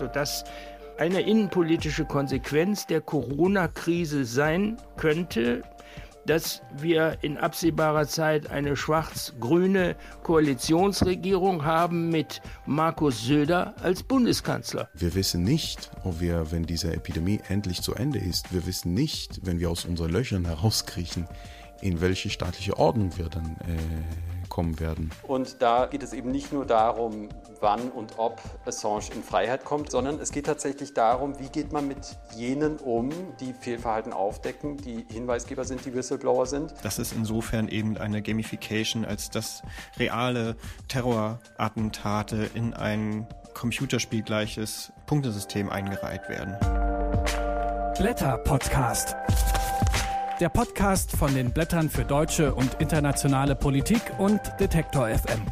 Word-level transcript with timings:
sodass 0.00 0.44
eine 0.98 1.20
innenpolitische 1.20 2.04
Konsequenz 2.04 2.86
der 2.86 3.00
Corona-Krise 3.02 4.24
sein 4.24 4.76
könnte, 4.96 5.62
dass 6.26 6.62
wir 6.76 7.18
in 7.22 7.38
absehbarer 7.38 8.06
Zeit 8.06 8.50
eine 8.50 8.76
schwarz-grüne 8.76 9.96
Koalitionsregierung 10.22 11.64
haben 11.64 12.10
mit 12.10 12.42
Markus 12.66 13.24
Söder 13.24 13.74
als 13.82 14.02
Bundeskanzler. 14.02 14.88
Wir 14.94 15.14
wissen 15.14 15.42
nicht, 15.42 15.90
ob 16.04 16.20
wir, 16.20 16.52
wenn 16.52 16.64
diese 16.64 16.92
Epidemie 16.92 17.40
endlich 17.48 17.82
zu 17.82 17.94
Ende 17.94 18.18
ist, 18.18 18.52
wir 18.52 18.66
wissen 18.66 18.94
nicht, 18.94 19.40
wenn 19.44 19.58
wir 19.60 19.70
aus 19.70 19.84
unseren 19.84 20.10
Löchern 20.10 20.44
herauskriechen, 20.44 21.26
in 21.80 22.00
welche 22.00 22.28
staatliche 22.30 22.76
Ordnung 22.78 23.16
wir 23.16 23.28
dann 23.28 23.56
äh, 23.60 24.48
kommen 24.50 24.78
werden. 24.80 25.10
Und 25.22 25.62
da 25.62 25.86
geht 25.86 26.02
es 26.02 26.12
eben 26.12 26.30
nicht 26.30 26.52
nur 26.52 26.66
darum, 26.66 27.28
wann 27.60 27.90
und 27.90 28.18
ob 28.18 28.40
Assange 28.66 29.10
in 29.14 29.22
Freiheit 29.22 29.64
kommt, 29.64 29.90
sondern 29.90 30.18
es 30.18 30.32
geht 30.32 30.46
tatsächlich 30.46 30.94
darum, 30.94 31.38
wie 31.38 31.48
geht 31.48 31.72
man 31.72 31.86
mit 31.88 32.18
jenen 32.36 32.78
um, 32.78 33.10
die 33.40 33.52
Fehlverhalten 33.52 34.12
aufdecken, 34.12 34.76
die 34.76 35.04
Hinweisgeber 35.10 35.64
sind, 35.64 35.84
die 35.84 35.94
Whistleblower 35.94 36.46
sind. 36.46 36.74
Das 36.82 36.98
ist 36.98 37.12
insofern 37.12 37.68
eben 37.68 37.96
eine 37.96 38.22
Gamification, 38.22 39.04
als 39.04 39.30
dass 39.30 39.62
reale 39.98 40.56
Terrorattentate 40.88 42.50
in 42.54 42.74
ein 42.74 43.26
computerspielgleiches 43.54 44.92
Punktesystem 45.06 45.68
eingereiht 45.68 46.28
werden. 46.28 46.56
Blätter 47.98 48.38
Podcast 48.38 49.16
der 50.40 50.48
Podcast 50.48 51.12
von 51.12 51.34
den 51.34 51.52
Blättern 51.52 51.90
für 51.90 52.02
deutsche 52.02 52.54
und 52.54 52.80
internationale 52.80 53.54
Politik 53.54 54.00
und 54.16 54.40
Detektor 54.58 55.08
FM. 55.08 55.42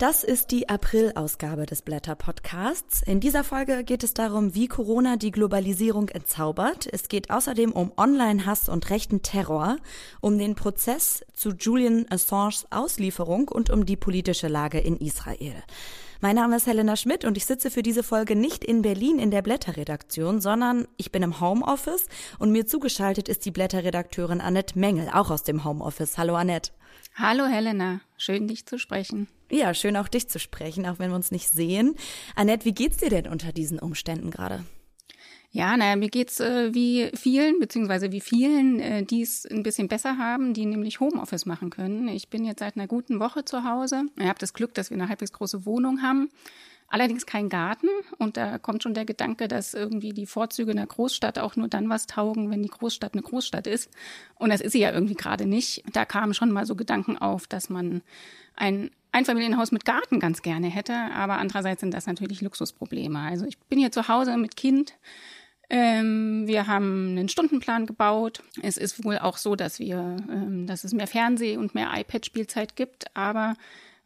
Das 0.00 0.24
ist 0.24 0.50
die 0.50 0.68
April-Ausgabe 0.68 1.66
des 1.66 1.82
Blätter-Podcasts. 1.82 3.02
In 3.02 3.20
dieser 3.20 3.44
Folge 3.44 3.84
geht 3.84 4.02
es 4.02 4.12
darum, 4.12 4.52
wie 4.52 4.66
Corona 4.66 5.16
die 5.16 5.30
Globalisierung 5.30 6.08
entzaubert. 6.08 6.88
Es 6.90 7.06
geht 7.06 7.30
außerdem 7.30 7.70
um 7.70 7.92
Online-Hass 7.96 8.68
und 8.68 8.90
rechten 8.90 9.22
Terror, 9.22 9.76
um 10.20 10.36
den 10.36 10.56
Prozess 10.56 11.24
zu 11.32 11.50
Julian 11.50 12.06
Assanges 12.10 12.66
Auslieferung 12.70 13.46
und 13.46 13.70
um 13.70 13.86
die 13.86 13.96
politische 13.96 14.48
Lage 14.48 14.80
in 14.80 14.96
Israel. 14.96 15.54
Mein 16.24 16.36
Name 16.36 16.56
ist 16.56 16.66
Helena 16.66 16.96
Schmidt 16.96 17.26
und 17.26 17.36
ich 17.36 17.44
sitze 17.44 17.70
für 17.70 17.82
diese 17.82 18.02
Folge 18.02 18.34
nicht 18.34 18.64
in 18.64 18.80
Berlin 18.80 19.18
in 19.18 19.30
der 19.30 19.42
Blätterredaktion, 19.42 20.40
sondern 20.40 20.88
ich 20.96 21.12
bin 21.12 21.22
im 21.22 21.38
Homeoffice 21.38 22.06
und 22.38 22.50
mir 22.50 22.66
zugeschaltet 22.66 23.28
ist 23.28 23.44
die 23.44 23.50
Blätterredakteurin 23.50 24.40
Annette 24.40 24.78
Mengel, 24.78 25.10
auch 25.12 25.30
aus 25.30 25.42
dem 25.42 25.64
Homeoffice. 25.64 26.16
Hallo 26.16 26.34
Annette. 26.34 26.72
Hallo 27.14 27.44
Helena, 27.44 28.00
schön 28.16 28.48
dich 28.48 28.64
zu 28.64 28.78
sprechen. 28.78 29.28
Ja, 29.50 29.74
schön 29.74 29.98
auch 29.98 30.08
dich 30.08 30.30
zu 30.30 30.38
sprechen, 30.38 30.86
auch 30.86 30.98
wenn 30.98 31.10
wir 31.10 31.16
uns 31.16 31.30
nicht 31.30 31.50
sehen. 31.50 31.94
Annette, 32.34 32.64
wie 32.64 32.72
geht's 32.72 32.96
dir 32.96 33.10
denn 33.10 33.28
unter 33.28 33.52
diesen 33.52 33.78
Umständen 33.78 34.30
gerade? 34.30 34.64
Ja, 35.54 35.76
naja, 35.76 35.94
mir 35.94 36.08
geht's 36.08 36.40
äh, 36.40 36.74
wie 36.74 37.12
vielen, 37.14 37.60
beziehungsweise 37.60 38.10
wie 38.10 38.20
vielen, 38.20 38.80
äh, 38.80 39.04
die 39.04 39.22
es 39.22 39.46
ein 39.46 39.62
bisschen 39.62 39.86
besser 39.86 40.18
haben, 40.18 40.52
die 40.52 40.66
nämlich 40.66 40.98
Homeoffice 40.98 41.46
machen 41.46 41.70
können. 41.70 42.08
Ich 42.08 42.28
bin 42.28 42.44
jetzt 42.44 42.58
seit 42.58 42.76
einer 42.76 42.88
guten 42.88 43.20
Woche 43.20 43.44
zu 43.44 43.62
Hause. 43.62 44.02
Ich 44.18 44.26
habe 44.26 44.40
das 44.40 44.52
Glück, 44.52 44.74
dass 44.74 44.90
wir 44.90 44.96
eine 44.96 45.08
halbwegs 45.08 45.32
große 45.32 45.64
Wohnung 45.64 46.02
haben. 46.02 46.28
Allerdings 46.88 47.24
kein 47.24 47.48
Garten. 47.50 47.86
Und 48.18 48.36
da 48.36 48.58
kommt 48.58 48.82
schon 48.82 48.94
der 48.94 49.04
Gedanke, 49.04 49.46
dass 49.46 49.74
irgendwie 49.74 50.12
die 50.12 50.26
Vorzüge 50.26 50.72
einer 50.72 50.88
Großstadt 50.88 51.38
auch 51.38 51.54
nur 51.54 51.68
dann 51.68 51.88
was 51.88 52.08
taugen, 52.08 52.50
wenn 52.50 52.64
die 52.64 52.68
Großstadt 52.68 53.14
eine 53.14 53.22
Großstadt 53.22 53.68
ist. 53.68 53.92
Und 54.34 54.50
das 54.50 54.60
ist 54.60 54.72
sie 54.72 54.80
ja 54.80 54.90
irgendwie 54.90 55.14
gerade 55.14 55.46
nicht. 55.46 55.84
Da 55.92 56.04
kamen 56.04 56.34
schon 56.34 56.50
mal 56.50 56.66
so 56.66 56.74
Gedanken 56.74 57.16
auf, 57.16 57.46
dass 57.46 57.70
man 57.70 58.02
ein 58.56 58.90
Einfamilienhaus 59.12 59.70
mit 59.70 59.84
Garten 59.84 60.18
ganz 60.18 60.42
gerne 60.42 60.66
hätte. 60.66 60.94
Aber 61.14 61.38
andererseits 61.38 61.80
sind 61.80 61.94
das 61.94 62.08
natürlich 62.08 62.40
Luxusprobleme. 62.40 63.20
Also 63.20 63.46
ich 63.46 63.56
bin 63.56 63.78
hier 63.78 63.92
zu 63.92 64.08
Hause 64.08 64.36
mit 64.36 64.56
Kind 64.56 64.94
ähm, 65.70 66.46
wir 66.46 66.66
haben 66.66 67.10
einen 67.10 67.28
Stundenplan 67.28 67.86
gebaut. 67.86 68.42
Es 68.62 68.76
ist 68.76 69.04
wohl 69.04 69.18
auch 69.18 69.36
so, 69.36 69.56
dass 69.56 69.78
wir, 69.78 70.16
ähm, 70.30 70.66
dass 70.66 70.84
es 70.84 70.92
mehr 70.92 71.06
Fernseh- 71.06 71.56
und 71.56 71.74
mehr 71.74 71.90
iPad-Spielzeit 71.94 72.76
gibt. 72.76 73.16
Aber 73.16 73.54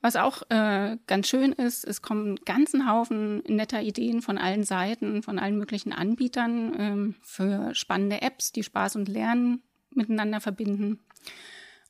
was 0.01 0.15
auch 0.15 0.43
äh, 0.51 0.97
ganz 1.07 1.29
schön 1.29 1.53
ist, 1.53 1.85
es 1.85 2.03
kommen 2.03 2.37
ganzen 2.45 2.89
Haufen 2.89 3.43
netter 3.49 3.83
Ideen 3.83 4.23
von 4.23 4.39
allen 4.39 4.63
Seiten, 4.63 5.23
von 5.23 5.39
allen 5.39 5.59
möglichen 5.59 5.93
Anbietern 5.93 6.73
ähm, 6.79 7.15
für 7.23 7.75
spannende 7.75 8.23
Apps, 8.23 8.53
die 8.53 8.63
Spaß 8.63 8.97
und 8.97 9.09
Lernen 9.09 9.63
miteinander 9.93 10.41
verbinden. 10.41 11.01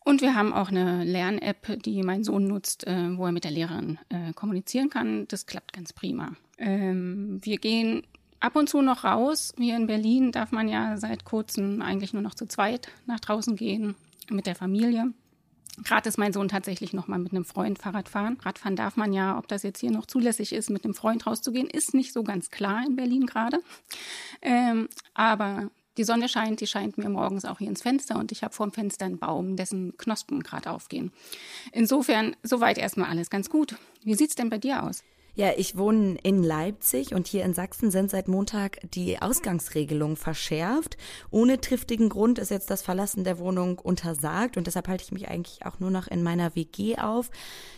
Und 0.05 0.23
wir 0.23 0.35
haben 0.35 0.55
auch 0.55 0.71
eine 0.71 1.05
Lern-App, 1.05 1.83
die 1.83 2.03
mein 2.03 2.25
Sohn 2.25 2.47
nutzt, 2.47 2.87
äh, 2.87 3.17
wo 3.19 3.27
er 3.27 3.33
mit 3.33 3.45
der 3.45 3.51
Lehrerin 3.51 3.99
äh, 4.09 4.33
kommunizieren 4.33 4.89
kann. 4.89 5.29
Das 5.29 5.45
klappt 5.45 5.75
ganz 5.75 5.93
prima. 5.93 6.33
Ähm, 6.57 7.41
wir 7.43 7.59
gehen 7.59 8.07
ab 8.41 8.57
und 8.57 8.69
zu 8.69 8.83
noch 8.83 9.05
raus. 9.05 9.53
Hier 9.57 9.77
in 9.77 9.87
Berlin 9.87 10.33
darf 10.33 10.53
man 10.53 10.69
ja 10.69 10.97
seit 10.97 11.25
kurzem 11.25 11.83
eigentlich 11.83 12.13
nur 12.13 12.23
noch 12.23 12.35
zu 12.35 12.47
zweit 12.47 12.89
nach 13.07 13.21
draußen 13.21 13.57
gehen 13.57 13.95
mit 14.31 14.47
der 14.47 14.55
Familie. 14.55 15.13
Gerade 15.85 16.09
ist 16.09 16.19
mein 16.19 16.33
Sohn 16.33 16.49
tatsächlich 16.49 16.93
noch 16.93 17.07
mal 17.07 17.19
mit 17.19 17.33
einem 17.33 17.45
Freund 17.45 17.79
Fahrrad 17.79 18.09
fahren. 18.09 18.37
Radfahren 18.43 18.75
darf 18.75 18.97
man 18.97 19.13
ja, 19.13 19.39
ob 19.39 19.47
das 19.49 19.63
jetzt 19.63 19.81
hier 19.81 19.91
noch 19.91 20.07
zulässig 20.07 20.53
ist, 20.53 20.71
mit 20.71 20.85
einem 20.85 20.95
Freund 20.95 21.27
rauszugehen, 21.27 21.69
ist 21.69 21.95
nicht 21.95 22.13
so 22.13 22.25
ganz 22.25 22.51
klar 22.51 22.83
in 22.87 22.97
Berlin 22.97 23.27
gerade. 23.27 23.61
Ähm, 24.43 24.89
aber 25.15 25.71
die 25.97 26.05
Sonne 26.05 26.29
scheint, 26.29 26.61
die 26.61 26.67
scheint 26.67 26.99
mir 26.99 27.09
morgens 27.09 27.45
auch 27.45 27.59
hier 27.59 27.69
ins 27.69 27.83
Fenster 27.83 28.19
und 28.19 28.33
ich 28.33 28.43
habe 28.43 28.55
vor 28.55 28.67
dem 28.67 28.73
Fenster 28.73 29.05
einen 29.05 29.19
Baum, 29.19 29.57
dessen 29.57 29.97
Knospen 29.97 30.43
gerade 30.43 30.71
aufgehen. 30.71 31.13
Insofern 31.73 32.37
soweit 32.43 32.79
erstmal 32.79 33.11
alles 33.11 33.31
ganz 33.31 33.51
gut. 33.51 33.77
Wie 34.03 34.15
sieht's 34.15 34.35
denn 34.35 34.51
bei 34.51 34.59
dir 34.59 34.83
aus? 34.83 35.03
Ja, 35.39 35.53
ich 35.57 35.77
wohne 35.77 36.19
in 36.25 36.43
Leipzig 36.43 37.15
und 37.15 37.29
hier 37.29 37.45
in 37.45 37.55
Sachsen 37.55 37.93
sind 37.93 38.11
seit 38.11 38.27
Montag 38.27 38.81
die 38.91 39.23
Ausgangsregelungen 39.23 40.17
verschärft. 40.17 40.97
Ohne 41.31 41.61
triftigen 41.61 42.09
Grund 42.09 42.41
ist 42.41 42.51
jetzt 42.51 42.71
das 42.71 42.83
Verlassen 42.83 43.23
der 43.23 43.39
Wohnung 43.39 43.79
untersagt 43.79 44.57
und 44.57 44.67
deshalb 44.67 44.89
halte 44.89 45.05
ich 45.05 45.13
mich 45.13 45.29
eigentlich 45.29 45.65
auch 45.65 45.79
nur 45.79 45.93
noch 45.93 46.09
in 46.09 46.25
meiner 46.25 46.57
WG 46.57 46.97
auf. 46.97 47.31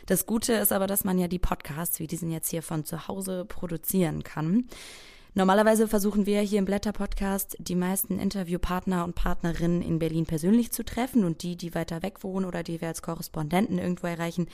Das 0.06 0.24
Gute 0.24 0.54
ist 0.54 0.72
aber, 0.72 0.86
dass 0.86 1.04
man 1.04 1.18
ja 1.18 1.28
die 1.28 1.38
Podcasts 1.38 1.98
wie 1.98 2.06
diesen 2.06 2.30
jetzt 2.30 2.48
hier 2.48 2.62
von 2.62 2.86
zu 2.86 3.08
Hause 3.08 3.44
produzieren 3.44 4.22
kann. 4.22 4.64
Normalerweise 5.34 5.86
versuchen 5.86 6.24
wir 6.24 6.40
hier 6.40 6.60
im 6.60 6.64
Blätter-Podcast 6.64 7.58
die 7.60 7.76
meisten 7.76 8.18
Interviewpartner 8.18 9.04
und 9.04 9.14
Partnerinnen 9.14 9.82
in 9.82 9.98
Berlin 9.98 10.24
persönlich 10.24 10.72
zu 10.72 10.82
treffen 10.82 11.24
und 11.24 11.42
die, 11.42 11.56
die 11.56 11.74
weiter 11.74 12.02
weg 12.02 12.24
wohnen 12.24 12.46
oder 12.46 12.62
die 12.62 12.80
wir 12.80 12.88
als 12.88 13.02
Korrespondenten 13.02 13.78
irgendwo 13.78 14.06
erreichen, 14.06 14.48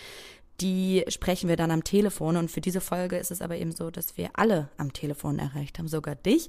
die 0.61 1.05
sprechen 1.09 1.49
wir 1.49 1.56
dann 1.56 1.71
am 1.71 1.84
Telefon. 1.84 2.37
Und 2.37 2.50
für 2.50 2.61
diese 2.61 2.81
Folge 2.81 3.17
ist 3.17 3.31
es 3.31 3.43
aber 3.43 3.56
eben 3.56 3.72
so, 3.72 3.91
dass 3.91 4.17
wir 4.17 4.31
alle 4.34 4.69
am 4.77 4.93
Telefon 4.93 5.39
erreicht 5.39 5.78
haben, 5.78 5.89
sogar 5.89 6.15
dich. 6.15 6.49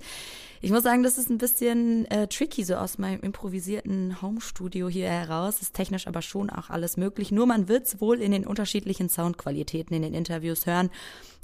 Ich 0.61 0.71
muss 0.71 0.83
sagen, 0.83 1.03
das 1.03 1.17
ist 1.17 1.29
ein 1.29 1.37
bisschen 1.37 2.05
äh, 2.05 2.27
tricky, 2.27 2.63
so 2.63 2.75
aus 2.75 2.97
meinem 2.97 3.21
improvisierten 3.21 4.21
Home-Studio 4.21 4.87
hier 4.87 5.09
heraus. 5.09 5.61
Ist 5.61 5.73
technisch 5.73 6.07
aber 6.07 6.21
schon 6.21 6.49
auch 6.49 6.69
alles 6.69 6.97
möglich. 6.97 7.31
Nur 7.31 7.45
man 7.45 7.67
wird 7.67 7.87
es 7.87 8.01
wohl 8.01 8.21
in 8.21 8.31
den 8.31 8.45
unterschiedlichen 8.45 9.09
Soundqualitäten 9.09 9.95
in 9.95 10.01
den 10.01 10.13
Interviews 10.13 10.65
hören, 10.65 10.89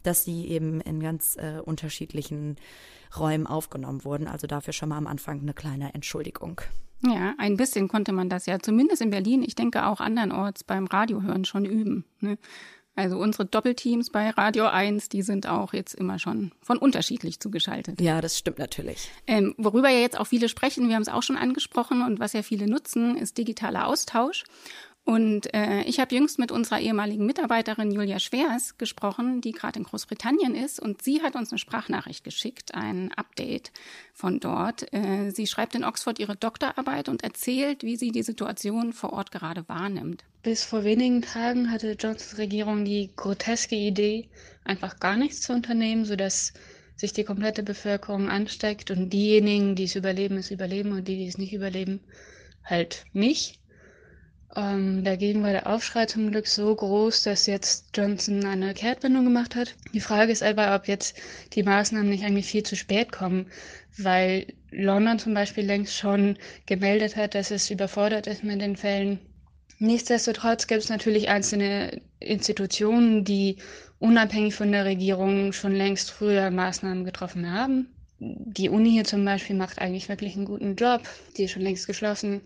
dass 0.03 0.23
sie 0.23 0.47
eben 0.47 0.81
in 0.81 1.01
ganz 1.01 1.37
äh, 1.37 1.59
unterschiedlichen 1.63 2.57
Räumen 3.17 3.47
aufgenommen 3.47 4.03
wurden. 4.03 4.27
Also 4.27 4.47
dafür 4.47 4.73
schon 4.73 4.89
mal 4.89 4.97
am 4.97 5.07
Anfang 5.07 5.41
eine 5.41 5.53
kleine 5.53 5.93
Entschuldigung. 5.93 6.61
Ja, 7.05 7.35
ein 7.37 7.57
bisschen 7.57 7.87
konnte 7.87 8.13
man 8.13 8.29
das 8.29 8.45
ja 8.45 8.59
zumindest 8.59 9.01
in 9.01 9.09
Berlin, 9.09 9.43
ich 9.43 9.55
denke 9.55 9.85
auch 9.85 9.99
andernorts 9.99 10.63
beim 10.63 10.87
Radiohören 10.87 11.43
schon 11.45 11.65
üben. 11.65 12.05
Ne? 12.19 12.37
Also 12.95 13.17
unsere 13.17 13.45
Doppelteams 13.45 14.11
bei 14.11 14.29
Radio 14.29 14.65
1, 14.65 15.09
die 15.09 15.23
sind 15.23 15.47
auch 15.47 15.73
jetzt 15.73 15.95
immer 15.95 16.19
schon 16.19 16.51
von 16.61 16.77
unterschiedlich 16.77 17.39
zugeschaltet. 17.39 17.99
Ja, 17.99 18.21
das 18.21 18.37
stimmt 18.37 18.59
natürlich. 18.59 19.09
Ähm, 19.25 19.55
worüber 19.57 19.89
ja 19.89 19.99
jetzt 19.99 20.19
auch 20.19 20.27
viele 20.27 20.47
sprechen, 20.47 20.87
wir 20.87 20.95
haben 20.95 21.01
es 21.01 21.09
auch 21.09 21.23
schon 21.23 21.37
angesprochen 21.37 22.03
und 22.03 22.19
was 22.19 22.33
ja 22.33 22.43
viele 22.43 22.67
nutzen, 22.67 23.17
ist 23.17 23.37
digitaler 23.39 23.87
Austausch. 23.87 24.43
Und 25.05 25.53
äh, 25.53 25.81
ich 25.81 25.99
habe 25.99 26.15
jüngst 26.15 26.39
mit 26.39 26.51
unserer 26.51 26.79
ehemaligen 26.79 27.25
Mitarbeiterin 27.25 27.91
Julia 27.91 28.19
Schwers 28.19 28.77
gesprochen, 28.77 29.41
die 29.41 29.51
gerade 29.51 29.79
in 29.79 29.85
Großbritannien 29.85 30.55
ist. 30.55 30.79
Und 30.79 31.01
sie 31.01 31.21
hat 31.21 31.35
uns 31.35 31.51
eine 31.51 31.59
Sprachnachricht 31.59 32.23
geschickt, 32.23 32.73
ein 32.73 33.11
Update 33.13 33.73
von 34.13 34.39
dort. 34.39 34.93
Äh, 34.93 35.31
sie 35.31 35.45
schreibt 35.45 35.75
in 35.75 35.83
Oxford 35.83 36.19
ihre 36.19 36.37
Doktorarbeit 36.37 37.09
und 37.09 37.21
erzählt, 37.21 37.83
wie 37.83 37.97
sie 37.97 38.11
die 38.11 38.23
Situation 38.23 38.93
vor 38.93 39.11
Ort 39.11 39.31
gerade 39.31 39.67
wahrnimmt. 39.67 40.23
Bis 40.41 40.63
vor 40.63 40.85
wenigen 40.85 41.21
Tagen 41.21 41.69
hatte 41.69 41.97
Johnsons 41.99 42.37
Regierung 42.37 42.85
die 42.85 43.11
groteske 43.15 43.75
Idee, 43.75 44.29
einfach 44.63 44.99
gar 45.01 45.17
nichts 45.17 45.41
zu 45.41 45.51
unternehmen, 45.51 46.05
sodass 46.05 46.53
sich 46.95 47.11
die 47.11 47.25
komplette 47.25 47.63
Bevölkerung 47.63 48.29
ansteckt 48.29 48.89
und 48.89 49.09
diejenigen, 49.09 49.75
die 49.75 49.83
es 49.83 49.95
überleben, 49.95 50.37
es 50.37 50.51
überleben 50.51 50.93
und 50.93 51.07
die, 51.07 51.17
die 51.17 51.27
es 51.27 51.37
nicht 51.37 51.53
überleben, 51.53 51.99
halt 52.63 53.05
nicht. 53.11 53.59
Ähm, 54.55 55.03
dagegen 55.03 55.41
war 55.41 55.51
der 55.51 55.67
Aufschrei 55.67 56.05
zum 56.05 56.29
Glück 56.29 56.47
so 56.47 56.75
groß, 56.75 57.23
dass 57.23 57.47
jetzt 57.47 57.85
Johnson 57.95 58.45
eine 58.45 58.73
Kehrtwendung 58.73 59.23
gemacht 59.23 59.55
hat. 59.55 59.75
Die 59.93 59.99
Frage 59.99 60.31
ist 60.31 60.43
aber, 60.43 60.75
ob 60.75 60.87
jetzt 60.87 61.17
die 61.53 61.63
Maßnahmen 61.63 62.09
nicht 62.09 62.23
eigentlich 62.23 62.45
viel 62.45 62.63
zu 62.63 62.75
spät 62.75 63.11
kommen, 63.11 63.47
weil 63.97 64.47
London 64.69 65.17
zum 65.17 65.33
Beispiel 65.33 65.65
längst 65.65 65.95
schon 65.95 66.37
gemeldet 66.67 67.15
hat, 67.15 67.33
dass 67.33 67.49
es 67.49 67.71
überfordert 67.71 68.27
ist 68.27 68.43
mit 68.43 68.61
den 68.61 68.75
Fällen. 68.77 69.19
Nichtsdestotrotz 69.79 70.67
gibt 70.67 70.83
es 70.83 70.89
natürlich 70.89 71.29
einzelne 71.29 72.01
Institutionen, 72.19 73.23
die 73.23 73.57
unabhängig 73.99 74.53
von 74.53 74.71
der 74.71 74.85
Regierung 74.85 75.51
schon 75.51 75.73
längst 75.73 76.11
früher 76.11 76.51
Maßnahmen 76.51 77.05
getroffen 77.05 77.51
haben. 77.51 77.87
Die 78.19 78.69
Uni 78.69 78.91
hier 78.91 79.03
zum 79.03 79.25
Beispiel 79.25 79.55
macht 79.55 79.79
eigentlich 79.79 80.09
wirklich 80.09 80.35
einen 80.35 80.45
guten 80.45 80.75
Job. 80.75 81.01
Die 81.37 81.43
ist 81.45 81.51
schon 81.51 81.63
längst 81.63 81.87
geschlossen. 81.87 82.41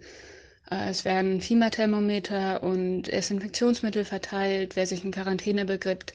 Äh, 0.70 0.90
es 0.90 1.06
werden 1.06 1.42
Fieberthermometer 1.42 2.64
und 2.64 3.04
Desinfektionsmittel 3.04 4.06
verteilt. 4.06 4.76
Wer 4.76 4.88
sich 4.88 5.04
in 5.04 5.12
Quarantäne 5.12 5.66
begibt, 5.66 6.14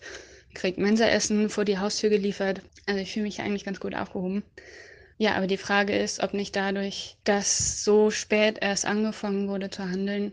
kriegt 0.55 0.79
Mensaessen 0.79 1.49
vor 1.49 1.65
die 1.65 1.79
Haustür 1.79 2.11
geliefert. 2.11 2.63
Also 2.87 3.01
ich 3.01 3.13
fühle 3.13 3.25
mich 3.25 3.41
eigentlich 3.41 3.65
ganz 3.65 3.81
gut 3.81 3.95
aufgehoben. 3.95 4.43
Ja, 5.19 5.35
aber 5.35 5.47
die 5.47 5.57
Frage 5.57 5.97
ist, 5.97 6.23
ob 6.23 6.35
nicht 6.35 6.57
dadurch, 6.57 7.17
dass 7.25 7.85
so 7.85 8.11
spät 8.11 8.59
erst 8.61 8.87
angefangen 8.87 9.49
wurde 9.49 9.71
zu 9.71 9.85
handeln, 9.85 10.33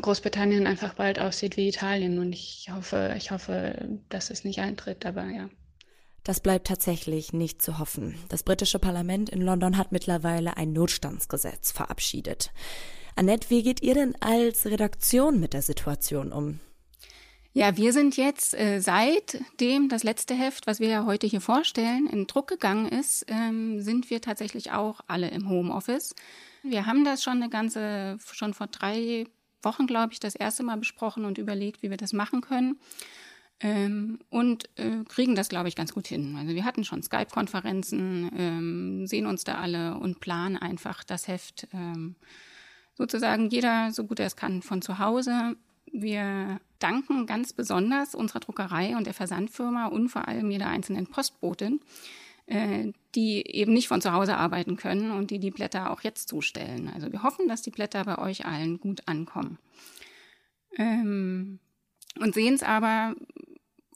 Großbritannien 0.00 0.66
einfach 0.66 0.94
bald 0.94 1.18
aussieht 1.18 1.56
wie 1.56 1.68
Italien. 1.68 2.18
Und 2.18 2.32
ich 2.32 2.68
hoffe, 2.70 3.14
ich 3.16 3.30
hoffe, 3.30 3.88
dass 4.08 4.30
es 4.30 4.44
nicht 4.44 4.60
eintritt, 4.60 5.06
aber 5.06 5.24
ja. 5.24 5.48
Das 6.22 6.40
bleibt 6.40 6.66
tatsächlich 6.66 7.32
nicht 7.32 7.62
zu 7.62 7.78
hoffen. 7.78 8.16
Das 8.28 8.42
britische 8.42 8.78
Parlament 8.78 9.30
in 9.30 9.40
London 9.40 9.76
hat 9.76 9.92
mittlerweile 9.92 10.56
ein 10.56 10.72
Notstandsgesetz 10.72 11.70
verabschiedet. 11.70 12.50
Annette, 13.18 13.48
wie 13.48 13.62
geht 13.62 13.82
ihr 13.82 13.94
denn 13.94 14.14
als 14.20 14.66
Redaktion 14.66 15.40
mit 15.40 15.54
der 15.54 15.62
Situation 15.62 16.32
um? 16.32 16.60
Ja, 17.54 17.78
wir 17.78 17.94
sind 17.94 18.18
jetzt 18.18 18.52
äh, 18.52 18.80
seitdem 18.80 19.88
das 19.88 20.04
letzte 20.04 20.34
Heft, 20.34 20.66
was 20.66 20.80
wir 20.80 20.88
ja 20.88 21.06
heute 21.06 21.26
hier 21.26 21.40
vorstellen, 21.40 22.06
in 22.06 22.26
Druck 22.26 22.48
gegangen 22.48 22.86
ist, 22.86 23.24
ähm, 23.28 23.80
sind 23.80 24.10
wir 24.10 24.20
tatsächlich 24.20 24.72
auch 24.72 25.00
alle 25.06 25.30
im 25.30 25.48
Homeoffice. 25.48 26.14
Wir 26.62 26.84
haben 26.84 27.06
das 27.06 27.22
schon 27.22 27.40
eine 27.40 27.48
ganze, 27.48 28.18
schon 28.32 28.52
vor 28.52 28.66
drei 28.66 29.24
Wochen, 29.62 29.86
glaube 29.86 30.12
ich, 30.12 30.20
das 30.20 30.34
erste 30.34 30.62
Mal 30.62 30.76
besprochen 30.76 31.24
und 31.24 31.38
überlegt, 31.38 31.82
wie 31.82 31.88
wir 31.88 31.96
das 31.96 32.12
machen 32.12 32.42
können. 32.42 32.78
Ähm, 33.60 34.18
und 34.28 34.68
äh, 34.78 35.04
kriegen 35.08 35.34
das, 35.34 35.48
glaube 35.48 35.70
ich, 35.70 35.76
ganz 35.76 35.94
gut 35.94 36.06
hin. 36.06 36.36
Also 36.38 36.54
wir 36.54 36.66
hatten 36.66 36.84
schon 36.84 37.02
Skype-Konferenzen, 37.02 38.30
ähm, 38.36 39.06
sehen 39.06 39.24
uns 39.24 39.44
da 39.44 39.54
alle 39.54 39.96
und 39.96 40.20
planen 40.20 40.58
einfach 40.58 41.02
das 41.04 41.26
Heft 41.26 41.66
ähm, 41.72 42.16
sozusagen 42.96 43.48
jeder 43.48 43.92
so 43.92 44.04
gut 44.04 44.20
er 44.20 44.26
es 44.26 44.36
kann 44.36 44.62
von 44.62 44.82
zu 44.82 44.98
Hause. 44.98 45.56
Wir 45.92 46.60
danken 46.78 47.26
ganz 47.26 47.52
besonders 47.52 48.14
unserer 48.14 48.40
Druckerei 48.40 48.96
und 48.96 49.06
der 49.06 49.14
Versandfirma 49.14 49.86
und 49.86 50.08
vor 50.08 50.28
allem 50.28 50.50
jeder 50.50 50.68
einzelnen 50.68 51.06
Postbotin, 51.06 51.80
äh, 52.46 52.92
die 53.14 53.46
eben 53.46 53.72
nicht 53.72 53.88
von 53.88 54.00
zu 54.00 54.12
Hause 54.12 54.36
arbeiten 54.36 54.76
können 54.76 55.10
und 55.10 55.30
die 55.30 55.38
die 55.38 55.50
Blätter 55.50 55.90
auch 55.90 56.02
jetzt 56.02 56.28
zustellen. 56.28 56.90
Also 56.92 57.12
wir 57.12 57.22
hoffen, 57.22 57.48
dass 57.48 57.62
die 57.62 57.70
Blätter 57.70 58.04
bei 58.04 58.18
euch 58.18 58.46
allen 58.46 58.80
gut 58.80 59.02
ankommen. 59.06 59.58
Ähm, 60.76 61.60
und 62.18 62.34
sehen 62.34 62.54
es 62.54 62.62
aber 62.62 63.14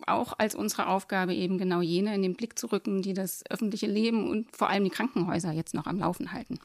auch 0.06 0.34
als 0.38 0.54
unsere 0.54 0.86
Aufgabe, 0.86 1.34
eben 1.34 1.58
genau 1.58 1.80
jene 1.80 2.14
in 2.14 2.22
den 2.22 2.34
Blick 2.34 2.58
zu 2.58 2.66
rücken, 2.68 3.02
die 3.02 3.12
das 3.12 3.44
öffentliche 3.50 3.86
Leben 3.86 4.28
und 4.28 4.54
vor 4.56 4.68
allem 4.68 4.84
die 4.84 4.90
Krankenhäuser 4.90 5.52
jetzt 5.52 5.74
noch 5.74 5.86
am 5.86 5.98
Laufen 5.98 6.32
halten. 6.32 6.58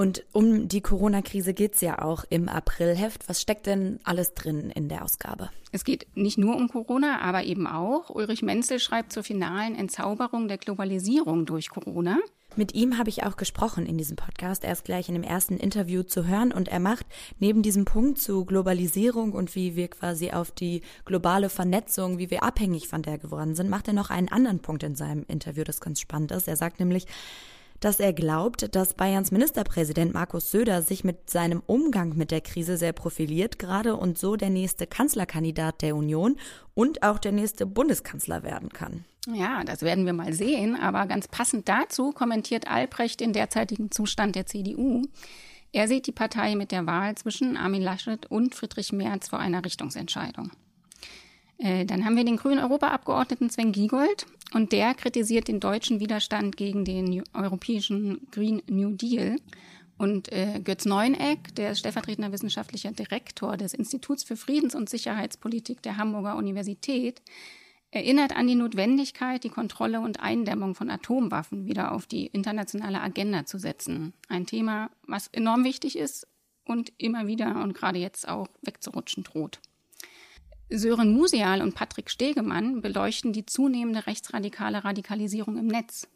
Und 0.00 0.24
um 0.32 0.68
die 0.68 0.80
Corona-Krise 0.80 1.54
geht's 1.54 1.80
ja 1.80 2.00
auch 2.00 2.24
im 2.30 2.48
Aprilheft. 2.48 3.28
Was 3.28 3.42
steckt 3.42 3.66
denn 3.66 3.98
alles 4.04 4.32
drin 4.32 4.70
in 4.70 4.88
der 4.88 5.04
Ausgabe? 5.04 5.50
Es 5.72 5.82
geht 5.82 6.06
nicht 6.14 6.38
nur 6.38 6.54
um 6.54 6.68
Corona, 6.68 7.20
aber 7.20 7.42
eben 7.42 7.66
auch. 7.66 8.08
Ulrich 8.08 8.42
Menzel 8.42 8.78
schreibt 8.78 9.12
zur 9.12 9.24
finalen 9.24 9.74
Entzauberung 9.74 10.46
der 10.46 10.58
Globalisierung 10.58 11.46
durch 11.46 11.68
Corona. 11.68 12.18
Mit 12.54 12.74
ihm 12.74 12.96
habe 12.96 13.10
ich 13.10 13.24
auch 13.24 13.36
gesprochen 13.36 13.86
in 13.86 13.98
diesem 13.98 14.14
Podcast. 14.14 14.62
Er 14.62 14.72
ist 14.72 14.84
gleich 14.84 15.08
in 15.08 15.14
dem 15.14 15.24
ersten 15.24 15.56
Interview 15.56 16.04
zu 16.04 16.28
hören 16.28 16.52
und 16.52 16.68
er 16.68 16.80
macht 16.80 17.04
neben 17.40 17.62
diesem 17.62 17.84
Punkt 17.84 18.20
zu 18.20 18.44
Globalisierung 18.44 19.32
und 19.32 19.56
wie 19.56 19.74
wir 19.74 19.88
quasi 19.88 20.30
auf 20.30 20.52
die 20.52 20.82
globale 21.06 21.48
Vernetzung, 21.48 22.18
wie 22.18 22.30
wir 22.30 22.44
abhängig 22.44 22.86
von 22.86 23.02
der 23.02 23.18
geworden 23.18 23.56
sind, 23.56 23.68
macht 23.68 23.88
er 23.88 23.94
noch 23.94 24.10
einen 24.10 24.28
anderen 24.28 24.60
Punkt 24.60 24.84
in 24.84 24.94
seinem 24.94 25.24
Interview, 25.26 25.64
das 25.64 25.80
ganz 25.80 26.00
spannend 26.00 26.30
ist. 26.30 26.46
Er 26.46 26.56
sagt 26.56 26.78
nämlich, 26.78 27.06
dass 27.80 28.00
er 28.00 28.12
glaubt, 28.12 28.74
dass 28.74 28.94
Bayerns 28.94 29.30
Ministerpräsident 29.30 30.14
Markus 30.14 30.50
Söder 30.50 30.82
sich 30.82 31.04
mit 31.04 31.30
seinem 31.30 31.62
Umgang 31.66 32.16
mit 32.16 32.30
der 32.30 32.40
Krise 32.40 32.76
sehr 32.76 32.92
profiliert 32.92 33.58
gerade 33.58 33.96
und 33.96 34.18
so 34.18 34.36
der 34.36 34.50
nächste 34.50 34.86
Kanzlerkandidat 34.86 35.82
der 35.82 35.96
Union 35.96 36.36
und 36.74 37.02
auch 37.02 37.18
der 37.18 37.32
nächste 37.32 37.66
Bundeskanzler 37.66 38.42
werden 38.42 38.70
kann. 38.70 39.04
Ja, 39.32 39.62
das 39.64 39.82
werden 39.82 40.06
wir 40.06 40.12
mal 40.12 40.32
sehen. 40.32 40.76
Aber 40.76 41.06
ganz 41.06 41.28
passend 41.28 41.68
dazu 41.68 42.12
kommentiert 42.12 42.68
Albrecht 42.68 43.20
den 43.20 43.32
derzeitigen 43.32 43.90
Zustand 43.90 44.34
der 44.36 44.46
CDU. 44.46 45.02
Er 45.72 45.86
sieht 45.86 46.06
die 46.06 46.12
Partei 46.12 46.54
mit 46.54 46.72
der 46.72 46.86
Wahl 46.86 47.14
zwischen 47.16 47.56
Armin 47.56 47.82
Laschet 47.82 48.26
und 48.26 48.54
Friedrich 48.54 48.92
Merz 48.92 49.28
vor 49.28 49.38
einer 49.38 49.64
Richtungsentscheidung. 49.64 50.50
Äh, 51.58 51.84
dann 51.84 52.04
haben 52.04 52.16
wir 52.16 52.24
den 52.24 52.36
grünen 52.36 52.60
Europaabgeordneten 52.60 53.50
Sven 53.50 53.72
Giegold 53.72 54.26
und 54.54 54.72
der 54.72 54.94
kritisiert 54.94 55.48
den 55.48 55.60
deutschen 55.60 56.00
Widerstand 56.00 56.56
gegen 56.56 56.84
den 56.84 57.22
europäischen 57.34 58.28
Green 58.30 58.62
New 58.68 58.92
Deal. 58.92 59.36
Und 59.98 60.30
äh, 60.30 60.60
Götz 60.62 60.84
Neuneck, 60.84 61.54
der 61.56 61.72
ist 61.72 61.80
stellvertretender 61.80 62.30
wissenschaftlicher 62.30 62.92
Direktor 62.92 63.56
des 63.56 63.74
Instituts 63.74 64.22
für 64.22 64.36
Friedens- 64.36 64.76
und 64.76 64.88
Sicherheitspolitik 64.88 65.82
der 65.82 65.96
Hamburger 65.96 66.36
Universität, 66.36 67.20
erinnert 67.90 68.36
an 68.36 68.46
die 68.46 68.54
Notwendigkeit, 68.54 69.42
die 69.42 69.48
Kontrolle 69.48 70.00
und 70.00 70.20
Eindämmung 70.20 70.76
von 70.76 70.88
Atomwaffen 70.88 71.66
wieder 71.66 71.90
auf 71.90 72.06
die 72.06 72.26
internationale 72.26 73.00
Agenda 73.00 73.44
zu 73.44 73.58
setzen. 73.58 74.12
Ein 74.28 74.46
Thema, 74.46 74.90
was 75.06 75.26
enorm 75.28 75.64
wichtig 75.64 75.98
ist 75.98 76.28
und 76.64 76.92
immer 76.98 77.26
wieder 77.26 77.60
und 77.62 77.74
gerade 77.74 77.98
jetzt 77.98 78.28
auch 78.28 78.46
wegzurutschen 78.62 79.24
droht. 79.24 79.58
Sören 80.70 81.12
Musial 81.12 81.62
und 81.62 81.74
Patrick 81.74 82.10
Stegemann 82.10 82.82
beleuchten 82.82 83.32
die 83.32 83.46
zunehmende 83.46 84.06
rechtsradikale 84.06 84.84
Radikalisierung 84.84 85.56
im 85.56 85.66
Netz. 85.66 86.06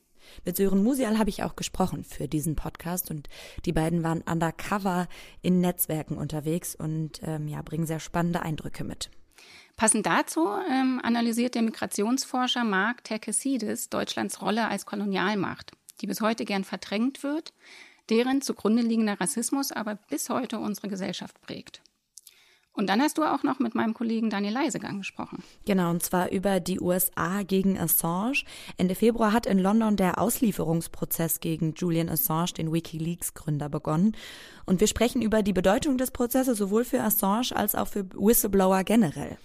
Mit 0.45 0.57
Sören 0.57 0.83
Musial 0.83 1.19
habe 1.19 1.31
ich 1.31 1.43
auch 1.43 1.57
gesprochen 1.57 2.05
für 2.05 2.29
diesen 2.29 2.55
Podcast 2.55 3.11
und 3.11 3.29
die 3.65 3.73
beiden 3.73 4.03
waren 4.03 4.21
undercover 4.21 5.09
in 5.41 5.61
Netzwerken 5.61 6.19
unterwegs 6.19 6.75
und 6.75 7.21
ähm, 7.23 7.49
ja, 7.49 7.63
bringen 7.63 7.87
sehr 7.87 7.99
spannende 7.99 8.43
Eindrücke 8.43 8.85
mit. 8.85 9.11
Passend 9.77 10.05
dazu 10.05 10.47
ähm, 10.71 11.01
analysiert 11.03 11.55
der 11.55 11.63
Migrationsforscher 11.63 12.63
Mark 12.63 13.05
Terkesidis 13.05 13.89
Deutschlands 13.89 14.43
Rolle 14.43 14.69
als 14.69 14.85
Kolonialmacht, 14.85 15.73
die 16.03 16.07
bis 16.07 16.21
heute 16.21 16.45
gern 16.45 16.65
verdrängt 16.65 17.23
wird, 17.23 17.55
deren 18.11 18.43
zugrunde 18.43 18.83
liegender 18.83 19.19
Rassismus 19.19 19.73
aber 19.73 19.95
bis 19.95 20.29
heute 20.29 20.59
unsere 20.59 20.89
Gesellschaft 20.89 21.41
prägt. 21.41 21.83
Und 22.75 22.89
dann 22.89 23.03
hast 23.03 23.19
du 23.19 23.25
auch 23.25 23.43
noch 23.43 23.59
mit 23.59 23.75
meinem 23.75 23.93
Kollegen 23.93 24.31
Daniel 24.31 24.55
Leisegang 24.55 24.99
gesprochen. 24.99 25.43
Genau, 25.67 25.91
und 25.91 26.03
zwar 26.03 26.31
über 26.31 26.59
die 26.59 26.81
USA 26.81 27.43
gegen 27.43 27.79
Assange. 27.79 28.45
Ende 28.79 28.95
Februar 28.95 29.33
hat 29.33 29.47
in 29.47 29.59
London 29.59 29.97
der 29.97 30.19
Auslieferungsprozess 30.19 31.41
gegen 31.41 31.75
Julian 31.75 32.09
Assange, 32.09 32.55
den 32.57 32.73
WikiLeaks-Gründer, 32.73 33.69
begonnen. 33.69 34.17
Und 34.65 34.81
wir 34.81 34.87
sprechen 34.87 35.21
über 35.21 35.43
die 35.43 35.53
Bedeutung 35.53 35.99
des 35.99 36.13
Prozesses 36.13 36.57
sowohl 36.57 36.85
für 36.85 37.03
Assange 37.03 37.55
als 37.55 37.75
auch 37.75 37.89
für 37.89 38.07
Whistleblower 38.15 38.85
generell. 38.85 39.37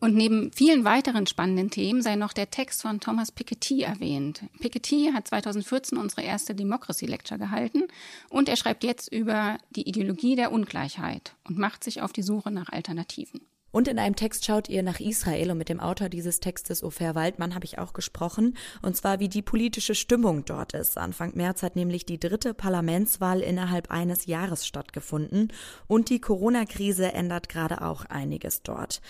Und 0.00 0.14
neben 0.14 0.52
vielen 0.52 0.84
weiteren 0.84 1.26
spannenden 1.26 1.70
Themen 1.70 2.02
sei 2.02 2.16
noch 2.16 2.32
der 2.32 2.50
Text 2.50 2.82
von 2.82 3.00
Thomas 3.00 3.32
Piketty 3.32 3.82
erwähnt. 3.82 4.42
Piketty 4.60 5.12
hat 5.14 5.28
2014 5.28 5.96
unsere 5.96 6.22
erste 6.22 6.54
Democracy 6.54 7.06
Lecture 7.06 7.38
gehalten 7.38 7.84
und 8.28 8.48
er 8.48 8.56
schreibt 8.56 8.84
jetzt 8.84 9.10
über 9.10 9.58
die 9.70 9.88
Ideologie 9.88 10.36
der 10.36 10.52
Ungleichheit 10.52 11.36
und 11.44 11.58
macht 11.58 11.84
sich 11.84 12.02
auf 12.02 12.12
die 12.12 12.22
Suche 12.22 12.50
nach 12.50 12.68
Alternativen. 12.68 13.40
Und 13.74 13.88
in 13.88 13.98
einem 13.98 14.14
Text 14.14 14.44
schaut 14.44 14.68
ihr 14.68 14.84
nach 14.84 15.00
Israel 15.00 15.50
und 15.50 15.58
mit 15.58 15.68
dem 15.68 15.80
Autor 15.80 16.08
dieses 16.08 16.38
Textes, 16.38 16.84
Ofer 16.84 17.16
Waldmann, 17.16 17.56
habe 17.56 17.64
ich 17.64 17.76
auch 17.78 17.92
gesprochen. 17.92 18.56
Und 18.82 18.96
zwar, 18.96 19.18
wie 19.18 19.28
die 19.28 19.42
politische 19.42 19.96
Stimmung 19.96 20.44
dort 20.44 20.74
ist. 20.74 20.96
Anfang 20.96 21.32
März 21.34 21.64
hat 21.64 21.74
nämlich 21.74 22.06
die 22.06 22.20
dritte 22.20 22.54
Parlamentswahl 22.54 23.40
innerhalb 23.40 23.90
eines 23.90 24.26
Jahres 24.26 24.64
stattgefunden. 24.64 25.52
Und 25.88 26.08
die 26.08 26.20
Corona-Krise 26.20 27.14
ändert 27.14 27.48
gerade 27.48 27.82
auch 27.82 28.04
einiges 28.04 28.62
dort. 28.62 29.00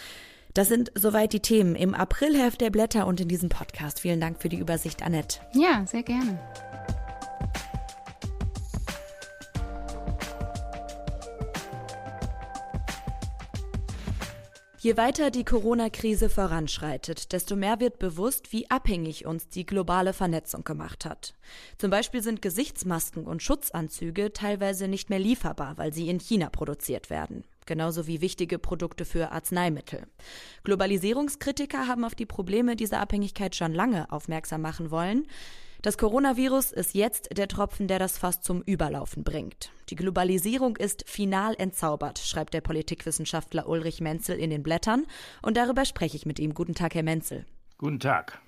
Das 0.55 0.69
sind 0.69 0.93
soweit 0.95 1.33
die 1.33 1.41
Themen 1.41 1.75
im 1.75 1.95
Aprilheft 1.95 2.61
der 2.61 2.71
Blätter 2.71 3.09
und 3.09 3.21
in 3.21 3.27
diesem 3.27 3.49
Podcast. 3.49 3.99
Vielen 3.99 4.21
Dank 4.21 4.41
für 4.41 4.49
die 4.49 4.59
Übersicht, 4.59 5.03
Annette. 5.03 5.41
Ja, 5.53 5.85
sehr 5.85 6.05
gerne. 6.05 6.39
Je 14.79 14.97
weiter 14.97 15.31
die 15.31 15.45
Corona-Krise 15.45 16.29
voranschreitet, 16.29 17.33
desto 17.33 17.57
mehr 17.57 17.81
wird 17.81 17.99
bewusst, 17.99 18.53
wie 18.53 18.71
abhängig 18.71 19.27
uns 19.27 19.49
die 19.49 19.67
globale 19.67 20.13
Vernetzung 20.13 20.63
gemacht 20.63 21.05
hat. 21.05 21.35
Zum 21.79 21.91
Beispiel 21.91 22.23
sind 22.23 22.43
Gesichtsmasken 22.43 23.27
und 23.27 23.43
Schutzanzüge 23.43 24.33
teilweise 24.33 24.87
nicht 24.87 25.11
mehr 25.11 25.19
lieferbar, 25.19 25.79
weil 25.79 25.93
sie 25.93 26.09
in 26.09 26.21
China 26.21 26.49
produziert 26.51 27.11
werden 27.11 27.45
genauso 27.67 28.07
wie 28.07 28.21
wichtige 28.21 28.59
Produkte 28.59 29.05
für 29.05 29.33
Arzneimittel. 29.33 30.07
Globalisierungskritiker 30.65 31.87
haben 31.87 32.05
auf 32.05 32.15
die 32.15 32.27
Probleme 32.27 32.77
dieser 32.77 33.01
Abhängigkeit 33.01 33.55
schon 33.55 33.73
lange 33.73 34.11
aufmerksam 34.11 34.63
machen 34.63 34.91
wollen. 34.91 35.27
Das 35.85 35.99
Coronavirus 35.99 36.73
ist 36.73 36.95
jetzt 36.95 37.37
der 37.37 37.47
Tropfen, 37.47 37.89
der 37.89 37.99
das 37.99 38.17
Fass 38.17 38.41
zum 38.41 38.63
Überlaufen 38.63 39.23
bringt. 39.23 39.71
Die 39.91 39.97
Globalisierung 39.97 40.77
ist 40.77 41.05
final 41.07 41.55
entzaubert, 41.59 42.19
schreibt 42.19 42.55
der 42.55 42.63
Politikwissenschaftler 42.63 43.69
Ulrich 43.69 44.01
Menzel 44.01 44.39
in 44.39 44.49
den 44.49 44.63
Blättern. 44.63 45.05
Und 45.43 45.59
darüber 45.59 45.85
spreche 45.85 46.17
ich 46.17 46.25
mit 46.25 46.39
ihm. 46.39 46.55
Guten 46.55 46.75
Tag, 46.75 46.95
Herr 46.95 47.03
Menzel. 47.03 47.45
Guten 47.77 48.01
Tag. 48.01 48.41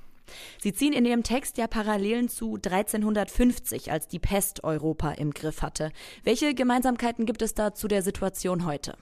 Sie 0.58 0.72
ziehen 0.72 0.92
in 0.92 1.04
Ihrem 1.04 1.22
Text 1.22 1.58
ja 1.58 1.66
Parallelen 1.66 2.28
zu 2.28 2.56
1350, 2.56 3.92
als 3.92 4.08
die 4.08 4.18
Pest 4.18 4.64
Europa 4.64 5.12
im 5.12 5.32
Griff 5.32 5.62
hatte. 5.62 5.90
Welche 6.24 6.54
Gemeinsamkeiten 6.54 7.26
gibt 7.26 7.42
es 7.42 7.54
da 7.54 7.74
zu 7.74 7.88
der 7.88 8.02
Situation 8.02 8.66
heute? 8.66 8.96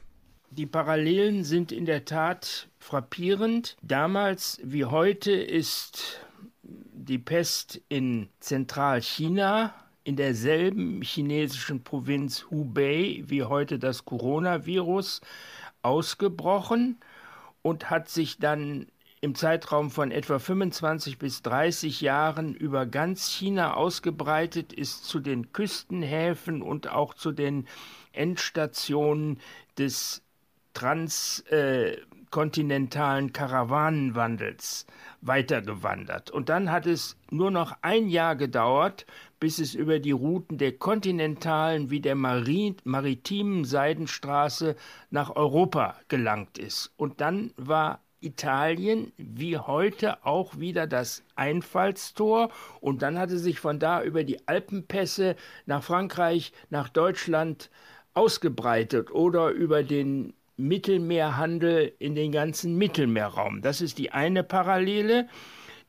Die 0.50 0.66
Parallelen 0.66 1.42
sind 1.42 1.72
in 1.72 1.84
der 1.84 2.04
Tat 2.04 2.68
frappierend. 2.78 3.76
Damals 3.82 4.60
wie 4.62 4.84
heute 4.84 5.32
ist 5.32 6.20
die 6.62 7.18
Pest 7.18 7.80
in 7.88 8.28
Zentralchina 8.40 9.74
in 10.04 10.16
derselben 10.16 11.02
chinesischen 11.02 11.82
Provinz 11.82 12.46
Hubei 12.50 13.22
wie 13.26 13.42
heute 13.42 13.78
das 13.78 14.04
Coronavirus 14.04 15.22
ausgebrochen 15.82 17.00
und 17.62 17.90
hat 17.90 18.08
sich 18.08 18.38
dann 18.38 18.86
im 19.24 19.34
Zeitraum 19.34 19.90
von 19.90 20.10
etwa 20.10 20.38
25 20.38 21.18
bis 21.18 21.40
30 21.40 22.02
Jahren 22.02 22.54
über 22.54 22.84
ganz 22.84 23.30
China 23.30 23.72
ausgebreitet, 23.72 24.74
ist 24.74 25.06
zu 25.06 25.18
den 25.18 25.50
Küstenhäfen 25.50 26.60
und 26.60 26.90
auch 26.90 27.14
zu 27.14 27.32
den 27.32 27.66
Endstationen 28.12 29.40
des 29.78 30.20
transkontinentalen 30.74 33.28
äh, 33.28 33.32
Karawanenwandels 33.32 34.84
weitergewandert. 35.22 36.30
Und 36.30 36.50
dann 36.50 36.70
hat 36.70 36.86
es 36.86 37.16
nur 37.30 37.50
noch 37.50 37.72
ein 37.80 38.08
Jahr 38.08 38.36
gedauert, 38.36 39.06
bis 39.40 39.58
es 39.58 39.74
über 39.74 40.00
die 40.00 40.10
Routen 40.10 40.58
der 40.58 40.72
kontinentalen 40.72 41.88
wie 41.88 42.00
der 42.00 42.14
maritimen 42.14 43.64
Seidenstraße 43.64 44.76
nach 45.08 45.34
Europa 45.34 45.96
gelangt 46.08 46.58
ist. 46.58 46.92
Und 46.98 47.22
dann 47.22 47.54
war 47.56 48.03
Italien 48.24 49.12
wie 49.16 49.58
heute 49.58 50.24
auch 50.24 50.58
wieder 50.58 50.86
das 50.86 51.22
Einfallstor 51.36 52.50
und 52.80 53.02
dann 53.02 53.18
hatte 53.18 53.38
sich 53.38 53.60
von 53.60 53.78
da 53.78 54.02
über 54.02 54.24
die 54.24 54.48
Alpenpässe 54.48 55.36
nach 55.66 55.82
Frankreich, 55.82 56.52
nach 56.70 56.88
Deutschland 56.88 57.70
ausgebreitet 58.14 59.10
oder 59.10 59.50
über 59.50 59.82
den 59.82 60.34
Mittelmeerhandel 60.56 61.92
in 61.98 62.14
den 62.14 62.32
ganzen 62.32 62.76
Mittelmeerraum. 62.76 63.60
Das 63.60 63.80
ist 63.80 63.98
die 63.98 64.12
eine 64.12 64.44
Parallele. 64.44 65.28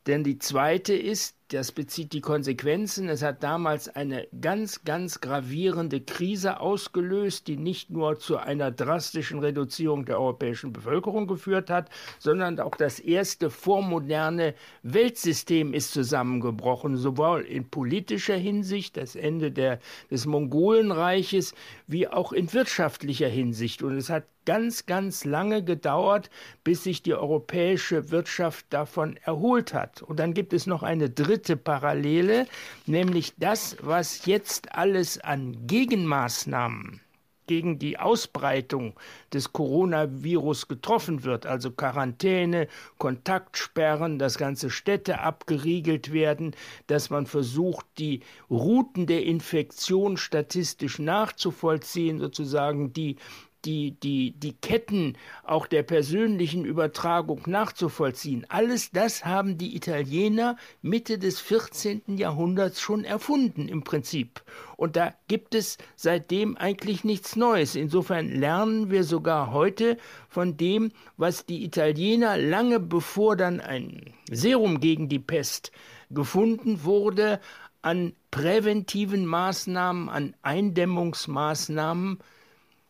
Denn 0.08 0.24
die 0.24 0.38
zweite 0.38 0.94
ist, 0.94 1.36
das 1.50 1.72
bezieht 1.72 2.14
die 2.14 2.22
Konsequenzen. 2.22 3.08
Es 3.08 3.22
hat 3.22 3.44
damals 3.44 3.88
eine 3.88 4.28
ganz, 4.42 4.84
ganz 4.84 5.22
gravierende 5.22 6.02
Krise 6.02 6.60
ausgelöst, 6.60 7.48
die 7.48 7.58
nicht 7.58 7.92
nur 7.92 8.18
zu 8.18 8.38
einer 8.38 8.72
drastischen 8.72 9.40
Reduzierung 9.40 10.06
der 10.06 10.20
europäischen 10.20 10.74
Bevölkerung 10.74 11.28
geführt 11.28 11.70
hat, 11.70 11.90
sondern 12.20 12.60
auch 12.60 12.76
das 12.76 13.00
erste 13.00 13.50
vormoderne 13.50 14.56
Weltsystem 14.82 15.74
ist 15.74 15.92
zusammengebrochen, 15.92 16.98
sowohl 16.98 17.42
in 17.42 17.70
politischer 17.70 18.38
Hinsicht, 18.38 18.98
das 18.98 19.16
Ende 19.16 19.52
der, 19.52 19.80
des 20.10 20.26
Mongolenreiches, 20.26 21.54
wie 21.86 22.08
auch 22.08 22.34
in 22.34 22.52
wirtschaftlicher 22.54 23.30
Hinsicht. 23.30 23.84
Und 23.84 23.98
es 23.98 24.10
hat 24.10 24.26
ganz, 24.46 24.86
ganz 24.86 25.26
lange 25.26 25.64
gedauert, 25.64 26.30
bis 26.64 26.84
sich 26.84 27.02
die 27.02 27.14
europäische 27.14 28.12
Wirtschaft 28.12 28.68
davon 28.70 29.18
erholt 29.18 29.74
hat. 29.74 30.02
Und 30.02 30.20
dann 30.20 30.34
gibt 30.34 30.54
es 30.54 30.68
noch 30.68 30.84
eine 30.84 31.10
dritte 31.10 31.35
Parallele, 31.58 32.48
nämlich 32.86 33.34
das, 33.38 33.78
was 33.82 34.26
jetzt 34.26 34.74
alles 34.74 35.20
an 35.20 35.68
Gegenmaßnahmen 35.68 37.02
gegen 37.48 37.80
die 37.80 37.98
Ausbreitung 37.98 38.94
des 39.34 39.54
Coronavirus 39.54 40.68
getroffen 40.68 41.24
wird, 41.24 41.46
also 41.46 41.72
Quarantäne, 41.72 42.68
Kontaktsperren, 42.98 44.20
dass 44.20 44.38
ganze 44.38 44.70
Städte 44.70 45.20
abgeriegelt 45.20 46.12
werden, 46.12 46.56
dass 46.88 47.10
man 47.10 47.26
versucht, 47.26 47.86
die 47.98 48.22
Routen 48.50 49.06
der 49.06 49.24
Infektion 49.26 50.18
statistisch 50.18 51.00
nachzuvollziehen, 51.00 52.20
sozusagen 52.20 52.94
die 52.94 53.18
die, 53.66 53.92
die, 54.00 54.32
die 54.32 54.54
Ketten 54.54 55.18
auch 55.44 55.68
der 55.68 55.84
persönlichen 55.84 56.66
Übertragung 56.66 57.42
nachzuvollziehen. 57.46 58.46
Alles 58.50 58.92
das 58.92 59.26
haben 59.26 59.58
die 59.58 59.76
Italiener 59.76 60.58
Mitte 60.82 61.18
des 61.18 61.40
14. 61.40 62.18
Jahrhunderts 62.18 62.80
schon 62.80 63.04
erfunden 63.04 63.68
im 63.68 63.84
Prinzip. 63.84 64.44
Und 64.78 64.96
da 64.96 65.14
gibt 65.28 65.56
es 65.56 65.78
seitdem 65.96 66.58
eigentlich 66.58 67.04
nichts 67.04 67.36
Neues. 67.36 67.76
Insofern 67.76 68.30
lernen 68.30 68.92
wir 68.92 69.04
sogar 69.04 69.52
heute 69.52 69.98
von 70.30 70.58
dem, 70.58 70.92
was 71.18 71.46
die 71.46 71.64
Italiener 71.64 72.38
lange 72.38 72.80
bevor 72.80 73.36
dann 73.36 73.60
ein 73.60 74.14
Serum 74.32 74.80
gegen 74.80 75.10
die 75.10 75.20
Pest 75.20 75.72
gefunden 76.12 76.84
wurde, 76.84 77.40
an 77.82 78.14
präventiven 78.32 79.26
Maßnahmen, 79.26 80.10
an 80.10 80.36
Eindämmungsmaßnahmen 80.42 82.20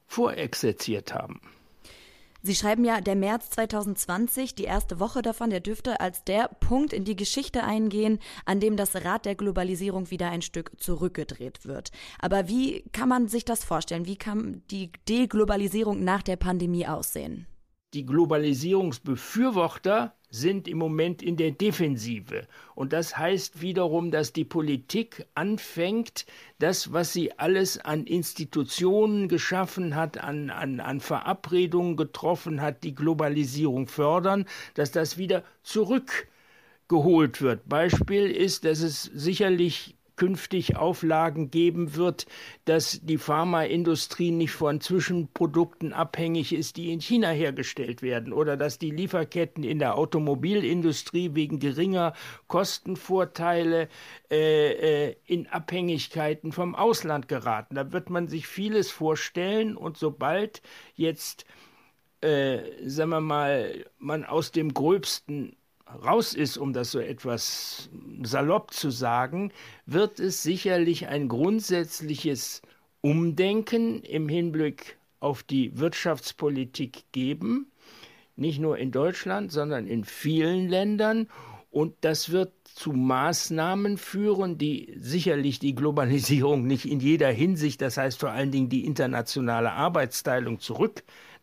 vorexerziert 0.08 1.14
haben. 1.14 1.40
Sie 2.46 2.54
schreiben 2.54 2.86
ja, 2.86 3.02
der 3.02 3.16
März 3.16 3.50
2020, 3.50 4.54
die 4.54 4.66
erste 4.66 5.00
Woche 5.00 5.24
davon, 5.24 5.50
der 5.50 5.62
dürfte 5.62 6.00
als 6.00 6.24
der 6.24 6.48
Punkt 6.60 6.94
in 6.94 7.04
die 7.04 7.16
Geschichte 7.16 7.64
eingehen, 7.64 8.20
an 8.46 8.60
dem 8.60 8.78
das 8.78 9.04
Rad 9.04 9.26
der 9.26 9.34
Globalisierung 9.34 10.12
wieder 10.12 10.30
ein 10.30 10.44
Stück 10.44 10.74
zurückgedreht 10.78 11.66
wird. 11.66 11.90
Aber 12.20 12.48
wie 12.48 12.84
kann 12.92 13.10
man 13.10 13.30
sich 13.30 13.46
das 13.46 13.66
vorstellen? 13.66 14.06
Wie 14.06 14.16
kann 14.16 14.62
die 14.70 14.92
Deglobalisierung 15.10 16.04
nach 16.04 16.22
der 16.22 16.36
Pandemie 16.36 16.86
aussehen? 16.86 17.48
Die 17.96 18.06
Globalisierungsbefürworter 18.06 20.14
sind 20.36 20.68
im 20.68 20.78
Moment 20.78 21.24
in 21.24 21.38
der 21.38 21.52
Defensive. 21.52 22.48
Und 22.76 22.94
das 22.94 23.18
heißt 23.18 23.62
wiederum, 23.62 24.12
dass 24.12 24.34
die 24.34 24.44
Politik 24.46 25.26
anfängt, 25.34 26.26
das, 26.60 26.94
was 26.94 27.14
sie 27.14 27.38
alles 27.40 27.80
an 27.80 28.06
Institutionen 28.06 29.28
geschaffen 29.28 29.96
hat, 29.96 30.18
an, 30.18 30.50
an, 30.50 30.80
an 30.80 31.00
Verabredungen 31.00 31.96
getroffen 31.96 32.62
hat, 32.62 32.84
die 32.84 32.96
Globalisierung 32.96 33.88
fördern, 33.88 34.46
dass 34.74 34.92
das 34.92 35.18
wieder 35.18 35.44
zurückgeholt 35.64 37.42
wird. 37.42 37.68
Beispiel 37.68 38.30
ist, 38.30 38.66
dass 38.66 38.82
es 38.82 39.04
sicherlich 39.04 39.96
künftig 40.16 40.76
Auflagen 40.78 41.52
geben 41.52 41.96
wird, 41.96 42.26
dass 42.66 43.00
die 43.04 43.18
Pharmaindustrie 43.18 44.32
nicht 44.32 44.52
von 44.52 44.82
Zwischenprodukten 44.82 45.94
abhängig 45.94 46.54
ist, 46.54 46.78
die 46.78 46.92
in 46.92 47.02
China 47.02 47.30
hergestellt 47.30 48.02
werden 48.02 48.34
oder 48.34 48.58
dass 48.58 48.80
die 48.80 48.92
Lieferketten 48.92 49.64
in 49.64 49.80
der 49.80 49.98
Automobilindustrie 49.98 51.32
wegen 51.34 51.60
geringer 51.60 52.14
Kostenvorteile 52.48 53.90
äh, 54.32 55.08
äh, 55.10 55.16
in 55.26 55.48
Abhängigkeiten 55.48 56.52
vom 56.52 56.76
Ausland 56.76 57.28
geraten. 57.28 57.76
Da 57.76 57.92
wird 57.92 58.10
man 58.10 58.28
sich 58.28 58.48
vieles 58.48 58.92
vorstellen 58.92 59.76
und 59.76 59.98
sobald 59.98 60.62
jetzt 60.96 61.46
äh, 62.22 62.90
sagen 62.90 63.12
wir 63.12 63.22
mal, 63.22 63.86
man 64.00 64.24
aus 64.24 64.52
dem 64.52 64.74
Gröbsten 64.74 65.56
raus 66.04 66.34
ist, 66.34 66.58
um 66.58 66.74
das 66.74 66.92
so 66.92 67.00
etwas 67.00 67.90
salopp 68.24 68.74
zu 68.74 68.90
sagen, 68.90 69.52
wird 69.86 70.20
es 70.20 70.44
sicherlich 70.44 71.08
ein 71.08 71.28
grundsätzliches 71.28 72.62
Umdenken 73.02 74.02
im 74.02 74.28
Hinblick 74.30 74.98
auf 75.20 75.44
die 75.44 75.78
Wirtschaftspolitik 75.78 77.04
geben, 77.12 77.72
nicht 78.36 78.60
nur 78.60 78.78
in 78.78 78.92
Deutschland, 78.92 79.52
sondern 79.52 79.88
in 79.88 80.04
vielen 80.04 80.70
Ländern. 80.70 81.28
Und 81.72 81.94
das 82.02 82.32
wird 82.32 82.54
zu 82.66 82.92
Maßnahmen 82.92 83.98
führen, 83.98 84.58
die 84.58 84.94
sicherlich 84.98 85.60
die 85.60 85.76
Globalisierung 85.76 86.68
nicht 86.68 86.86
in 86.86 87.00
jeder 87.00 87.30
Hinsicht, 87.30 87.82
das 87.82 87.98
heißt 87.98 88.20
vor 88.20 88.32
allen 88.32 88.52
Dingen 88.52 88.70
die 88.70 88.86
internationale 88.86 89.72
Arbeitsteilung 89.72 90.60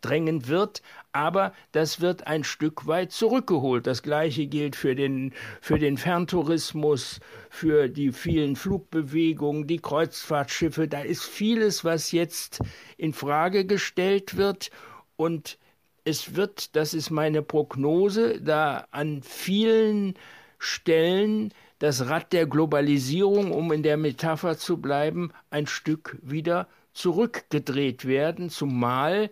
zurückdrängen 0.03 0.47
wird, 0.47 0.81
aber 1.11 1.53
das 1.71 2.01
wird 2.01 2.27
ein 2.27 2.43
Stück 2.43 2.87
weit 2.87 3.11
zurückgeholt. 3.11 3.87
Das 3.87 4.03
gleiche 4.03 4.47
gilt 4.47 4.75
für 4.75 4.95
den, 4.95 5.33
für 5.61 5.79
den 5.79 5.97
Ferntourismus, 5.97 7.19
für 7.49 7.87
die 7.87 8.11
vielen 8.11 8.55
Flugbewegungen, 8.55 9.67
die 9.67 9.79
Kreuzfahrtschiffe. 9.79 10.87
Da 10.87 11.01
ist 11.01 11.23
vieles, 11.23 11.85
was 11.85 12.11
jetzt 12.11 12.59
in 12.97 13.13
Frage 13.13 13.65
gestellt 13.65 14.37
wird 14.37 14.71
und 15.15 15.57
es 16.05 16.35
wird, 16.35 16.75
das 16.75 16.93
ist 16.93 17.11
meine 17.11 17.41
Prognose, 17.41 18.41
da 18.41 18.87
an 18.91 19.21
vielen 19.23 20.15
Stellen 20.59 21.53
das 21.79 22.07
Rad 22.07 22.33
der 22.33 22.45
Globalisierung, 22.45 23.51
um 23.51 23.71
in 23.71 23.83
der 23.83 23.97
Metapher 23.97 24.57
zu 24.57 24.77
bleiben, 24.77 25.31
ein 25.49 25.67
Stück 25.67 26.17
wieder 26.21 26.67
zurückgedreht 26.93 28.05
werden, 28.05 28.49
zumal 28.49 29.29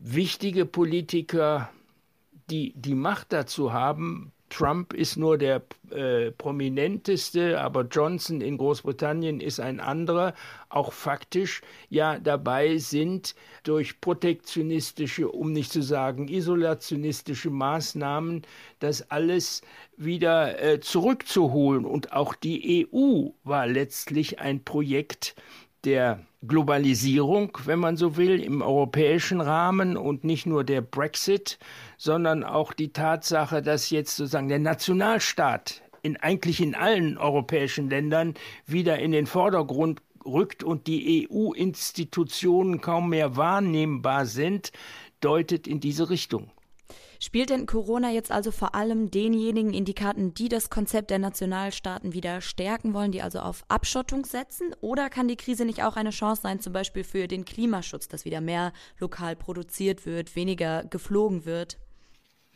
wichtige 0.00 0.66
Politiker, 0.66 1.70
die 2.50 2.72
die 2.76 2.94
Macht 2.94 3.32
dazu 3.32 3.72
haben, 3.72 4.32
Trump 4.48 4.92
ist 4.92 5.16
nur 5.16 5.38
der 5.38 5.62
äh, 5.90 6.30
prominenteste, 6.30 7.60
aber 7.60 7.82
Johnson 7.82 8.40
in 8.40 8.58
Großbritannien 8.58 9.40
ist 9.40 9.58
ein 9.58 9.80
anderer, 9.80 10.34
auch 10.68 10.92
faktisch 10.92 11.62
ja 11.90 12.18
dabei 12.18 12.78
sind, 12.78 13.34
durch 13.64 14.00
protektionistische, 14.00 15.28
um 15.28 15.52
nicht 15.52 15.72
zu 15.72 15.82
sagen 15.82 16.28
isolationistische 16.28 17.50
Maßnahmen 17.50 18.42
das 18.78 19.10
alles 19.10 19.62
wieder 19.96 20.62
äh, 20.62 20.80
zurückzuholen. 20.80 21.84
Und 21.84 22.12
auch 22.12 22.34
die 22.34 22.86
EU 22.92 23.30
war 23.42 23.66
letztlich 23.66 24.38
ein 24.38 24.62
Projekt 24.62 25.34
der 25.86 26.20
Globalisierung, 26.46 27.56
wenn 27.64 27.78
man 27.78 27.96
so 27.96 28.16
will, 28.16 28.40
im 28.42 28.60
europäischen 28.60 29.40
Rahmen 29.40 29.96
und 29.96 30.24
nicht 30.24 30.44
nur 30.44 30.64
der 30.64 30.82
Brexit, 30.82 31.58
sondern 31.96 32.44
auch 32.44 32.72
die 32.72 32.92
Tatsache, 32.92 33.62
dass 33.62 33.90
jetzt 33.90 34.16
sozusagen 34.16 34.48
der 34.48 34.58
Nationalstaat 34.58 35.82
in 36.02 36.16
eigentlich 36.16 36.60
in 36.60 36.74
allen 36.74 37.16
europäischen 37.18 37.88
Ländern 37.88 38.34
wieder 38.66 38.98
in 38.98 39.12
den 39.12 39.26
Vordergrund 39.26 40.02
rückt 40.24 40.62
und 40.62 40.86
die 40.86 41.28
EU-Institutionen 41.30 42.80
kaum 42.80 43.10
mehr 43.10 43.36
wahrnehmbar 43.36 44.26
sind, 44.26 44.72
deutet 45.20 45.66
in 45.66 45.80
diese 45.80 46.10
Richtung. 46.10 46.50
Spielt 47.20 47.50
denn 47.50 47.66
Corona 47.66 48.10
jetzt 48.10 48.30
also 48.30 48.50
vor 48.50 48.74
allem 48.74 49.10
denjenigen 49.10 49.72
in 49.72 49.84
die 49.84 49.94
Karten, 49.94 50.34
die 50.34 50.48
das 50.48 50.70
Konzept 50.70 51.10
der 51.10 51.18
Nationalstaaten 51.18 52.12
wieder 52.12 52.40
stärken 52.40 52.94
wollen, 52.94 53.12
die 53.12 53.22
also 53.22 53.40
auf 53.40 53.64
Abschottung 53.68 54.24
setzen? 54.24 54.74
Oder 54.80 55.10
kann 55.10 55.28
die 55.28 55.36
Krise 55.36 55.64
nicht 55.64 55.82
auch 55.82 55.96
eine 55.96 56.10
Chance 56.10 56.42
sein, 56.42 56.60
zum 56.60 56.72
Beispiel 56.72 57.04
für 57.04 57.28
den 57.28 57.44
Klimaschutz, 57.44 58.08
dass 58.08 58.24
wieder 58.24 58.40
mehr 58.40 58.72
lokal 58.98 59.36
produziert 59.36 60.06
wird, 60.06 60.36
weniger 60.36 60.84
geflogen 60.84 61.44
wird? 61.44 61.78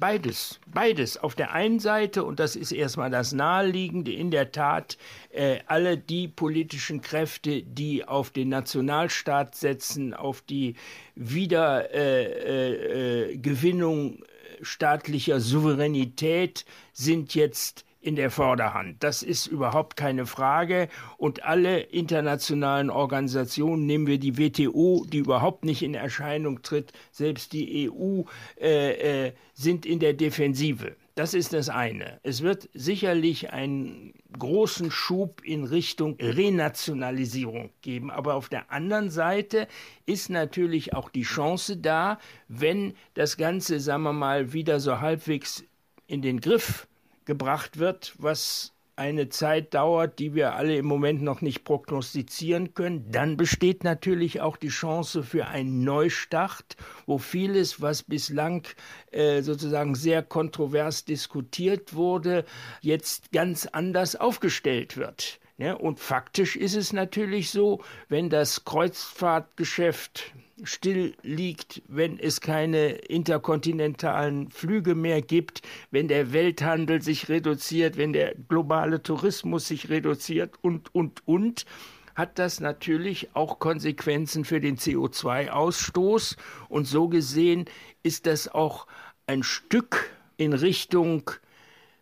Beides, 0.00 0.58
beides. 0.66 1.16
Auf 1.18 1.34
der 1.34 1.52
einen 1.52 1.78
Seite, 1.78 2.24
und 2.24 2.40
das 2.40 2.56
ist 2.56 2.72
erstmal 2.72 3.10
das 3.10 3.32
Naheliegende, 3.32 4.14
in 4.14 4.30
der 4.30 4.50
Tat, 4.50 4.96
äh, 5.28 5.58
alle 5.66 5.98
die 5.98 6.26
politischen 6.26 7.02
Kräfte, 7.02 7.62
die 7.62 8.08
auf 8.08 8.30
den 8.30 8.48
Nationalstaat 8.48 9.54
setzen, 9.54 10.14
auf 10.14 10.40
die 10.40 10.76
Wiedergewinnung 11.16 14.14
äh, 14.14 14.16
äh, 14.16 14.22
staatlicher 14.62 15.40
Souveränität 15.40 16.64
sind 16.92 17.34
jetzt 17.34 17.84
in 18.00 18.16
der 18.16 18.30
Vorderhand. 18.30 19.02
Das 19.02 19.22
ist 19.22 19.46
überhaupt 19.46 19.96
keine 19.96 20.24
Frage. 20.24 20.88
Und 21.18 21.44
alle 21.44 21.80
internationalen 21.80 22.88
Organisationen, 22.88 23.86
nehmen 23.86 24.06
wir 24.06 24.18
die 24.18 24.38
WTO, 24.38 25.04
die 25.06 25.18
überhaupt 25.18 25.64
nicht 25.64 25.82
in 25.82 25.94
Erscheinung 25.94 26.62
tritt, 26.62 26.92
selbst 27.10 27.52
die 27.52 27.90
EU, 27.90 28.22
äh, 28.58 29.26
äh, 29.26 29.32
sind 29.52 29.84
in 29.84 29.98
der 29.98 30.14
Defensive. 30.14 30.96
Das 31.14 31.34
ist 31.34 31.52
das 31.52 31.68
eine. 31.68 32.20
Es 32.22 32.42
wird 32.42 32.68
sicherlich 32.72 33.52
einen 33.52 34.14
großen 34.38 34.90
Schub 34.90 35.42
in 35.44 35.64
Richtung 35.64 36.16
Renationalisierung 36.20 37.70
geben. 37.82 38.10
Aber 38.10 38.34
auf 38.34 38.48
der 38.48 38.70
anderen 38.70 39.10
Seite 39.10 39.66
ist 40.06 40.30
natürlich 40.30 40.94
auch 40.94 41.10
die 41.10 41.22
Chance 41.22 41.76
da, 41.76 42.18
wenn 42.48 42.94
das 43.14 43.36
Ganze, 43.36 43.80
sagen 43.80 44.04
wir 44.04 44.12
mal, 44.12 44.52
wieder 44.52 44.80
so 44.80 45.00
halbwegs 45.00 45.64
in 46.06 46.22
den 46.22 46.40
Griff 46.40 46.86
gebracht 47.24 47.78
wird, 47.78 48.14
was 48.18 48.72
eine 49.00 49.30
Zeit 49.30 49.72
dauert, 49.72 50.18
die 50.18 50.34
wir 50.34 50.54
alle 50.54 50.76
im 50.76 50.84
Moment 50.84 51.22
noch 51.22 51.40
nicht 51.40 51.64
prognostizieren 51.64 52.74
können, 52.74 53.10
dann 53.10 53.38
besteht 53.38 53.82
natürlich 53.82 54.42
auch 54.42 54.58
die 54.58 54.68
Chance 54.68 55.22
für 55.22 55.46
einen 55.46 55.84
Neustart, 55.84 56.76
wo 57.06 57.16
vieles, 57.16 57.80
was 57.80 58.02
bislang 58.02 58.68
äh, 59.10 59.40
sozusagen 59.40 59.94
sehr 59.94 60.22
kontrovers 60.22 61.06
diskutiert 61.06 61.94
wurde, 61.94 62.44
jetzt 62.82 63.32
ganz 63.32 63.64
anders 63.64 64.16
aufgestellt 64.16 64.98
wird. 64.98 65.40
Ja, 65.56 65.74
und 65.74 65.98
faktisch 65.98 66.56
ist 66.56 66.74
es 66.74 66.92
natürlich 66.92 67.50
so, 67.50 67.80
wenn 68.10 68.28
das 68.28 68.66
Kreuzfahrtgeschäft 68.66 70.34
still 70.64 71.14
liegt, 71.22 71.82
wenn 71.88 72.18
es 72.18 72.40
keine 72.40 72.90
interkontinentalen 72.90 74.50
Flüge 74.50 74.94
mehr 74.94 75.22
gibt, 75.22 75.62
wenn 75.90 76.08
der 76.08 76.32
Welthandel 76.32 77.02
sich 77.02 77.28
reduziert, 77.28 77.96
wenn 77.96 78.12
der 78.12 78.34
globale 78.48 79.02
Tourismus 79.02 79.68
sich 79.68 79.88
reduziert 79.88 80.54
und, 80.62 80.94
und, 80.94 81.26
und, 81.26 81.66
hat 82.14 82.38
das 82.38 82.60
natürlich 82.60 83.34
auch 83.34 83.58
Konsequenzen 83.58 84.44
für 84.44 84.60
den 84.60 84.76
CO2-Ausstoß. 84.76 86.36
Und 86.68 86.86
so 86.86 87.08
gesehen 87.08 87.64
ist 88.02 88.26
das 88.26 88.48
auch 88.48 88.86
ein 89.26 89.42
Stück 89.42 90.10
in 90.36 90.52
Richtung 90.52 91.30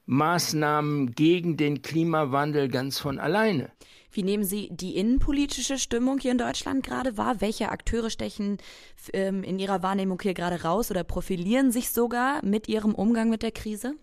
Maßnahmen 0.06 1.14
gegen 1.14 1.56
den 1.56 1.83
Klimawandel 1.83 2.68
ganz 2.68 2.98
von 2.98 3.18
alleine. 3.18 3.70
Wie 4.18 4.24
nehmen 4.24 4.42
Sie 4.42 4.68
die 4.72 4.96
innenpolitische 4.96 5.78
Stimmung 5.78 6.18
hier 6.18 6.33
in 6.33 6.38
Deutschland 6.38 6.85
gerade 6.85 7.16
wahr? 7.16 7.40
Welche 7.40 7.68
Akteure 7.68 8.11
stechen 8.11 8.59
ähm, 9.12 9.44
in 9.44 9.61
Ihrer 9.61 9.85
Wahrnehmung 9.85 10.20
hier 10.20 10.35
gerade 10.35 10.62
raus 10.62 10.90
oder 10.90 11.04
profilieren 11.04 11.70
sich 11.70 11.90
sogar 11.90 12.44
mit 12.44 12.66
ihrem 12.66 12.96
Umgang 12.96 13.31
mit 13.31 13.44
der 13.44 13.52
Krise? 13.52 13.94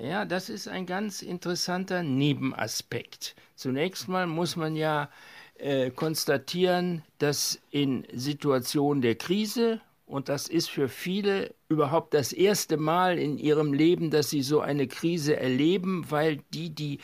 Ja, 0.00 0.26
das 0.26 0.48
ist 0.48 0.68
ein 0.68 0.86
ganz 0.86 1.22
interessanter 1.22 2.04
Nebenaspekt. 2.04 3.34
Zunächst 3.56 4.06
mal 4.06 4.28
muss 4.28 4.54
man 4.54 4.76
ja 4.76 5.10
äh, 5.56 5.90
konstatieren, 5.90 7.02
dass 7.18 7.58
in 7.72 8.06
Situationen 8.12 9.02
der 9.02 9.16
Krise 9.16 9.80
und 10.06 10.28
das 10.28 10.48
ist 10.48 10.68
für 10.68 10.88
viele 10.88 11.54
überhaupt 11.68 12.12
das 12.12 12.32
erste 12.32 12.76
Mal 12.76 13.18
in 13.18 13.38
ihrem 13.38 13.72
Leben, 13.72 14.10
dass 14.10 14.28
sie 14.28 14.42
so 14.42 14.60
eine 14.60 14.86
Krise 14.86 15.36
erleben, 15.36 16.04
weil 16.10 16.42
die, 16.52 16.74
die, 16.74 16.98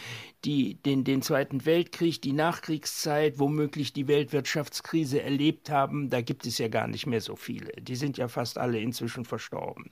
die 0.45 0.75
den, 0.75 1.05
den 1.05 1.23
Zweiten 1.23 1.65
Weltkrieg, 1.65 2.21
die 2.21 2.35
Nachkriegszeit, 2.35 3.39
womöglich 3.39 3.95
die 3.95 4.07
Weltwirtschaftskrise 4.07 5.23
erlebt 5.23 5.71
haben, 5.71 6.11
da 6.11 6.21
gibt 6.21 6.45
es 6.45 6.59
ja 6.59 6.69
gar 6.69 6.89
nicht 6.89 7.07
mehr 7.07 7.23
so 7.23 7.37
viele. 7.37 7.73
Die 7.81 7.97
sind 7.97 8.19
ja 8.19 8.29
fast 8.29 8.59
alle 8.59 8.79
inzwischen 8.79 9.25
verstorben. 9.25 9.91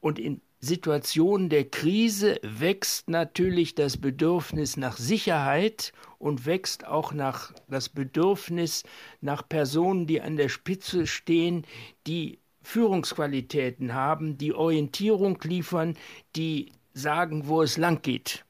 Und 0.00 0.18
in 0.18 0.42
Situationen 0.64 1.48
der 1.48 1.64
Krise 1.64 2.38
wächst 2.42 3.10
natürlich 3.10 3.74
das 3.74 3.96
Bedürfnis 3.96 4.76
nach 4.76 4.96
Sicherheit 4.96 5.92
und 6.20 6.46
wächst 6.46 6.86
auch 6.86 7.12
nach 7.12 7.52
das 7.68 7.88
Bedürfnis 7.88 8.84
nach 9.20 9.48
Personen, 9.48 10.06
die 10.06 10.20
an 10.20 10.36
der 10.36 10.48
Spitze 10.48 11.08
stehen, 11.08 11.66
die 12.06 12.38
Führungsqualitäten 12.62 13.92
haben, 13.92 14.38
die 14.38 14.54
Orientierung 14.54 15.36
liefern, 15.42 15.96
die 16.36 16.70
sagen, 16.94 17.48
wo 17.48 17.62
es 17.62 17.76
lang 17.76 18.00
geht. 18.02 18.44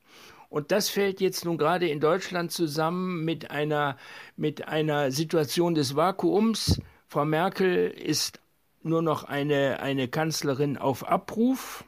Und 0.50 0.70
das 0.70 0.90
fällt 0.90 1.22
jetzt 1.22 1.46
nun 1.46 1.56
gerade 1.56 1.88
in 1.88 1.98
Deutschland 1.98 2.52
zusammen 2.52 3.24
mit 3.24 3.50
einer, 3.50 3.96
mit 4.36 4.68
einer 4.68 5.10
Situation 5.12 5.74
des 5.74 5.96
Vakuums. 5.96 6.78
Frau 7.08 7.24
Merkel 7.24 7.88
ist 7.88 8.38
nur 8.82 9.00
noch 9.00 9.24
eine, 9.24 9.80
eine 9.80 10.08
Kanzlerin 10.08 10.76
auf 10.76 11.08
Abruf. 11.08 11.86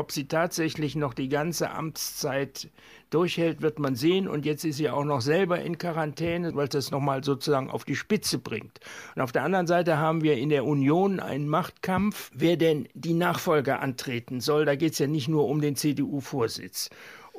Ob 0.00 0.12
sie 0.12 0.28
tatsächlich 0.28 0.96
noch 0.96 1.12
die 1.12 1.28
ganze 1.28 1.72
Amtszeit 1.72 2.70
durchhält, 3.10 3.60
wird 3.60 3.78
man 3.78 3.96
sehen. 3.96 4.28
Und 4.28 4.46
jetzt 4.46 4.64
ist 4.64 4.78
sie 4.78 4.88
auch 4.88 5.04
noch 5.04 5.20
selber 5.20 5.60
in 5.60 5.76
Quarantäne, 5.76 6.54
weil 6.54 6.68
das 6.68 6.90
nochmal 6.90 7.22
sozusagen 7.22 7.68
auf 7.68 7.84
die 7.84 7.96
Spitze 7.96 8.38
bringt. 8.38 8.80
Und 9.14 9.20
auf 9.20 9.30
der 9.30 9.42
anderen 9.42 9.66
Seite 9.66 9.98
haben 9.98 10.22
wir 10.22 10.38
in 10.38 10.48
der 10.48 10.64
Union 10.64 11.20
einen 11.20 11.48
Machtkampf, 11.48 12.30
wer 12.32 12.56
denn 12.56 12.88
die 12.94 13.12
Nachfolger 13.12 13.82
antreten 13.82 14.40
soll. 14.40 14.64
Da 14.64 14.74
geht 14.74 14.94
es 14.94 15.00
ja 15.00 15.06
nicht 15.06 15.28
nur 15.28 15.46
um 15.46 15.60
den 15.60 15.76
CDU-Vorsitz. 15.76 16.88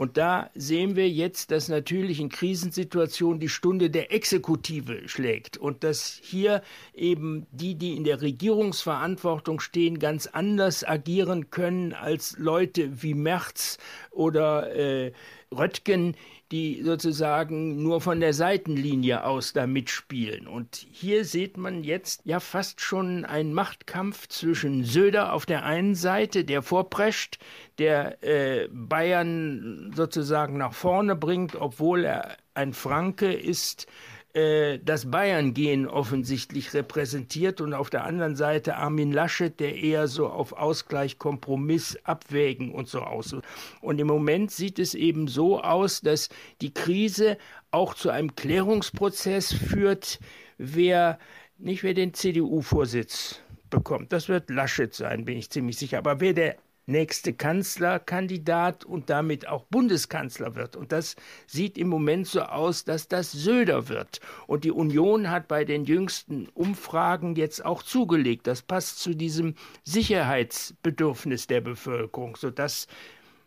Und 0.02 0.18
da 0.18 0.50
sehen 0.56 0.96
wir 0.96 1.08
jetzt, 1.08 1.52
dass 1.52 1.68
natürlich 1.70 2.20
in 2.20 2.30
Krisensituationen 2.30 3.40
die 3.40 3.50
Stunde 3.50 3.92
der 3.92 4.12
Exekutive 4.12 5.08
schlägt 5.08 5.58
und 5.58 5.84
dass 5.84 6.20
hier 6.24 6.64
eben 6.96 7.46
die, 7.52 7.76
die 7.76 7.96
in 7.96 8.04
der 8.04 8.20
Regierungsverantwortung 8.20 9.60
stehen, 9.60 10.00
ganz 10.00 10.26
anders 10.26 10.84
agieren 10.84 11.52
können 11.52 11.94
als 11.94 12.36
Leute 12.40 13.04
wie 13.04 13.14
Merz 13.14 13.78
oder 14.10 14.76
äh, 14.76 15.12
Röttgen, 15.56 16.16
die 16.52 16.82
sozusagen 16.84 17.82
nur 17.82 18.02
von 18.02 18.20
der 18.20 18.34
Seitenlinie 18.34 19.24
aus 19.24 19.54
da 19.54 19.68
mitspielen. 19.68 20.48
Und 20.48 20.86
hier 20.92 21.24
sieht 21.24 21.58
man 21.58 21.84
jetzt 21.84 22.22
ja 22.26 22.40
fast 22.40 22.82
schon 22.82 23.26
einen 23.26 23.54
Machtkampf 23.54 24.28
zwischen 24.28 24.84
Söder 24.84 25.34
auf 25.34 25.46
der 25.46 25.66
einen 25.66 25.96
Seite, 25.96 26.44
der 26.44 26.62
vorprescht, 26.62 27.40
der 27.80 28.22
äh, 28.24 28.68
Bayern 28.72 29.91
sozusagen 29.96 30.58
nach 30.58 30.74
vorne 30.74 31.16
bringt, 31.16 31.56
obwohl 31.56 32.06
er 32.06 32.38
ein 32.54 32.74
Franke 32.74 33.32
ist, 33.34 33.88
äh, 34.34 34.80
das 34.80 35.12
Bayern-Gen 35.12 35.88
offensichtlich 35.88 36.74
repräsentiert 36.74 37.60
und 37.60 37.74
auf 37.74 37.90
der 37.90 38.06
anderen 38.06 38.36
Seite 38.36 38.78
Armin 38.78 39.12
Laschet, 39.12 39.60
der 39.60 39.76
eher 39.76 40.08
so 40.08 40.28
auf 40.30 40.54
Ausgleich, 40.54 41.18
Kompromiss, 41.18 41.98
Abwägen 42.04 42.72
und 42.72 42.88
so 42.88 43.02
aus. 43.02 43.36
Und 43.82 44.00
im 44.00 44.08
Moment 44.08 44.52
sieht 44.52 44.80
es 44.80 44.96
eben 44.96 45.28
so 45.28 45.62
aus, 45.62 46.02
dass 46.02 46.30
die 46.62 46.74
Krise 46.74 47.38
auch 47.72 47.94
zu 47.94 48.10
einem 48.10 48.36
Klärungsprozess 48.36 49.54
führt, 49.54 50.20
wer 50.58 51.20
nicht 51.58 51.84
wer 51.84 51.94
den 51.94 52.14
CDU-Vorsitz 52.14 53.42
bekommt. 53.70 54.14
Das 54.14 54.30
wird 54.30 54.50
Laschet 54.50 54.94
sein, 54.94 55.26
bin 55.26 55.38
ich 55.38 55.50
ziemlich 55.50 55.78
sicher. 55.78 55.98
Aber 55.98 56.20
wer 56.20 56.34
der 56.34 56.58
nächste 56.92 57.34
Kanzlerkandidat 57.34 58.86
und 58.86 59.10
damit 59.10 59.48
auch 59.48 59.64
Bundeskanzler 59.66 60.56
wird. 60.56 60.76
Und 60.76 60.92
das 60.92 61.16
sieht 61.48 61.78
im 61.78 61.88
Moment 61.88 62.28
so 62.28 62.42
aus, 62.42 62.84
dass 62.86 63.08
das 63.08 63.32
Söder 63.32 63.90
wird. 63.90 64.20
Und 64.48 64.64
die 64.64 64.72
Union 64.72 65.30
hat 65.30 65.48
bei 65.48 65.66
den 65.66 65.86
jüngsten 65.86 66.48
Umfragen 66.54 67.36
jetzt 67.36 67.66
auch 67.66 67.82
zugelegt. 67.82 68.48
Das 68.48 68.62
passt 68.62 69.00
zu 69.00 69.16
diesem 69.16 69.56
Sicherheitsbedürfnis 69.84 71.48
der 71.48 71.62
Bevölkerung, 71.62 72.36
sodass 72.36 72.88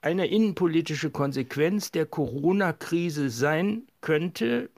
eine 0.01 0.27
innenpolitische 0.27 1.11
Konsequenz 1.11 1.91
der 1.91 2.05
Corona-Krise 2.05 3.31
sein 3.31 3.85
könnte, 4.03 4.69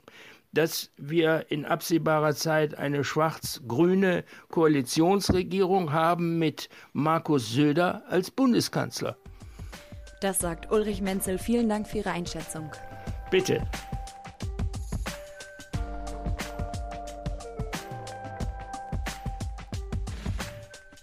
dass 0.53 0.91
wir 0.97 1.45
in 1.49 1.65
absehbarer 1.65 2.33
Zeit 2.35 2.77
eine 2.77 3.03
schwarz-grüne 3.03 4.23
Koalitionsregierung 4.49 5.91
haben 5.93 6.39
mit 6.39 6.69
Markus 6.93 7.51
Söder 7.51 8.03
als 8.09 8.31
Bundeskanzler. 8.31 9.17
Das 10.21 10.39
sagt 10.39 10.71
Ulrich 10.71 11.01
Menzel. 11.01 11.37
Vielen 11.37 11.69
Dank 11.69 11.87
für 11.87 11.99
Ihre 11.99 12.11
Einschätzung. 12.11 12.71
Bitte. 13.29 13.61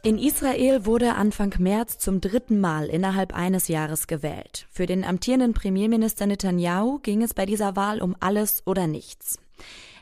In 0.05 0.19
Israel 0.19 0.85
wurde 0.85 1.15
Anfang 1.15 1.55
März 1.59 1.97
zum 1.97 2.21
dritten 2.21 2.61
Mal 2.61 2.89
innerhalb 2.89 3.33
eines 3.33 3.69
Jahres 3.69 4.07
gewählt. 4.07 4.67
Für 4.71 4.85
den 4.85 5.03
amtierenden 5.03 5.55
Premierminister 5.55 6.27
Netanyahu 6.27 6.99
ging 6.99 7.23
es 7.23 7.33
bei 7.33 7.47
dieser 7.47 7.75
Wahl 7.75 8.03
um 8.03 8.15
alles 8.21 8.63
oder 8.67 8.87
nichts. 8.87 9.39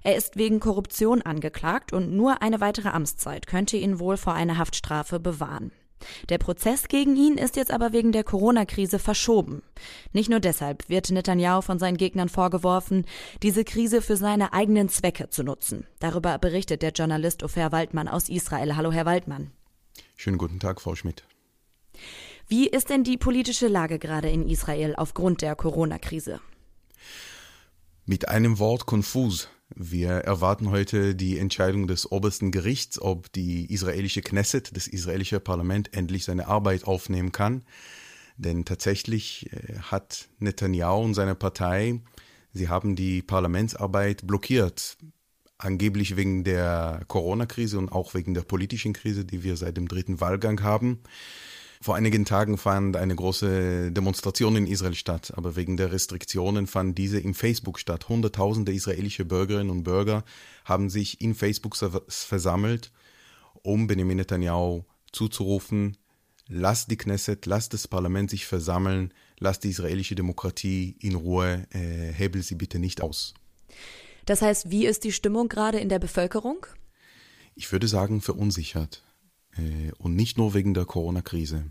Er 0.02 0.16
ist 0.16 0.36
wegen 0.36 0.58
Korruption 0.58 1.22
angeklagt 1.22 1.92
und 1.92 2.10
nur 2.10 2.42
eine 2.42 2.60
weitere 2.60 2.88
Amtszeit 2.88 3.46
könnte 3.46 3.76
ihn 3.76 4.00
wohl 4.00 4.16
vor 4.16 4.32
einer 4.32 4.58
Haftstrafe 4.58 5.20
bewahren. 5.20 5.70
Der 6.30 6.38
Prozess 6.38 6.88
gegen 6.88 7.14
ihn 7.14 7.38
ist 7.38 7.54
jetzt 7.54 7.70
aber 7.70 7.92
wegen 7.92 8.10
der 8.10 8.24
Corona-Krise 8.24 8.98
verschoben. 8.98 9.62
Nicht 10.12 10.28
nur 10.28 10.40
deshalb 10.40 10.88
wird 10.88 11.12
Netanyahu 11.12 11.62
von 11.62 11.78
seinen 11.78 11.96
Gegnern 11.96 12.28
vorgeworfen, 12.28 13.06
diese 13.44 13.62
Krise 13.62 14.02
für 14.02 14.16
seine 14.16 14.52
eigenen 14.52 14.88
Zwecke 14.88 15.30
zu 15.30 15.44
nutzen. 15.44 15.86
Darüber 16.00 16.38
berichtet 16.38 16.82
der 16.82 16.90
Journalist 16.90 17.44
Ofer 17.44 17.70
Waldmann 17.70 18.08
aus 18.08 18.28
Israel. 18.28 18.74
Hallo, 18.74 18.90
Herr 18.90 19.06
Waldmann. 19.06 19.52
Schönen 20.22 20.38
guten 20.38 20.60
Tag, 20.60 20.80
Frau 20.80 20.94
Schmidt. 20.94 21.24
Wie 22.46 22.68
ist 22.68 22.90
denn 22.90 23.02
die 23.02 23.16
politische 23.16 23.66
Lage 23.66 23.98
gerade 23.98 24.30
in 24.30 24.48
Israel 24.48 24.94
aufgrund 24.94 25.42
der 25.42 25.56
Corona-Krise? 25.56 26.40
Mit 28.06 28.28
einem 28.28 28.60
Wort 28.60 28.86
konfus. 28.86 29.48
Wir 29.74 30.10
erwarten 30.10 30.70
heute 30.70 31.16
die 31.16 31.38
Entscheidung 31.38 31.88
des 31.88 32.12
obersten 32.12 32.52
Gerichts, 32.52 33.02
ob 33.02 33.32
die 33.32 33.66
israelische 33.72 34.22
Knesset, 34.22 34.76
das 34.76 34.86
israelische 34.86 35.40
Parlament, 35.40 35.92
endlich 35.92 36.24
seine 36.24 36.46
Arbeit 36.46 36.84
aufnehmen 36.84 37.32
kann. 37.32 37.64
Denn 38.36 38.64
tatsächlich 38.64 39.52
äh, 39.52 39.80
hat 39.80 40.28
Netanyahu 40.38 41.02
und 41.02 41.14
seine 41.14 41.34
Partei, 41.34 42.00
sie 42.52 42.68
haben 42.68 42.94
die 42.94 43.22
Parlamentsarbeit 43.22 44.24
blockiert 44.24 44.98
angeblich 45.64 46.16
wegen 46.16 46.44
der 46.44 47.02
Corona-Krise 47.08 47.78
und 47.78 47.90
auch 47.92 48.14
wegen 48.14 48.34
der 48.34 48.42
politischen 48.42 48.92
Krise, 48.92 49.24
die 49.24 49.42
wir 49.42 49.56
seit 49.56 49.76
dem 49.76 49.88
dritten 49.88 50.20
Wahlgang 50.20 50.62
haben. 50.62 51.00
Vor 51.80 51.96
einigen 51.96 52.24
Tagen 52.24 52.58
fand 52.58 52.96
eine 52.96 53.16
große 53.16 53.90
Demonstration 53.90 54.54
in 54.54 54.68
Israel 54.68 54.94
statt, 54.94 55.32
aber 55.36 55.56
wegen 55.56 55.76
der 55.76 55.90
Restriktionen 55.90 56.68
fand 56.68 56.96
diese 56.96 57.18
in 57.18 57.34
Facebook 57.34 57.80
statt. 57.80 58.08
Hunderttausende 58.08 58.72
israelische 58.72 59.24
Bürgerinnen 59.24 59.70
und 59.70 59.82
Bürger 59.82 60.24
haben 60.64 60.90
sich 60.90 61.20
in 61.20 61.34
Facebook 61.34 61.76
versammelt, 61.76 62.92
um 63.62 63.88
Benjamin 63.88 64.18
Netanyahu 64.18 64.84
zuzurufen, 65.10 65.96
lasst 66.46 66.90
die 66.90 66.96
Knesset, 66.96 67.46
lasst 67.46 67.72
das 67.74 67.88
Parlament 67.88 68.30
sich 68.30 68.46
versammeln, 68.46 69.12
lasst 69.38 69.64
die 69.64 69.70
israelische 69.70 70.14
Demokratie 70.14 70.96
in 71.00 71.16
Ruhe, 71.16 71.66
äh, 71.72 72.12
hebel 72.12 72.42
sie 72.42 72.54
bitte 72.54 72.78
nicht 72.78 73.00
aus. 73.00 73.34
Das 74.26 74.42
heißt, 74.42 74.70
wie 74.70 74.86
ist 74.86 75.04
die 75.04 75.12
Stimmung 75.12 75.48
gerade 75.48 75.78
in 75.78 75.88
der 75.88 75.98
Bevölkerung? 75.98 76.66
Ich 77.54 77.70
würde 77.72 77.88
sagen, 77.88 78.20
verunsichert. 78.20 79.02
Äh, 79.56 79.92
und 79.98 80.14
nicht 80.14 80.38
nur 80.38 80.54
wegen 80.54 80.74
der 80.74 80.84
Corona-Krise. 80.84 81.70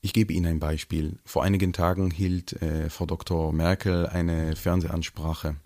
Ich 0.00 0.12
gebe 0.12 0.32
Ihnen 0.32 0.46
ein 0.46 0.60
Beispiel. 0.60 1.18
Vor 1.24 1.42
einigen 1.42 1.72
Tagen 1.72 2.10
hielt 2.10 2.60
äh, 2.62 2.88
Frau 2.88 3.06
Dr. 3.06 3.52
Merkel 3.52 4.06
eine 4.06 4.54
Fernsehansprache, 4.56 5.56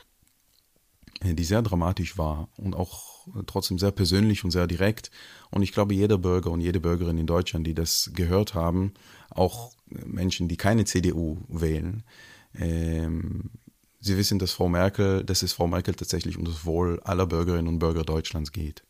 äh, 1.21 1.35
die 1.35 1.45
sehr 1.45 1.63
dramatisch 1.63 2.19
war 2.19 2.49
und 2.57 2.75
auch 2.75 3.29
trotzdem 3.47 3.79
sehr 3.79 3.93
persönlich 3.93 4.45
und 4.45 4.51
sehr 4.51 4.67
direkt. 4.67 5.11
Und 5.51 5.63
ich 5.63 5.73
glaube, 5.73 5.95
jeder 5.95 6.19
Bürger 6.19 6.51
und 6.51 6.61
jede 6.61 6.81
Bürgerin 6.81 7.19
in 7.19 7.27
Deutschland, 7.27 7.67
die 7.67 7.75
das 7.75 8.11
gehört 8.15 8.55
haben, 8.55 8.95
auch 9.31 9.73
Menschen, 9.87 10.49
die 10.49 10.57
keine 10.57 10.85
CDU 10.85 11.39
wählen, 11.49 12.03
ähm, 12.55 13.51
Sie 14.05 14.17
wissen, 14.17 14.41
dass 14.41 14.51
Frau 14.51 14.69
Merkel, 14.69 15.23
dass 15.23 15.45
es 15.45 15.53
Frau 15.53 15.69
Merkel 15.69 15.95
tatsächlich 15.95 16.37
um 16.37 16.45
das 16.45 16.65
Wohl 16.67 16.99
aller 17.05 17.25
Bürgerinnen 17.25 17.69
und 17.69 17.79
Bürger 17.79 18.03
Deutschlands 18.03 18.51
geht. 18.51 18.83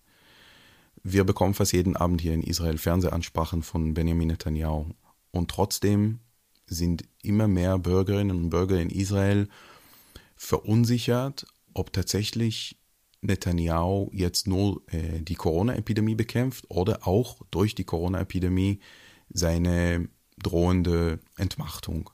Wir 1.03 1.25
bekommen 1.25 1.53
fast 1.53 1.75
jeden 1.75 1.97
Abend 1.97 2.23
hier 2.23 2.33
in 2.33 2.43
Israel 2.43 2.79
Fernsehansprachen 2.79 3.63
von 3.63 3.93
Benjamin 3.93 4.29
Netanyahu. 4.29 4.87
Und 5.31 5.51
trotzdem 5.51 6.21
sind 6.67 7.05
immer 7.23 7.47
mehr 7.47 7.79
Bürgerinnen 7.79 8.45
und 8.45 8.49
Bürger 8.49 8.81
in 8.81 8.89
Israel 8.89 9.49
verunsichert, 10.35 11.47
ob 11.75 11.93
tatsächlich 11.93 12.79
Netanyahu 13.21 14.09
jetzt 14.15 14.47
nur 14.47 14.81
äh, 14.87 15.21
die 15.21 15.35
Corona-Epidemie 15.35 16.15
bekämpft 16.15 16.65
oder 16.71 17.07
auch 17.07 17.43
durch 17.51 17.75
die 17.75 17.85
Corona-Epidemie 17.85 18.81
seine 19.29 20.09
drohende 20.43 21.19
Entmachtung. 21.37 22.09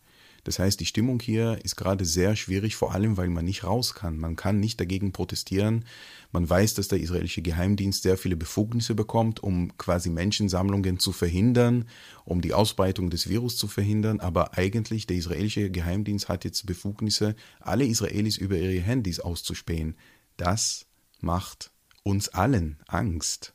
Das 0.48 0.58
heißt, 0.58 0.80
die 0.80 0.86
Stimmung 0.86 1.20
hier 1.20 1.58
ist 1.62 1.76
gerade 1.76 2.06
sehr 2.06 2.34
schwierig, 2.34 2.74
vor 2.74 2.94
allem 2.94 3.18
weil 3.18 3.28
man 3.28 3.44
nicht 3.44 3.64
raus 3.64 3.94
kann. 3.94 4.16
Man 4.16 4.34
kann 4.34 4.60
nicht 4.60 4.80
dagegen 4.80 5.12
protestieren. 5.12 5.84
Man 6.32 6.48
weiß, 6.48 6.72
dass 6.72 6.88
der 6.88 7.00
israelische 7.00 7.42
Geheimdienst 7.42 8.02
sehr 8.02 8.16
viele 8.16 8.34
Befugnisse 8.34 8.94
bekommt, 8.94 9.42
um 9.42 9.76
quasi 9.76 10.08
Menschensammlungen 10.08 11.00
zu 11.00 11.12
verhindern, 11.12 11.84
um 12.24 12.40
die 12.40 12.54
Ausbreitung 12.54 13.10
des 13.10 13.28
Virus 13.28 13.58
zu 13.58 13.68
verhindern. 13.68 14.20
Aber 14.20 14.56
eigentlich 14.56 15.06
der 15.06 15.18
israelische 15.18 15.70
Geheimdienst 15.70 16.30
hat 16.30 16.46
jetzt 16.46 16.64
Befugnisse, 16.64 17.36
alle 17.60 17.84
Israelis 17.84 18.38
über 18.38 18.56
ihre 18.56 18.80
Handys 18.80 19.20
auszuspähen. 19.20 19.96
Das 20.38 20.86
macht 21.20 21.72
uns 22.04 22.30
allen 22.30 22.78
Angst. 22.86 23.52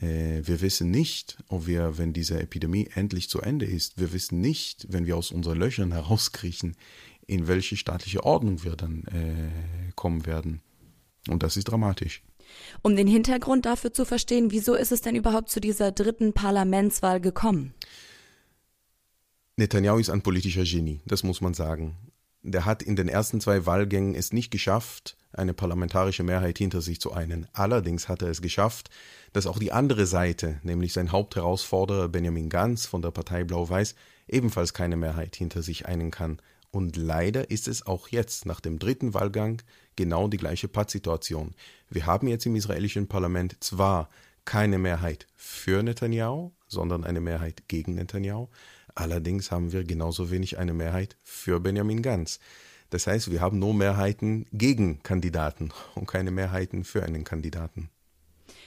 Äh, 0.00 0.42
wir 0.42 0.60
wissen 0.60 0.90
nicht, 0.90 1.38
ob 1.48 1.66
wir, 1.66 1.98
wenn 1.98 2.12
diese 2.12 2.40
Epidemie 2.40 2.88
endlich 2.94 3.28
zu 3.28 3.40
Ende 3.40 3.66
ist, 3.66 3.98
wir 3.98 4.12
wissen 4.12 4.40
nicht, 4.40 4.86
wenn 4.90 5.06
wir 5.06 5.16
aus 5.16 5.30
unseren 5.30 5.58
Löchern 5.58 5.92
herauskriechen, 5.92 6.76
in 7.26 7.48
welche 7.48 7.76
staatliche 7.76 8.24
Ordnung 8.24 8.62
wir 8.62 8.76
dann 8.76 9.04
äh, 9.04 9.92
kommen 9.94 10.26
werden. 10.26 10.60
Und 11.28 11.42
das 11.42 11.56
ist 11.56 11.64
dramatisch. 11.64 12.22
Um 12.82 12.94
den 12.94 13.08
Hintergrund 13.08 13.66
dafür 13.66 13.92
zu 13.92 14.04
verstehen, 14.04 14.52
wieso 14.52 14.74
ist 14.74 14.92
es 14.92 15.00
denn 15.00 15.16
überhaupt 15.16 15.48
zu 15.50 15.60
dieser 15.60 15.90
dritten 15.90 16.32
Parlamentswahl 16.32 17.20
gekommen? 17.20 17.74
Netanyahu 19.56 19.98
ist 19.98 20.10
ein 20.10 20.22
politischer 20.22 20.64
Genie, 20.64 21.00
das 21.06 21.22
muss 21.22 21.40
man 21.40 21.54
sagen. 21.54 21.96
Der 22.48 22.64
hat 22.64 22.80
in 22.80 22.94
den 22.94 23.08
ersten 23.08 23.40
zwei 23.40 23.66
Wahlgängen 23.66 24.14
es 24.14 24.32
nicht 24.32 24.52
geschafft, 24.52 25.16
eine 25.32 25.52
parlamentarische 25.52 26.22
Mehrheit 26.22 26.58
hinter 26.58 26.80
sich 26.80 27.00
zu 27.00 27.12
einen. 27.12 27.48
Allerdings 27.52 28.08
hat 28.08 28.22
er 28.22 28.28
es 28.28 28.40
geschafft, 28.40 28.88
dass 29.32 29.48
auch 29.48 29.58
die 29.58 29.72
andere 29.72 30.06
Seite, 30.06 30.60
nämlich 30.62 30.92
sein 30.92 31.10
Hauptherausforderer 31.10 32.08
Benjamin 32.08 32.48
Ganz 32.48 32.86
von 32.86 33.02
der 33.02 33.10
Partei 33.10 33.42
Blau-Weiß, 33.42 33.96
ebenfalls 34.28 34.74
keine 34.74 34.96
Mehrheit 34.96 35.34
hinter 35.34 35.60
sich 35.62 35.86
einen 35.86 36.12
kann. 36.12 36.38
Und 36.70 36.96
leider 36.96 37.50
ist 37.50 37.66
es 37.66 37.84
auch 37.84 38.08
jetzt, 38.08 38.46
nach 38.46 38.60
dem 38.60 38.78
dritten 38.78 39.12
Wahlgang, 39.12 39.60
genau 39.96 40.28
die 40.28 40.36
gleiche 40.36 40.68
Pattsituation. 40.68 41.52
Wir 41.90 42.06
haben 42.06 42.28
jetzt 42.28 42.46
im 42.46 42.54
israelischen 42.54 43.08
Parlament 43.08 43.56
zwar 43.58 44.08
keine 44.44 44.78
Mehrheit 44.78 45.26
für 45.34 45.82
Netanyahu, 45.82 46.52
sondern 46.68 47.02
eine 47.02 47.20
Mehrheit 47.20 47.64
gegen 47.66 47.96
Netanyahu. 47.96 48.46
Allerdings 48.96 49.50
haben 49.50 49.72
wir 49.72 49.84
genauso 49.84 50.30
wenig 50.30 50.56
eine 50.56 50.72
Mehrheit 50.72 51.18
für 51.22 51.60
Benjamin 51.60 52.00
Ganz. 52.00 52.40
Das 52.88 53.06
heißt, 53.06 53.30
wir 53.30 53.42
haben 53.42 53.58
nur 53.58 53.74
Mehrheiten 53.74 54.46
gegen 54.52 55.02
Kandidaten 55.02 55.70
und 55.94 56.06
keine 56.06 56.30
Mehrheiten 56.30 56.82
für 56.82 57.02
einen 57.02 57.22
Kandidaten. 57.22 57.90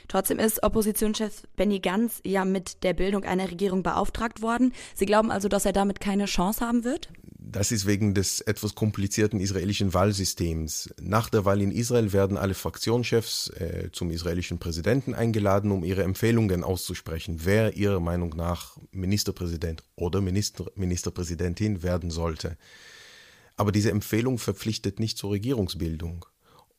Trotzdem 0.10 0.39
ist 0.39 0.63
Oppositionschef 0.63 1.43
Benny 1.56 1.80
Ganz 1.80 2.19
ja 2.26 2.43
mit 2.43 2.84
der 2.84 2.93
Bildung 2.93 3.24
einer 3.24 3.50
Regierung 3.50 3.84
beauftragt 3.84 4.41
worden. 4.41 4.74
Sie 4.95 5.06
glauben 5.06 5.32
also, 5.32 5.48
dass 5.48 5.65
er 5.65 5.72
damit 5.72 6.02
keine 6.02 6.26
Chance 6.26 6.65
haben 6.65 6.84
wird? 6.84 7.10
Das 7.38 7.72
ist 7.72 7.86
wegen 7.86 8.15
des 8.15 8.41
etwas 8.41 8.74
komplizierten 8.74 9.39
israelischen 9.39 9.93
Wahlsystems. 9.93 10.93
Nach 11.00 11.30
der 11.30 11.45
Wahl 11.45 11.62
in 11.62 11.72
Israel 11.72 12.12
werden 12.12 12.38
alle 12.38 12.56
Fraktionschefs 12.56 13.50
äh, 13.50 13.89
zum 13.91 14.10
israelischen 14.10 14.58
Präsidenten 14.58 15.13
eingeladen, 15.13 15.72
um 15.72 15.84
ihre 15.84 16.04
Empfehlungen 16.04 16.63
auszusprechen, 16.63 17.41
wer 17.45 17.78
ihrer 17.78 18.00
Meinung 18.00 18.36
nach 18.36 18.78
Ministerpräsident 18.91 19.84
oder 19.95 20.22
Minister, 20.22 20.65
Ministerpräsidentin 20.76 21.84
werden 21.84 22.10
sollte. 22.10 22.58
Aber 23.58 23.72
diese 23.72 23.91
Empfehlung 23.91 24.39
verpflichtet 24.39 25.00
nicht 25.00 25.19
zur 25.19 25.32
Regierungsbildung. 25.32 26.26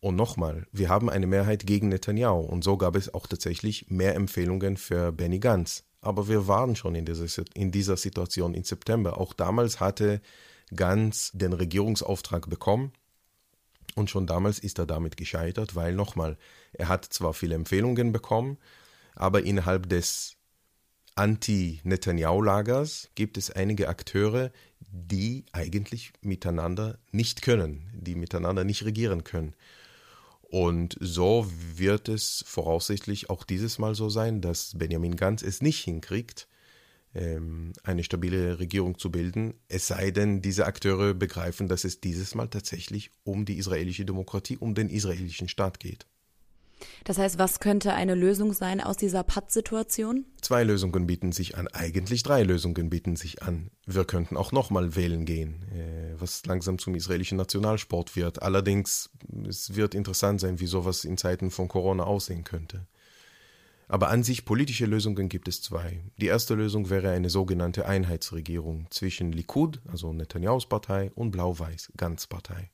Und 0.01 0.17
nochmal, 0.17 0.67
wir 0.73 0.89
haben 0.89 1.11
eine 1.11 1.27
Mehrheit 1.27 1.67
gegen 1.67 1.89
Netanyahu 1.89 2.41
und 2.41 2.65
so 2.65 2.77
gab 2.77 2.97
es 2.97 3.13
auch 3.13 3.27
tatsächlich 3.27 3.91
mehr 3.91 4.15
Empfehlungen 4.15 4.77
für 4.77 5.13
Benny 5.13 5.39
Gantz. 5.39 5.85
Aber 6.01 6.29
wir 6.29 6.49
waren 6.49 6.75
schon 6.75 6.95
in 6.95 7.05
dieser, 7.05 7.45
in 7.53 7.71
dieser 7.71 7.99
Situation 7.99 8.55
im 8.55 8.65
September. 8.65 9.19
Auch 9.19 9.35
damals 9.35 9.81
hatte 9.81 10.23
Ganz 10.75 11.33
den 11.35 11.53
Regierungsauftrag 11.53 12.49
bekommen. 12.49 12.93
Und 13.97 14.09
schon 14.09 14.27
damals 14.27 14.59
ist 14.61 14.79
er 14.79 14.87
damit 14.87 15.17
gescheitert, 15.17 15.75
weil 15.75 15.95
nochmal, 15.95 16.39
er 16.73 16.89
hat 16.89 17.05
zwar 17.05 17.35
viele 17.35 17.57
Empfehlungen 17.57 18.13
bekommen, 18.13 18.57
aber 19.17 19.43
innerhalb 19.43 19.89
des 19.89 20.37
Anti-Netanyahu-Lagers 21.17 23.11
gibt 23.17 23.37
es 23.37 23.51
einige 23.51 23.89
Akteure, 23.89 24.53
die 24.79 25.45
eigentlich 25.53 26.13
miteinander 26.21 26.99
nicht 27.11 27.43
können, 27.43 27.91
die 27.93 28.15
miteinander 28.15 28.63
nicht 28.63 28.85
regieren 28.85 29.25
können. 29.25 29.57
Und 30.51 30.97
so 30.99 31.47
wird 31.77 32.09
es 32.09 32.43
voraussichtlich 32.45 33.31
auch 33.31 33.45
dieses 33.45 33.79
Mal 33.79 33.95
so 33.95 34.09
sein, 34.09 34.41
dass 34.41 34.77
Benjamin 34.77 35.15
Ganz 35.15 35.43
es 35.43 35.63
nicht 35.63 35.79
hinkriegt, 35.85 36.49
ähm, 37.15 37.73
eine 37.85 38.03
stabile 38.03 38.59
Regierung 38.59 38.99
zu 38.99 39.13
bilden, 39.13 39.55
es 39.69 39.87
sei 39.87 40.11
denn, 40.11 40.43
diese 40.43 40.67
Akteure 40.67 41.15
begreifen, 41.15 41.69
dass 41.69 41.85
es 41.85 42.01
dieses 42.01 42.35
Mal 42.35 42.49
tatsächlich 42.49 43.13
um 43.23 43.45
die 43.45 43.59
israelische 43.59 44.05
Demokratie, 44.05 44.57
um 44.57 44.75
den 44.75 44.89
israelischen 44.89 45.49
Staat 45.49 45.79
geht. 45.79 46.07
Das 47.05 47.19
heißt, 47.19 47.39
was 47.39 47.61
könnte 47.61 47.95
eine 47.95 48.15
Lösung 48.15 48.53
sein 48.53 48.81
aus 48.81 48.97
dieser 48.97 49.23
Pattsituation? 49.23 50.25
Zwei 50.41 50.65
Lösungen 50.65 51.07
bieten 51.07 51.33
sich 51.33 51.57
an, 51.57 51.69
eigentlich 51.69 52.23
drei 52.23 52.43
Lösungen 52.43 52.91
bieten 52.91 53.17
sich 53.17 53.43
an. 53.43 53.71
Wir 53.87 54.05
könnten 54.05 54.37
auch 54.37 54.53
nochmal 54.53 54.97
wählen 54.97 55.25
gehen, 55.25 55.65
äh, 55.73 56.21
was 56.21 56.45
langsam 56.47 56.79
zum 56.79 56.95
israelischen 56.95 57.39
Nationalsport 57.39 58.17
wird. 58.17 58.43
Allerdings, 58.43 59.11
es 59.49 59.75
wird 59.75 59.95
interessant 59.95 60.41
sein, 60.41 60.61
wie 60.61 60.67
sowas 60.67 61.05
in 61.05 61.17
Zeiten 61.17 61.51
von 61.51 61.69
Corona 61.69 62.05
aussehen 62.05 62.45
könnte. 62.45 62.87
Aber 63.91 64.09
an 64.09 64.23
sich 64.23 64.45
politische 64.45 64.87
Lösungen 64.87 65.29
gibt 65.29 65.49
es 65.49 65.63
zwei. 65.63 66.05
Die 66.17 66.27
erste 66.27 66.55
Lösung 66.55 66.91
wäre 66.91 67.11
eine 67.11 67.29
sogenannte 67.29 67.87
Einheitsregierung 67.87 68.87
zwischen 68.91 69.33
Likud, 69.33 69.81
also 69.91 70.13
Netanyahus 70.13 70.69
Partei, 70.69 71.11
und 71.17 71.33
Blau-Weiß, 71.33 71.93
Ganz 71.97 72.29
Partei. 72.29 72.71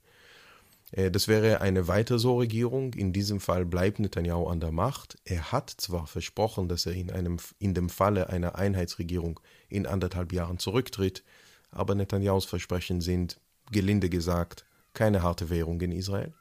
Äh, 0.93 1.11
das 1.11 1.29
wäre 1.29 1.61
eine 1.61 1.89
weiter 1.89 2.19
so 2.19 2.39
Regierung. 2.39 2.95
In 2.95 3.13
diesem 3.13 3.41
Fall 3.41 3.65
bleibt 3.65 3.99
Netanyahu 3.99 4.47
an 4.47 4.61
der 4.61 4.73
Macht. 4.73 5.17
Er 5.25 5.53
hat 5.53 5.71
zwar 5.71 6.07
versprochen, 6.07 6.69
dass 6.69 6.87
er 6.87 6.93
in, 6.93 7.11
einem, 7.11 7.39
in 7.59 7.75
dem 7.75 7.89
Falle 7.89 8.29
einer 8.31 8.57
Einheitsregierung 8.57 9.41
in 9.69 9.87
anderthalb 9.87 10.33
Jahren 10.33 10.59
zurücktritt, 10.59 11.23
aber 11.71 11.95
Netanyahus 11.95 12.45
Versprechen 12.45 13.01
sind, 13.01 13.41
gelinde 13.71 14.09
gesagt, 14.09 14.65
keine 14.95 15.23
harte 15.23 15.51
Währung 15.51 15.81
in 15.81 15.93
Israel. 15.93 16.33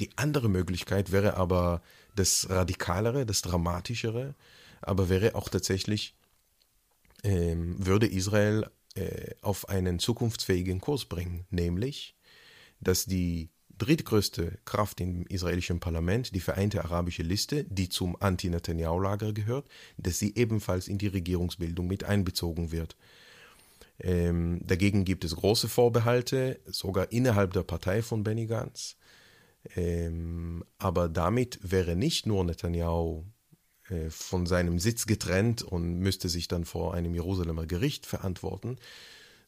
Die 0.00 0.10
andere 0.16 0.48
Möglichkeit 0.48 1.12
wäre 1.12 1.36
aber 1.36 1.82
das 2.14 2.48
Radikalere, 2.48 3.26
das 3.26 3.42
Dramatischere, 3.42 4.34
aber 4.80 5.08
wäre 5.08 5.34
auch 5.34 5.48
tatsächlich, 5.48 6.14
ähm, 7.24 7.76
würde 7.84 8.06
Israel 8.06 8.70
äh, 8.94 9.34
auf 9.42 9.68
einen 9.68 9.98
zukunftsfähigen 9.98 10.80
Kurs 10.80 11.04
bringen, 11.04 11.46
nämlich, 11.50 12.14
dass 12.80 13.04
die 13.06 13.50
drittgrößte 13.82 14.58
Kraft 14.64 15.00
im 15.00 15.26
israelischen 15.26 15.80
Parlament, 15.80 16.34
die 16.34 16.40
Vereinte 16.40 16.84
Arabische 16.84 17.22
Liste, 17.22 17.64
die 17.64 17.88
zum 17.88 18.16
Anti-Netanyahu-Lager 18.20 19.32
gehört, 19.32 19.66
dass 19.96 20.18
sie 20.18 20.34
ebenfalls 20.36 20.86
in 20.86 20.98
die 20.98 21.08
Regierungsbildung 21.08 21.86
mit 21.88 22.04
einbezogen 22.04 22.70
wird. 22.70 22.96
Ähm, 23.98 24.60
dagegen 24.64 25.04
gibt 25.04 25.24
es 25.24 25.34
große 25.34 25.68
Vorbehalte, 25.68 26.60
sogar 26.66 27.10
innerhalb 27.10 27.52
der 27.52 27.64
Partei 27.64 28.02
von 28.02 28.22
Benny 28.22 28.46
Gantz. 28.46 28.96
Ähm, 29.76 30.64
aber 30.78 31.08
damit 31.08 31.58
wäre 31.62 31.96
nicht 31.96 32.26
nur 32.26 32.44
Netanyahu 32.44 33.24
äh, 33.88 34.10
von 34.10 34.46
seinem 34.46 34.78
Sitz 34.78 35.06
getrennt 35.06 35.62
und 35.62 35.98
müsste 35.98 36.28
sich 36.28 36.48
dann 36.48 36.64
vor 36.64 36.94
einem 36.94 37.14
Jerusalemer 37.14 37.66
Gericht 37.66 38.06
verantworten, 38.06 38.76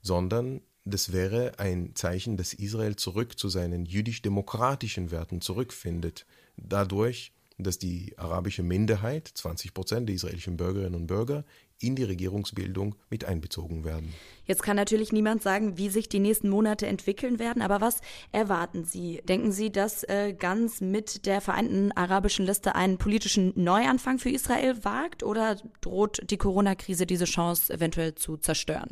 sondern 0.03 0.61
das 0.85 1.13
wäre 1.13 1.59
ein 1.59 1.93
Zeichen, 1.95 2.37
dass 2.37 2.53
Israel 2.53 2.97
zurück 2.97 3.39
zu 3.39 3.49
seinen 3.49 3.87
jüdisch-demokratischen 3.87 5.11
Werten 5.11 5.41
zurückfindet. 5.41 6.27
Dadurch, 6.57 7.33
dass 7.57 7.79
die 7.79 8.15
arabische 8.19 8.63
Minderheit, 8.63 9.31
20 9.33 9.75
Prozent 9.75 10.09
der 10.09 10.17
israelischen 10.17 10.57
Bürgerinnen 10.57 10.95
und 10.95 11.07
Bürger, 11.07 11.45
in 11.81 11.97
die 11.97 12.05
Regierungsbildung 12.05 12.95
mit 13.11 13.25
einbezogen 13.25 13.85
werden. 13.85 14.13
Jetzt 14.47 14.63
kann 14.63 14.77
natürlich 14.77 15.13
niemand 15.13 15.43
sagen, 15.43 15.77
wie 15.77 15.89
sich 15.89 16.09
die 16.09 16.19
nächsten 16.19 16.49
Monate 16.49 16.87
entwickeln 16.87 17.39
werden, 17.39 17.63
aber 17.63 17.81
was 17.81 18.01
erwarten 18.33 18.85
Sie? 18.85 19.21
Denken 19.29 19.53
Sie, 19.53 19.71
dass 19.71 20.03
äh, 20.05 20.35
Ganz 20.39 20.81
mit 20.81 21.27
der 21.27 21.41
Vereinten 21.41 21.93
Arabischen 21.93 22.47
Liste 22.47 22.75
einen 22.75 22.99
politischen 22.99 23.53
Neuanfang 23.57 24.19
für 24.19 24.31
Israel 24.31 24.85
wagt 24.85 25.23
oder 25.23 25.57
droht 25.81 26.23
die 26.31 26.39
Corona-Krise 26.39 27.07
diese 27.07 27.25
Chance 27.25 27.73
eventuell 27.73 28.15
zu 28.15 28.37
zerstören? 28.37 28.91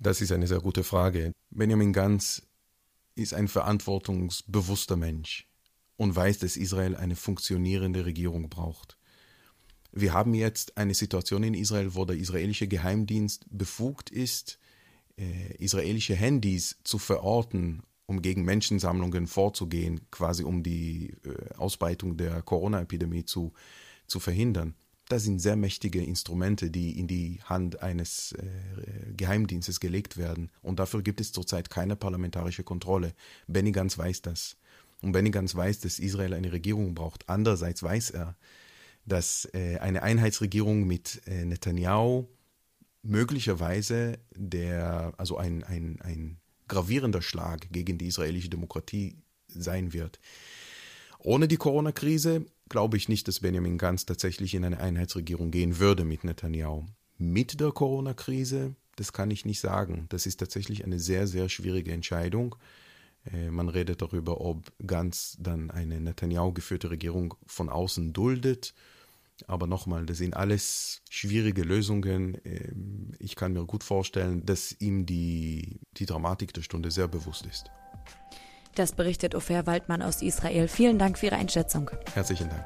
Das 0.00 0.20
ist 0.20 0.30
eine 0.30 0.46
sehr 0.46 0.60
gute 0.60 0.84
Frage. 0.84 1.32
Benjamin 1.50 1.92
Ganz 1.92 2.42
ist 3.16 3.34
ein 3.34 3.48
verantwortungsbewusster 3.48 4.96
Mensch 4.96 5.48
und 5.96 6.14
weiß, 6.14 6.38
dass 6.38 6.56
Israel 6.56 6.94
eine 6.94 7.16
funktionierende 7.16 8.06
Regierung 8.06 8.48
braucht. 8.48 8.96
Wir 9.90 10.12
haben 10.12 10.34
jetzt 10.34 10.76
eine 10.76 10.94
Situation 10.94 11.42
in 11.42 11.54
Israel, 11.54 11.96
wo 11.96 12.04
der 12.04 12.16
israelische 12.16 12.68
Geheimdienst 12.68 13.46
befugt 13.50 14.10
ist, 14.10 14.60
äh, 15.16 15.56
israelische 15.56 16.14
Handys 16.14 16.78
zu 16.84 16.98
verorten, 16.98 17.82
um 18.06 18.22
gegen 18.22 18.44
Menschensammlungen 18.44 19.26
vorzugehen, 19.26 20.08
quasi 20.12 20.44
um 20.44 20.62
die 20.62 21.16
äh, 21.24 21.54
Ausbreitung 21.56 22.16
der 22.16 22.42
Corona-Epidemie 22.42 23.24
zu, 23.24 23.52
zu 24.06 24.20
verhindern. 24.20 24.74
Das 25.08 25.24
sind 25.24 25.40
sehr 25.40 25.56
mächtige 25.56 26.04
Instrumente, 26.04 26.70
die 26.70 26.98
in 26.98 27.06
die 27.06 27.40
Hand 27.44 27.82
eines 27.82 28.32
äh, 28.32 29.12
Geheimdienstes 29.16 29.80
gelegt 29.80 30.18
werden. 30.18 30.50
Und 30.60 30.78
dafür 30.78 31.02
gibt 31.02 31.20
es 31.20 31.32
zurzeit 31.32 31.70
keine 31.70 31.96
parlamentarische 31.96 32.62
Kontrolle. 32.62 33.14
Benny 33.46 33.72
Gantz 33.72 33.96
weiß 33.96 34.20
das. 34.22 34.56
Und 35.00 35.12
Benny 35.12 35.30
Gantz 35.30 35.54
weiß, 35.54 35.80
dass 35.80 35.98
Israel 35.98 36.34
eine 36.34 36.52
Regierung 36.52 36.94
braucht. 36.94 37.26
Andererseits 37.28 37.82
weiß 37.82 38.10
er, 38.10 38.36
dass 39.06 39.48
äh, 39.54 39.78
eine 39.78 40.02
Einheitsregierung 40.02 40.86
mit 40.86 41.22
äh, 41.26 41.46
Netanyahu 41.46 42.26
möglicherweise 43.02 44.18
der, 44.34 45.14
also 45.16 45.38
ein, 45.38 45.64
ein, 45.64 46.00
ein 46.02 46.36
gravierender 46.66 47.22
Schlag 47.22 47.72
gegen 47.72 47.96
die 47.96 48.08
israelische 48.08 48.50
Demokratie 48.50 49.16
sein 49.48 49.94
wird. 49.94 50.20
Ohne 51.18 51.48
die 51.48 51.56
Corona-Krise 51.56 52.46
glaube 52.68 52.96
ich 52.96 53.08
nicht, 53.08 53.26
dass 53.28 53.40
Benjamin 53.40 53.78
Gantz 53.78 54.06
tatsächlich 54.06 54.54
in 54.54 54.64
eine 54.64 54.78
Einheitsregierung 54.78 55.50
gehen 55.50 55.78
würde 55.78 56.04
mit 56.04 56.24
Netanyahu. 56.24 56.84
Mit 57.16 57.60
der 57.60 57.72
Corona-Krise, 57.72 58.76
das 58.96 59.12
kann 59.12 59.30
ich 59.30 59.44
nicht 59.44 59.60
sagen. 59.60 60.06
Das 60.10 60.26
ist 60.26 60.38
tatsächlich 60.38 60.84
eine 60.84 61.00
sehr, 61.00 61.26
sehr 61.26 61.48
schwierige 61.48 61.92
Entscheidung. 61.92 62.54
Äh, 63.32 63.50
man 63.50 63.68
redet 63.68 64.00
darüber, 64.02 64.40
ob 64.40 64.72
Gantz 64.86 65.36
dann 65.40 65.70
eine 65.70 66.00
Netanyahu 66.00 66.52
geführte 66.52 66.90
Regierung 66.90 67.34
von 67.46 67.68
außen 67.68 68.12
duldet. 68.12 68.74
Aber 69.46 69.66
nochmal, 69.66 70.04
das 70.06 70.18
sind 70.18 70.36
alles 70.36 71.02
schwierige 71.10 71.62
Lösungen. 71.62 72.38
Ähm, 72.44 73.12
ich 73.18 73.34
kann 73.34 73.52
mir 73.52 73.64
gut 73.64 73.82
vorstellen, 73.82 74.44
dass 74.46 74.76
ihm 74.80 75.06
die, 75.06 75.80
die 75.96 76.06
Dramatik 76.06 76.52
der 76.54 76.62
Stunde 76.62 76.90
sehr 76.90 77.08
bewusst 77.08 77.46
ist. 77.46 77.70
Das 78.78 78.92
berichtet 78.92 79.34
Ofer 79.34 79.66
Waldmann 79.66 80.02
aus 80.02 80.22
Israel. 80.22 80.68
Vielen 80.68 81.00
Dank 81.00 81.18
für 81.18 81.26
Ihre 81.26 81.34
Einschätzung. 81.34 81.90
Herzlichen 82.14 82.48
Dank. 82.48 82.64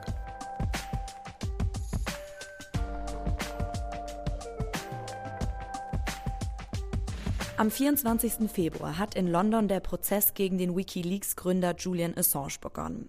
Am 7.57 7.71
24. 7.71 8.51
Februar 8.53 8.99
hat 8.99 9.15
in 9.15 9.27
London 9.27 9.69
der 9.69 9.81
Prozess 9.81 10.35
gegen 10.35 10.59
den 10.59 10.77
Wikileaks-Gründer 10.77 11.77
Julian 11.79 12.15
Assange 12.15 12.59
begonnen. 12.61 13.09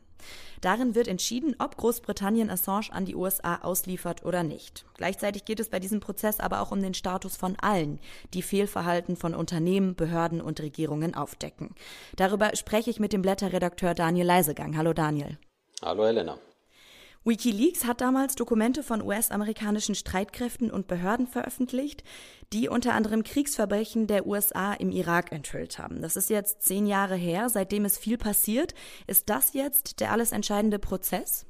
Darin 0.61 0.95
wird 0.95 1.07
entschieden, 1.07 1.55
ob 1.59 1.77
Großbritannien 1.77 2.49
Assange 2.49 2.91
an 2.91 3.05
die 3.05 3.15
USA 3.15 3.55
ausliefert 3.57 4.25
oder 4.25 4.43
nicht. 4.43 4.85
Gleichzeitig 4.95 5.45
geht 5.45 5.59
es 5.59 5.69
bei 5.69 5.79
diesem 5.79 5.99
Prozess 5.99 6.39
aber 6.39 6.61
auch 6.61 6.71
um 6.71 6.81
den 6.81 6.93
Status 6.93 7.35
von 7.35 7.57
allen, 7.59 7.99
die 8.33 8.41
Fehlverhalten 8.41 9.15
von 9.15 9.35
Unternehmen, 9.35 9.95
Behörden 9.95 10.41
und 10.41 10.61
Regierungen 10.61 11.15
aufdecken. 11.15 11.75
Darüber 12.15 12.55
spreche 12.55 12.89
ich 12.89 12.99
mit 12.99 13.13
dem 13.13 13.21
Blätterredakteur 13.21 13.93
Daniel 13.93 14.27
Leisegang. 14.27 14.77
Hallo 14.77 14.93
Daniel. 14.93 15.37
Hallo 15.81 16.05
Helena. 16.05 16.37
Wikileaks 17.25 17.85
hat 17.85 18.01
damals 18.01 18.35
Dokumente 18.35 18.83
von 18.83 19.01
US-amerikanischen 19.01 19.95
Streitkräften 19.95 20.69
und 20.69 20.87
Behörden 20.87 21.25
veröffentlicht, 21.25 22.03
die 22.51 22.67
unter 22.67 22.93
anderem 22.93 23.23
Kriegsverbrechen 23.23 24.07
der 24.07 24.27
USA 24.27 24.73
im 24.73 24.91
Irak 24.91 25.31
enthüllt 25.31 25.79
haben. 25.79 26.01
Das 26.01 26.17
ist 26.17 26.29
jetzt 26.29 26.63
zehn 26.63 26.85
Jahre 26.85 27.15
her, 27.15 27.47
seitdem 27.49 27.85
ist 27.85 27.97
viel 27.97 28.17
passiert. 28.17 28.73
Ist 29.07 29.29
das 29.29 29.53
jetzt 29.53 30.01
der 30.01 30.11
alles 30.11 30.33
entscheidende 30.33 30.79
Prozess? 30.79 31.45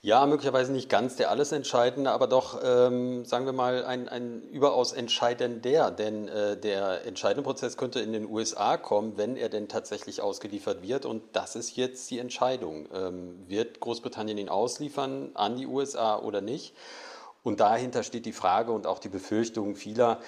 Ja, 0.00 0.24
möglicherweise 0.26 0.70
nicht 0.70 0.88
ganz 0.88 1.16
der 1.16 1.28
alles 1.28 1.50
Entscheidende, 1.50 2.12
aber 2.12 2.28
doch, 2.28 2.60
ähm, 2.62 3.24
sagen 3.24 3.46
wir 3.46 3.52
mal, 3.52 3.84
ein, 3.84 4.08
ein 4.08 4.42
überaus 4.42 4.92
entscheidender. 4.92 5.90
Denn 5.90 6.28
äh, 6.28 6.56
der 6.56 7.04
entscheidende 7.04 7.42
Prozess 7.42 7.76
könnte 7.76 7.98
in 7.98 8.12
den 8.12 8.30
USA 8.30 8.76
kommen, 8.76 9.16
wenn 9.16 9.36
er 9.36 9.48
denn 9.48 9.66
tatsächlich 9.66 10.22
ausgeliefert 10.22 10.82
wird. 10.82 11.04
Und 11.04 11.24
das 11.32 11.56
ist 11.56 11.74
jetzt 11.76 12.08
die 12.12 12.20
Entscheidung. 12.20 12.88
Ähm, 12.94 13.44
wird 13.48 13.80
Großbritannien 13.80 14.38
ihn 14.38 14.48
ausliefern 14.48 15.32
an 15.34 15.56
die 15.56 15.66
USA 15.66 16.16
oder 16.20 16.42
nicht? 16.42 16.76
Und 17.42 17.58
dahinter 17.58 18.04
steht 18.04 18.24
die 18.24 18.32
Frage 18.32 18.70
und 18.70 18.86
auch 18.86 19.00
die 19.00 19.08
Befürchtung 19.08 19.74
vieler, 19.74 20.20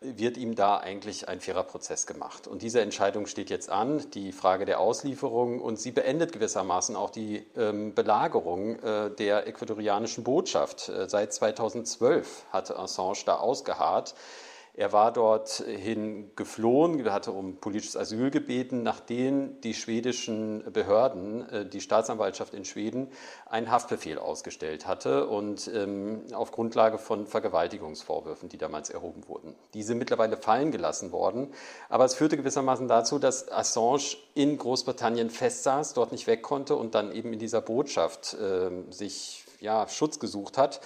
wird 0.00 0.36
ihm 0.36 0.54
da 0.54 0.76
eigentlich 0.76 1.28
ein 1.28 1.40
fairer 1.40 1.62
Prozess 1.62 2.06
gemacht. 2.06 2.46
Und 2.46 2.62
diese 2.62 2.80
Entscheidung 2.80 3.26
steht 3.26 3.48
jetzt 3.48 3.70
an, 3.70 4.04
die 4.12 4.32
Frage 4.32 4.66
der 4.66 4.78
Auslieferung, 4.78 5.60
und 5.60 5.78
sie 5.78 5.90
beendet 5.90 6.32
gewissermaßen 6.32 6.96
auch 6.96 7.10
die 7.10 7.46
ähm, 7.56 7.94
Belagerung 7.94 8.78
äh, 8.80 9.10
der 9.10 9.46
ecuadorianischen 9.46 10.22
Botschaft. 10.22 10.90
Äh, 10.90 11.08
seit 11.08 11.32
2012 11.32 12.46
hat 12.50 12.76
Assange 12.76 13.20
da 13.24 13.36
ausgeharrt. 13.36 14.14
Er 14.78 14.92
war 14.92 15.10
dorthin 15.10 16.32
geflohen, 16.36 17.10
hatte 17.10 17.32
um 17.32 17.56
politisches 17.56 17.96
Asyl 17.96 18.30
gebeten, 18.30 18.82
nachdem 18.82 19.58
die 19.62 19.72
schwedischen 19.72 20.70
Behörden, 20.70 21.48
äh, 21.48 21.66
die 21.66 21.80
Staatsanwaltschaft 21.80 22.52
in 22.52 22.66
Schweden, 22.66 23.08
einen 23.46 23.70
Haftbefehl 23.70 24.18
ausgestellt 24.18 24.86
hatte 24.86 25.28
und 25.28 25.70
ähm, 25.74 26.24
auf 26.34 26.52
Grundlage 26.52 26.98
von 26.98 27.26
Vergewaltigungsvorwürfen, 27.26 28.50
die 28.50 28.58
damals 28.58 28.90
erhoben 28.90 29.26
wurden. 29.28 29.54
Diese 29.72 29.94
mittlerweile 29.94 30.36
fallen 30.36 30.72
gelassen 30.72 31.10
worden, 31.10 31.54
aber 31.88 32.04
es 32.04 32.14
führte 32.14 32.36
gewissermaßen 32.36 32.86
dazu, 32.86 33.18
dass 33.18 33.50
Assange 33.50 34.18
in 34.34 34.58
Großbritannien 34.58 35.30
festsaß, 35.30 35.94
dort 35.94 36.12
nicht 36.12 36.26
weg 36.26 36.42
konnte 36.42 36.76
und 36.76 36.94
dann 36.94 37.12
eben 37.12 37.32
in 37.32 37.38
dieser 37.38 37.62
Botschaft 37.62 38.34
äh, 38.34 38.70
sich 38.92 39.46
ja, 39.60 39.88
Schutz 39.88 40.18
gesucht 40.18 40.58
hat. 40.58 40.82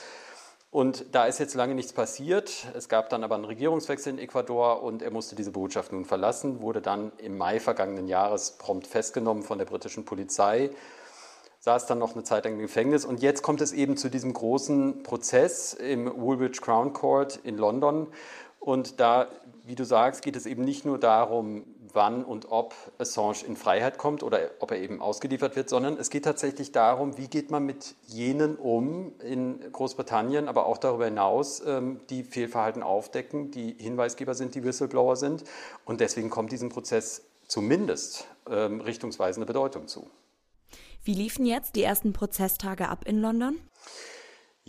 Und 0.71 1.07
da 1.13 1.27
ist 1.27 1.41
jetzt 1.41 1.55
lange 1.55 1.75
nichts 1.75 1.93
passiert. 1.93 2.69
Es 2.75 2.89
gab 2.89 3.11
dann 3.11 3.25
aber 3.25 3.35
einen 3.35 3.45
Regierungswechsel 3.45 4.13
in 4.13 4.19
Ecuador 4.21 4.85
und 4.85 5.03
er 5.03 5.11
musste 5.11 5.35
diese 5.35 5.51
Botschaft 5.51 5.93
nun 5.93 6.05
verlassen, 6.05 6.63
wurde 6.63 6.81
dann 6.81 7.11
im 7.19 7.37
Mai 7.37 7.59
vergangenen 7.59 8.07
Jahres 8.07 8.53
prompt 8.53 8.87
festgenommen 8.87 9.43
von 9.43 9.59
der 9.59 9.65
britischen 9.65 10.05
Polizei, 10.05 10.71
saß 11.59 11.87
dann 11.87 11.99
noch 11.99 12.15
eine 12.15 12.23
Zeit 12.23 12.45
lang 12.45 12.55
im 12.55 12.61
Gefängnis 12.61 13.05
und 13.05 13.21
jetzt 13.21 13.43
kommt 13.43 13.61
es 13.61 13.73
eben 13.73 13.97
zu 13.97 14.11
diesem 14.11 14.33
großen 14.33 15.03
Prozess 15.03 15.75
im 15.75 16.07
Woolwich 16.21 16.61
Crown 16.61 16.93
Court 16.93 17.41
in 17.43 17.59
London. 17.59 18.07
Und 18.61 19.01
da, 19.01 19.27
wie 19.65 19.75
du 19.75 19.85
sagst, 19.85 20.23
geht 20.23 20.37
es 20.37 20.47
eben 20.47 20.65
nicht 20.65 20.85
nur 20.85 20.99
darum, 20.99 21.65
wann 21.94 22.24
und 22.24 22.50
ob 22.50 22.74
Assange 22.98 23.44
in 23.46 23.57
Freiheit 23.57 23.98
kommt 23.98 24.22
oder 24.22 24.50
ob 24.61 24.70
er 24.70 24.79
eben 24.79 25.00
ausgeliefert 25.00 25.57
wird, 25.57 25.68
sondern 25.68 25.96
es 25.96 26.11
geht 26.11 26.24
tatsächlich 26.24 26.72
darum, 26.72 27.16
wie 27.18 27.29
geht 27.29 27.50
man 27.50 27.64
mit 27.64 27.94
jenen 28.07 28.57
um 28.57 29.12
in 29.20 29.61
Großbritannien, 29.72 30.48
aber 30.48 30.66
auch 30.66 30.79
darüber 30.79 31.05
hinaus, 31.07 31.62
ähm, 31.66 32.00
die 32.11 32.22
Fehlverhalten 32.22 32.83
aufdecken, 32.83 33.50
die 33.50 33.74
Hinweisgeber 33.79 34.35
sind, 34.35 34.55
die 34.55 34.64
Whistleblower 34.64 35.16
sind. 35.16 35.44
Und 35.85 36.00
deswegen 36.00 36.31
kommt 36.31 36.53
diesem 36.53 36.68
Prozess 36.68 37.22
zumindest 37.46 38.26
ähm, 38.48 38.81
richtungsweisende 38.81 39.46
Bedeutung 39.46 39.88
zu. 39.88 40.09
Wie 41.03 41.14
liefen 41.14 41.46
jetzt 41.46 41.76
die 41.76 41.83
ersten 41.83 42.12
Prozesstage 42.12 42.88
ab 42.88 43.05
in 43.07 43.20
London? 43.20 43.59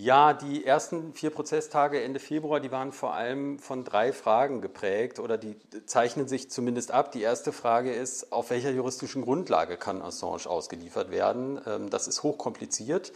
Ja, 0.01 0.33
die 0.33 0.65
ersten 0.65 1.13
vier 1.13 1.29
Prozesstage 1.29 2.01
Ende 2.01 2.19
Februar, 2.19 2.59
die 2.59 2.71
waren 2.71 2.91
vor 2.91 3.13
allem 3.13 3.59
von 3.59 3.83
drei 3.83 4.11
Fragen 4.13 4.59
geprägt 4.59 5.19
oder 5.19 5.37
die 5.37 5.55
zeichnen 5.85 6.27
sich 6.27 6.49
zumindest 6.49 6.89
ab. 6.89 7.11
Die 7.11 7.21
erste 7.21 7.51
Frage 7.51 7.93
ist, 7.93 8.31
auf 8.31 8.49
welcher 8.49 8.71
juristischen 8.71 9.21
Grundlage 9.21 9.77
kann 9.77 10.01
Assange 10.01 10.47
ausgeliefert 10.47 11.11
werden? 11.11 11.61
Ähm, 11.67 11.91
das 11.91 12.07
ist 12.07 12.23
hochkompliziert. 12.23 13.13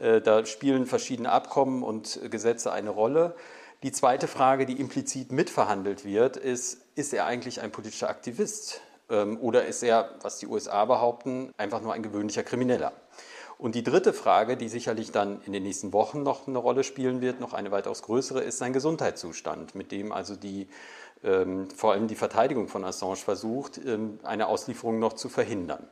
Äh, 0.00 0.20
da 0.20 0.46
spielen 0.46 0.86
verschiedene 0.86 1.32
Abkommen 1.32 1.82
und 1.82 2.20
Gesetze 2.30 2.70
eine 2.70 2.90
Rolle. 2.90 3.34
Die 3.82 3.90
zweite 3.90 4.28
Frage, 4.28 4.64
die 4.64 4.78
implizit 4.78 5.32
mitverhandelt 5.32 6.04
wird, 6.04 6.36
ist, 6.36 6.82
ist 6.94 7.12
er 7.14 7.26
eigentlich 7.26 7.62
ein 7.62 7.72
politischer 7.72 8.08
Aktivist? 8.08 8.80
Ähm, 9.10 9.40
oder 9.40 9.66
ist 9.66 9.82
er, 9.82 10.14
was 10.22 10.38
die 10.38 10.46
USA 10.46 10.84
behaupten, 10.84 11.50
einfach 11.56 11.80
nur 11.80 11.94
ein 11.94 12.02
gewöhnlicher 12.04 12.44
Krimineller? 12.44 12.92
Und 13.58 13.74
die 13.74 13.82
dritte 13.82 14.12
Frage, 14.12 14.56
die 14.56 14.68
sicherlich 14.68 15.10
dann 15.10 15.42
in 15.42 15.52
den 15.52 15.64
nächsten 15.64 15.92
Wochen 15.92 16.22
noch 16.22 16.46
eine 16.46 16.58
Rolle 16.58 16.84
spielen 16.84 17.20
wird, 17.20 17.40
noch 17.40 17.52
eine 17.52 17.72
weitaus 17.72 18.02
größere, 18.02 18.40
ist 18.40 18.58
sein 18.58 18.72
Gesundheitszustand, 18.72 19.74
mit 19.74 19.90
dem 19.90 20.12
also 20.12 20.36
die, 20.36 20.68
ähm, 21.24 21.68
vor 21.74 21.92
allem 21.92 22.06
die 22.06 22.14
Verteidigung 22.14 22.68
von 22.68 22.84
Assange 22.84 23.16
versucht, 23.16 23.80
ähm, 23.84 24.20
eine 24.22 24.46
Auslieferung 24.46 25.00
noch 25.00 25.14
zu 25.14 25.28
verhindern. 25.28 25.88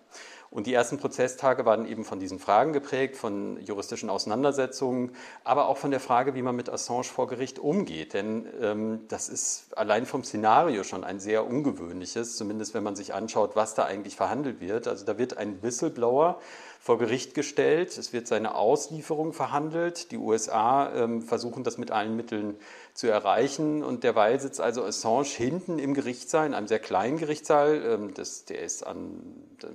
Und 0.48 0.68
die 0.68 0.74
ersten 0.74 0.98
Prozesstage 0.98 1.64
waren 1.64 1.86
eben 1.86 2.04
von 2.04 2.20
diesen 2.20 2.38
Fragen 2.38 2.72
geprägt, 2.72 3.16
von 3.16 3.60
juristischen 3.60 4.08
Auseinandersetzungen, 4.08 5.10
aber 5.42 5.66
auch 5.66 5.76
von 5.76 5.90
der 5.90 5.98
Frage, 5.98 6.36
wie 6.36 6.42
man 6.42 6.54
mit 6.54 6.70
Assange 6.70 7.02
vor 7.02 7.26
Gericht 7.26 7.58
umgeht. 7.58 8.14
Denn 8.14 8.46
ähm, 8.60 9.00
das 9.08 9.28
ist 9.28 9.76
allein 9.76 10.06
vom 10.06 10.22
Szenario 10.22 10.84
schon 10.84 11.02
ein 11.02 11.18
sehr 11.18 11.44
ungewöhnliches, 11.44 12.36
zumindest 12.36 12.74
wenn 12.74 12.84
man 12.84 12.94
sich 12.94 13.12
anschaut, 13.12 13.56
was 13.56 13.74
da 13.74 13.84
eigentlich 13.84 14.14
verhandelt 14.14 14.60
wird. 14.60 14.86
Also 14.86 15.04
da 15.04 15.18
wird 15.18 15.36
ein 15.36 15.62
Whistleblower 15.64 16.40
vor 16.86 16.98
Gericht 16.98 17.34
gestellt. 17.34 17.98
Es 17.98 18.12
wird 18.12 18.28
seine 18.28 18.54
Auslieferung 18.54 19.32
verhandelt. 19.32 20.12
Die 20.12 20.18
USA 20.18 20.94
ähm, 20.94 21.20
versuchen 21.20 21.64
das 21.64 21.78
mit 21.78 21.90
allen 21.90 22.14
Mitteln 22.14 22.54
zu 22.94 23.08
erreichen. 23.08 23.82
Und 23.82 24.04
derweil 24.04 24.38
sitzt 24.38 24.60
also 24.60 24.84
Assange 24.84 25.24
hinten 25.24 25.80
im 25.80 25.94
Gerichtssaal, 25.94 26.46
in 26.46 26.54
einem 26.54 26.68
sehr 26.68 26.78
kleinen 26.78 27.18
Gerichtssaal. 27.18 27.82
Ähm, 27.84 28.14
das, 28.14 28.44
der 28.44 28.60
ist 28.60 28.86
an 28.86 29.20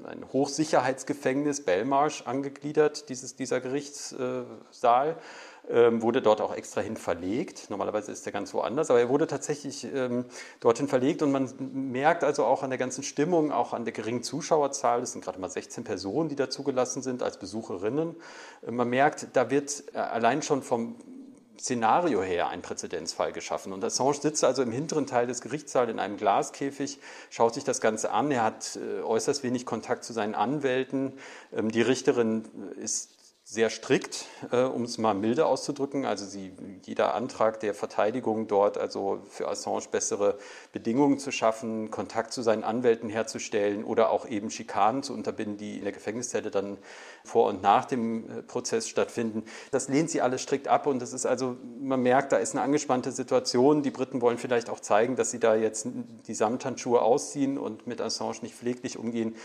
ein 0.05 0.23
Hochsicherheitsgefängnis 0.31 1.65
Belmarsh 1.65 2.21
angegliedert, 2.21 3.09
dieses, 3.09 3.35
dieser 3.35 3.59
Gerichtssaal 3.59 5.09
ähm, 5.09 5.15
wurde 5.71 6.21
dort 6.21 6.41
auch 6.41 6.53
extra 6.53 6.81
hin 6.81 6.97
verlegt. 6.97 7.69
Normalerweise 7.69 8.11
ist 8.11 8.25
er 8.25 8.31
ganz 8.31 8.53
woanders, 8.53 8.89
aber 8.89 8.99
er 8.99 9.09
wurde 9.09 9.27
tatsächlich 9.27 9.87
ähm, 9.93 10.25
dorthin 10.59 10.87
verlegt 10.87 11.21
und 11.21 11.31
man 11.31 11.49
merkt 11.71 12.23
also 12.23 12.45
auch 12.45 12.63
an 12.63 12.69
der 12.69 12.79
ganzen 12.79 13.03
Stimmung, 13.03 13.51
auch 13.51 13.73
an 13.73 13.85
der 13.85 13.93
geringen 13.93 14.23
Zuschauerzahl, 14.23 15.01
es 15.01 15.13
sind 15.13 15.23
gerade 15.23 15.39
mal 15.39 15.49
16 15.49 15.83
Personen, 15.83 16.29
die 16.29 16.35
da 16.35 16.49
zugelassen 16.49 17.01
sind 17.01 17.23
als 17.23 17.37
Besucherinnen, 17.37 18.15
äh, 18.67 18.71
man 18.71 18.89
merkt, 18.89 19.27
da 19.33 19.49
wird 19.49 19.83
äh, 19.93 19.97
allein 19.97 20.41
schon 20.41 20.61
vom 20.61 20.95
Szenario 21.61 22.23
her 22.23 22.49
ein 22.49 22.63
Präzedenzfall 22.63 23.31
geschaffen. 23.31 23.71
Und 23.71 23.83
Assange 23.83 24.15
sitzt 24.15 24.43
also 24.43 24.63
im 24.63 24.71
hinteren 24.71 25.05
Teil 25.05 25.27
des 25.27 25.41
Gerichtssaals 25.41 25.91
in 25.91 25.99
einem 25.99 26.17
Glaskäfig, 26.17 26.99
schaut 27.29 27.53
sich 27.53 27.63
das 27.63 27.81
Ganze 27.81 28.11
an. 28.11 28.31
Er 28.31 28.43
hat 28.43 28.77
äh, 28.77 29.03
äußerst 29.03 29.43
wenig 29.43 29.65
Kontakt 29.65 30.03
zu 30.03 30.11
seinen 30.11 30.33
Anwälten. 30.33 31.13
Ähm, 31.55 31.71
die 31.71 31.83
Richterin 31.83 32.45
ist 32.81 33.11
sehr 33.51 33.69
strikt, 33.69 34.27
äh, 34.53 34.61
um 34.61 34.83
es 34.83 34.97
mal 34.97 35.13
milde 35.13 35.45
auszudrücken. 35.45 36.05
Also 36.05 36.25
sie, 36.25 36.53
jeder 36.85 37.13
Antrag 37.13 37.59
der 37.59 37.73
Verteidigung 37.73 38.47
dort, 38.47 38.77
also 38.77 39.23
für 39.29 39.49
Assange 39.49 39.83
bessere 39.91 40.37
Bedingungen 40.71 41.19
zu 41.19 41.33
schaffen, 41.33 41.91
Kontakt 41.91 42.31
zu 42.31 42.43
seinen 42.43 42.63
Anwälten 42.63 43.09
herzustellen 43.09 43.83
oder 43.83 44.09
auch 44.09 44.25
eben 44.25 44.51
Schikanen 44.51 45.03
zu 45.03 45.13
unterbinden, 45.13 45.57
die 45.57 45.79
in 45.79 45.83
der 45.83 45.91
Gefängniszelle 45.91 46.49
dann 46.49 46.77
vor 47.25 47.49
und 47.49 47.61
nach 47.61 47.83
dem 47.83 48.29
äh, 48.29 48.41
Prozess 48.41 48.87
stattfinden. 48.87 49.43
Das 49.71 49.89
lehnt 49.89 50.09
sie 50.09 50.21
alles 50.21 50.41
strikt 50.43 50.69
ab 50.69 50.87
und 50.87 51.01
das 51.01 51.11
ist 51.11 51.25
also, 51.25 51.57
man 51.77 52.01
merkt, 52.01 52.31
da 52.31 52.37
ist 52.37 52.55
eine 52.55 52.61
angespannte 52.61 53.11
Situation. 53.11 53.83
Die 53.83 53.91
Briten 53.91 54.21
wollen 54.21 54.37
vielleicht 54.37 54.69
auch 54.69 54.79
zeigen, 54.79 55.17
dass 55.17 55.29
sie 55.29 55.41
da 55.41 55.55
jetzt 55.55 55.87
die 56.25 56.35
Samthandschuhe 56.35 57.01
ausziehen 57.01 57.57
und 57.57 57.85
mit 57.85 57.99
Assange 57.99 58.37
nicht 58.43 58.55
pfleglich 58.55 58.97
umgehen. 58.97 59.35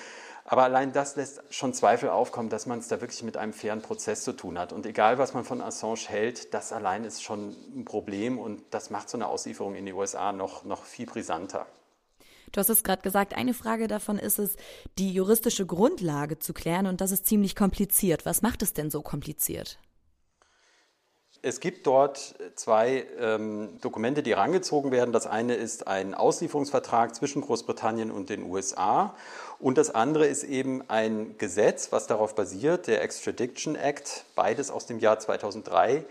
Aber 0.48 0.62
allein 0.62 0.92
das 0.92 1.16
lässt 1.16 1.42
schon 1.50 1.74
Zweifel 1.74 2.08
aufkommen, 2.08 2.48
dass 2.48 2.66
man 2.66 2.78
es 2.78 2.86
da 2.86 3.00
wirklich 3.00 3.22
mit 3.24 3.36
einem 3.36 3.52
fairen 3.52 3.82
Prozess 3.82 4.22
zu 4.22 4.32
tun 4.32 4.58
hat. 4.58 4.72
Und 4.72 4.86
egal, 4.86 5.18
was 5.18 5.34
man 5.34 5.44
von 5.44 5.60
Assange 5.60 6.06
hält, 6.06 6.54
das 6.54 6.72
allein 6.72 7.04
ist 7.04 7.22
schon 7.22 7.56
ein 7.74 7.84
Problem 7.84 8.38
und 8.38 8.62
das 8.70 8.90
macht 8.90 9.08
so 9.08 9.18
eine 9.18 9.26
Auslieferung 9.26 9.74
in 9.74 9.86
die 9.86 9.92
USA 9.92 10.32
noch, 10.32 10.64
noch 10.64 10.84
viel 10.84 11.06
brisanter. 11.06 11.66
Du 12.52 12.60
hast 12.60 12.68
es 12.68 12.84
gerade 12.84 13.02
gesagt, 13.02 13.34
eine 13.34 13.54
Frage 13.54 13.88
davon 13.88 14.20
ist 14.20 14.38
es, 14.38 14.56
die 14.98 15.12
juristische 15.12 15.66
Grundlage 15.66 16.38
zu 16.38 16.54
klären 16.54 16.86
und 16.86 17.00
das 17.00 17.10
ist 17.10 17.26
ziemlich 17.26 17.56
kompliziert. 17.56 18.24
Was 18.24 18.40
macht 18.40 18.62
es 18.62 18.72
denn 18.72 18.88
so 18.88 19.02
kompliziert? 19.02 19.80
Es 21.46 21.60
gibt 21.60 21.86
dort 21.86 22.34
zwei 22.56 23.06
ähm, 23.20 23.78
Dokumente, 23.80 24.24
die 24.24 24.34
herangezogen 24.34 24.90
werden. 24.90 25.12
Das 25.12 25.28
eine 25.28 25.54
ist 25.54 25.86
ein 25.86 26.12
Auslieferungsvertrag 26.12 27.14
zwischen 27.14 27.40
Großbritannien 27.40 28.10
und 28.10 28.30
den 28.30 28.50
USA 28.50 29.14
und 29.60 29.78
das 29.78 29.94
andere 29.94 30.26
ist 30.26 30.42
eben 30.42 30.82
ein 30.88 31.38
Gesetz, 31.38 31.92
was 31.92 32.08
darauf 32.08 32.34
basiert, 32.34 32.88
der 32.88 33.00
Extradition 33.00 33.76
Act, 33.76 34.24
beides 34.34 34.72
aus 34.72 34.86
dem 34.86 34.98
Jahr 34.98 35.20
2003. 35.20 36.04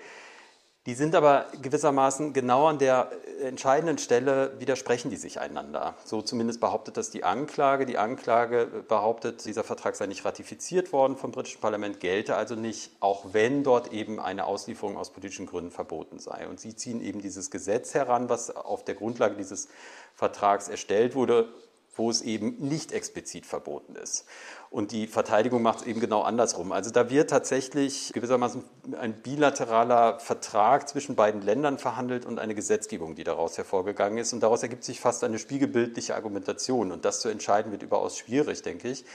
Die 0.85 0.93
sind 0.93 1.15
aber 1.15 1.47
gewissermaßen 1.63 2.31
genau 2.33 2.67
an 2.67 2.77
der 2.77 3.09
entscheidenden 3.41 3.97
Stelle 3.97 4.53
widersprechen 4.59 5.09
die 5.09 5.15
sich 5.15 5.39
einander. 5.39 5.95
So 6.05 6.21
zumindest 6.21 6.59
behauptet 6.59 6.95
das 6.97 7.09
die 7.09 7.23
Anklage. 7.23 7.87
Die 7.87 7.97
Anklage 7.97 8.67
behauptet, 8.87 9.45
dieser 9.45 9.63
Vertrag 9.63 9.95
sei 9.95 10.05
nicht 10.05 10.25
ratifiziert 10.25 10.93
worden 10.93 11.17
vom 11.17 11.31
britischen 11.31 11.59
Parlament, 11.59 11.99
gelte 11.99 12.35
also 12.35 12.53
nicht, 12.53 12.91
auch 12.99 13.33
wenn 13.33 13.63
dort 13.63 13.93
eben 13.93 14.19
eine 14.19 14.45
Auslieferung 14.45 14.95
aus 14.95 15.09
politischen 15.09 15.47
Gründen 15.47 15.71
verboten 15.71 16.19
sei. 16.19 16.47
Und 16.47 16.59
sie 16.59 16.75
ziehen 16.75 17.01
eben 17.01 17.19
dieses 17.19 17.49
Gesetz 17.49 17.95
heran, 17.95 18.29
was 18.29 18.55
auf 18.55 18.85
der 18.85 18.93
Grundlage 18.93 19.35
dieses 19.35 19.67
Vertrags 20.13 20.67
erstellt 20.69 21.15
wurde 21.15 21.49
wo 21.95 22.09
es 22.09 22.21
eben 22.21 22.57
nicht 22.59 22.91
explizit 22.91 23.45
verboten 23.45 23.95
ist. 23.95 24.25
Und 24.69 24.91
die 24.91 25.07
Verteidigung 25.07 25.61
macht 25.61 25.81
es 25.81 25.87
eben 25.87 25.99
genau 25.99 26.21
andersrum. 26.21 26.71
Also 26.71 26.91
da 26.91 27.09
wird 27.09 27.29
tatsächlich 27.29 28.11
gewissermaßen 28.13 28.63
ein 28.99 29.13
bilateraler 29.21 30.19
Vertrag 30.19 30.89
zwischen 30.89 31.15
beiden 31.15 31.41
Ländern 31.41 31.77
verhandelt 31.77 32.25
und 32.25 32.39
eine 32.39 32.55
Gesetzgebung, 32.55 33.15
die 33.15 33.23
daraus 33.23 33.57
hervorgegangen 33.57 34.17
ist. 34.17 34.33
Und 34.33 34.41
daraus 34.41 34.63
ergibt 34.63 34.83
sich 34.83 34.99
fast 34.99 35.23
eine 35.23 35.39
spiegelbildliche 35.39 36.15
Argumentation. 36.15 36.91
Und 36.91 37.05
das 37.05 37.21
zu 37.21 37.29
entscheiden 37.29 37.71
wird 37.71 37.83
überaus 37.83 38.17
schwierig, 38.17 38.61
denke 38.63 38.89
ich. 38.89 39.05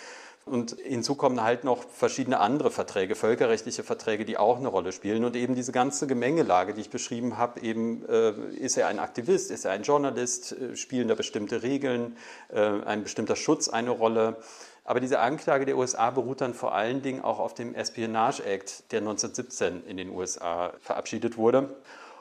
Und 0.47 0.77
hinzu 0.83 1.15
kommen 1.15 1.43
halt 1.43 1.65
noch 1.65 1.85
verschiedene 1.89 2.41
andere 2.41 2.71
Verträge, 2.71 3.15
völkerrechtliche 3.15 3.83
Verträge, 3.85 4.25
die 4.25 4.39
auch 4.39 4.57
eine 4.57 4.69
Rolle 4.69 4.91
spielen. 4.93 5.25
Und 5.25 5.37
eben 5.37 5.55
diese 5.55 5.71
ganze 5.71 6.07
Gemengelage, 6.07 6.75
die 6.75 6.81
ich 6.81 6.91
beschrieben 6.91 7.37
habe, 7.37 7.61
eben 7.61 8.05
äh, 8.09 8.33
ist 8.57 8.77
er 8.77 8.89
ein 8.89 8.99
Aktivist, 8.99 9.51
ist 9.51 9.65
er 9.65 9.73
ein 9.73 9.83
Journalist, 9.83 10.53
äh, 10.53 10.77
spielen 10.77 11.09
da 11.09 11.15
bestimmte 11.15 11.63
Regeln, 11.63 12.17
äh, 12.49 12.59
ein 12.59 13.03
bestimmter 13.03 13.37
Schutz 13.37 13.69
eine 13.69 13.91
Rolle. 13.91 14.39
Aber 14.83 14.99
diese 14.99 15.21
Anklage 15.21 15.67
der 15.67 15.77
USA 15.77 16.11
beruht 16.11 16.41
dann 16.41 16.55
vor 16.55 16.75
allen 16.75 17.03
Dingen 17.03 17.23
auch 17.23 17.39
auf 17.39 17.55
dem 17.55 17.75
Espionage 17.75 18.43
Act, 18.45 18.91
der 18.93 19.01
1917 19.01 19.85
in 19.87 19.99
den 19.99 20.11
USA 20.11 20.73
verabschiedet 20.81 21.37
wurde. 21.37 21.77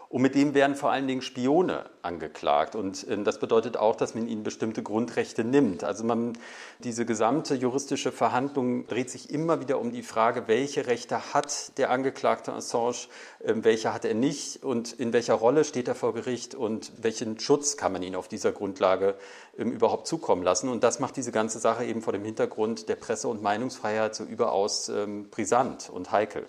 Und 0.10 0.24
mit 0.24 0.34
dem 0.34 0.56
werden 0.56 0.76
vor 0.76 0.92
allen 0.92 1.06
Dingen 1.06 1.22
Spione 1.22 1.86
angeklagt. 2.02 2.76
Und 2.76 3.08
äh, 3.08 3.22
das 3.22 3.40
bedeutet 3.40 3.78
auch, 3.78 3.96
dass 3.96 4.16
man 4.16 4.28
ihnen 4.28 4.42
bestimmte 4.42 4.82
Grundrechte 4.82 5.44
nimmt. 5.44 5.84
Also 5.84 6.04
man, 6.04 6.34
diese 6.80 7.06
gesamte 7.06 7.54
juristische 7.54 8.12
Verhandlung 8.12 8.88
dreht 8.88 9.12
sich 9.12 9.30
immer 9.30 9.62
wieder 9.62 9.80
um 9.80 9.92
die 9.92 10.02
Frage, 10.02 10.48
welche 10.48 10.88
Rechte 10.88 11.36
hat 11.36 11.78
der 11.78 11.92
Angeklagte 11.92 12.52
Assange, 12.54 13.08
äh, 13.44 13.54
welche 13.58 13.94
hat 13.94 14.04
er 14.04 14.16
nicht 14.16 14.64
und 14.64 14.94
in 14.94 15.14
welcher 15.14 15.36
Rolle 15.36 15.64
steht 15.64 15.88
er 15.88 15.96
vor 15.96 16.16
Gericht 16.16 16.56
und 16.56 16.92
welchen 17.00 17.40
Schutz 17.40 17.78
kann 17.78 17.92
man 17.92 18.02
ihm 18.02 18.16
auf 18.16 18.28
dieser 18.28 18.52
Grundlage 18.52 19.14
äh, 19.60 19.62
überhaupt 19.62 20.08
zukommen 20.08 20.42
lassen. 20.42 20.70
Und 20.70 20.84
das 20.84 21.00
macht 21.00 21.18
diese 21.18 21.32
ganze 21.32 21.60
Sache 21.60 21.86
eben 21.86 22.02
vor 22.02 22.14
dem 22.14 22.26
Hintergrund 22.26 22.90
der 22.90 22.96
Presse- 22.96 23.28
und 23.28 23.44
Meinungsfreiheit 23.44 24.16
so 24.16 24.24
überaus 24.24 24.90
ähm, 24.90 25.30
brisant 25.30 25.92
und 25.92 26.12
heikel. 26.12 26.48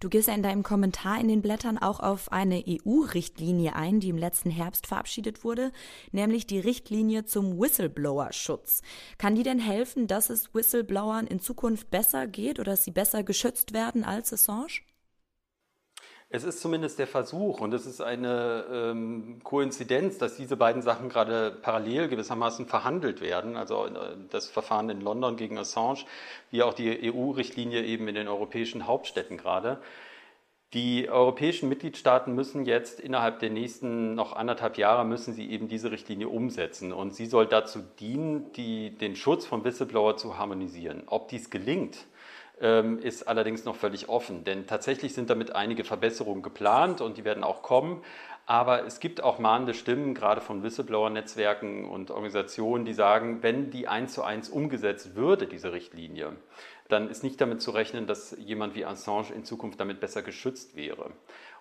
Du 0.00 0.08
gehst 0.08 0.28
ja 0.28 0.34
in 0.34 0.44
deinem 0.44 0.62
Kommentar 0.62 1.20
in 1.20 1.26
den 1.26 1.42
Blättern 1.42 1.76
auch 1.76 1.98
auf 1.98 2.30
eine 2.30 2.62
EU-Richtlinie 2.64 3.74
ein, 3.74 3.98
die 3.98 4.10
im 4.10 4.16
letzten 4.16 4.50
Herbst 4.50 4.86
verabschiedet 4.86 5.42
wurde, 5.42 5.72
nämlich 6.12 6.46
die 6.46 6.60
Richtlinie 6.60 7.24
zum 7.24 7.58
Whistleblower-Schutz. 7.58 8.82
Kann 9.18 9.34
die 9.34 9.42
denn 9.42 9.58
helfen, 9.58 10.06
dass 10.06 10.30
es 10.30 10.54
Whistleblowern 10.54 11.26
in 11.26 11.40
Zukunft 11.40 11.90
besser 11.90 12.28
geht 12.28 12.60
oder 12.60 12.72
dass 12.72 12.84
sie 12.84 12.92
besser 12.92 13.24
geschützt 13.24 13.72
werden 13.72 14.04
als 14.04 14.32
Assange? 14.32 14.82
Es 16.30 16.44
ist 16.44 16.60
zumindest 16.60 16.98
der 16.98 17.06
Versuch 17.06 17.60
und 17.60 17.72
es 17.72 17.86
ist 17.86 18.02
eine 18.02 18.66
ähm, 18.70 19.40
Koinzidenz, 19.44 20.18
dass 20.18 20.36
diese 20.36 20.58
beiden 20.58 20.82
Sachen 20.82 21.08
gerade 21.08 21.50
parallel 21.50 22.08
gewissermaßen 22.08 22.66
verhandelt 22.66 23.22
werden. 23.22 23.56
Also 23.56 23.86
äh, 23.86 23.90
das 24.28 24.50
Verfahren 24.50 24.90
in 24.90 25.00
London 25.00 25.36
gegen 25.36 25.56
Assange, 25.56 26.00
wie 26.50 26.62
auch 26.62 26.74
die 26.74 27.10
EU-Richtlinie 27.10 27.82
eben 27.82 28.08
in 28.08 28.14
den 28.14 28.28
europäischen 28.28 28.86
Hauptstädten 28.86 29.38
gerade. 29.38 29.78
Die 30.74 31.08
europäischen 31.08 31.70
Mitgliedstaaten 31.70 32.34
müssen 32.34 32.66
jetzt 32.66 33.00
innerhalb 33.00 33.38
der 33.38 33.48
nächsten 33.48 34.14
noch 34.14 34.34
anderthalb 34.34 34.76
Jahre 34.76 35.06
müssen 35.06 35.32
sie 35.32 35.50
eben 35.50 35.66
diese 35.68 35.90
Richtlinie 35.90 36.28
umsetzen 36.28 36.92
und 36.92 37.14
sie 37.14 37.24
soll 37.24 37.46
dazu 37.46 37.78
dienen, 37.98 38.52
die, 38.52 38.90
den 38.90 39.16
Schutz 39.16 39.46
von 39.46 39.64
Whistleblower 39.64 40.18
zu 40.18 40.36
harmonisieren. 40.36 41.04
Ob 41.06 41.28
dies 41.28 41.48
gelingt, 41.48 42.06
ist 42.60 43.28
allerdings 43.28 43.64
noch 43.64 43.76
völlig 43.76 44.08
offen, 44.08 44.44
denn 44.44 44.66
tatsächlich 44.66 45.14
sind 45.14 45.30
damit 45.30 45.54
einige 45.54 45.84
Verbesserungen 45.84 46.42
geplant 46.42 47.00
und 47.00 47.16
die 47.16 47.24
werden 47.24 47.44
auch 47.44 47.62
kommen. 47.62 48.02
Aber 48.46 48.86
es 48.86 48.98
gibt 48.98 49.22
auch 49.22 49.38
mahnende 49.38 49.74
Stimmen, 49.74 50.14
gerade 50.14 50.40
von 50.40 50.62
Whistleblower-Netzwerken 50.62 51.84
und 51.84 52.10
Organisationen, 52.10 52.86
die 52.86 52.94
sagen, 52.94 53.42
wenn 53.42 53.70
die 53.70 53.88
eins 53.88 54.14
zu 54.14 54.22
eins 54.22 54.48
umgesetzt 54.48 55.14
würde, 55.14 55.46
diese 55.46 55.72
Richtlinie, 55.72 56.32
dann 56.88 57.10
ist 57.10 57.22
nicht 57.22 57.40
damit 57.42 57.60
zu 57.60 57.72
rechnen, 57.72 58.06
dass 58.06 58.34
jemand 58.38 58.74
wie 58.74 58.86
Assange 58.86 59.34
in 59.34 59.44
Zukunft 59.44 59.78
damit 59.78 60.00
besser 60.00 60.22
geschützt 60.22 60.76
wäre. 60.76 61.10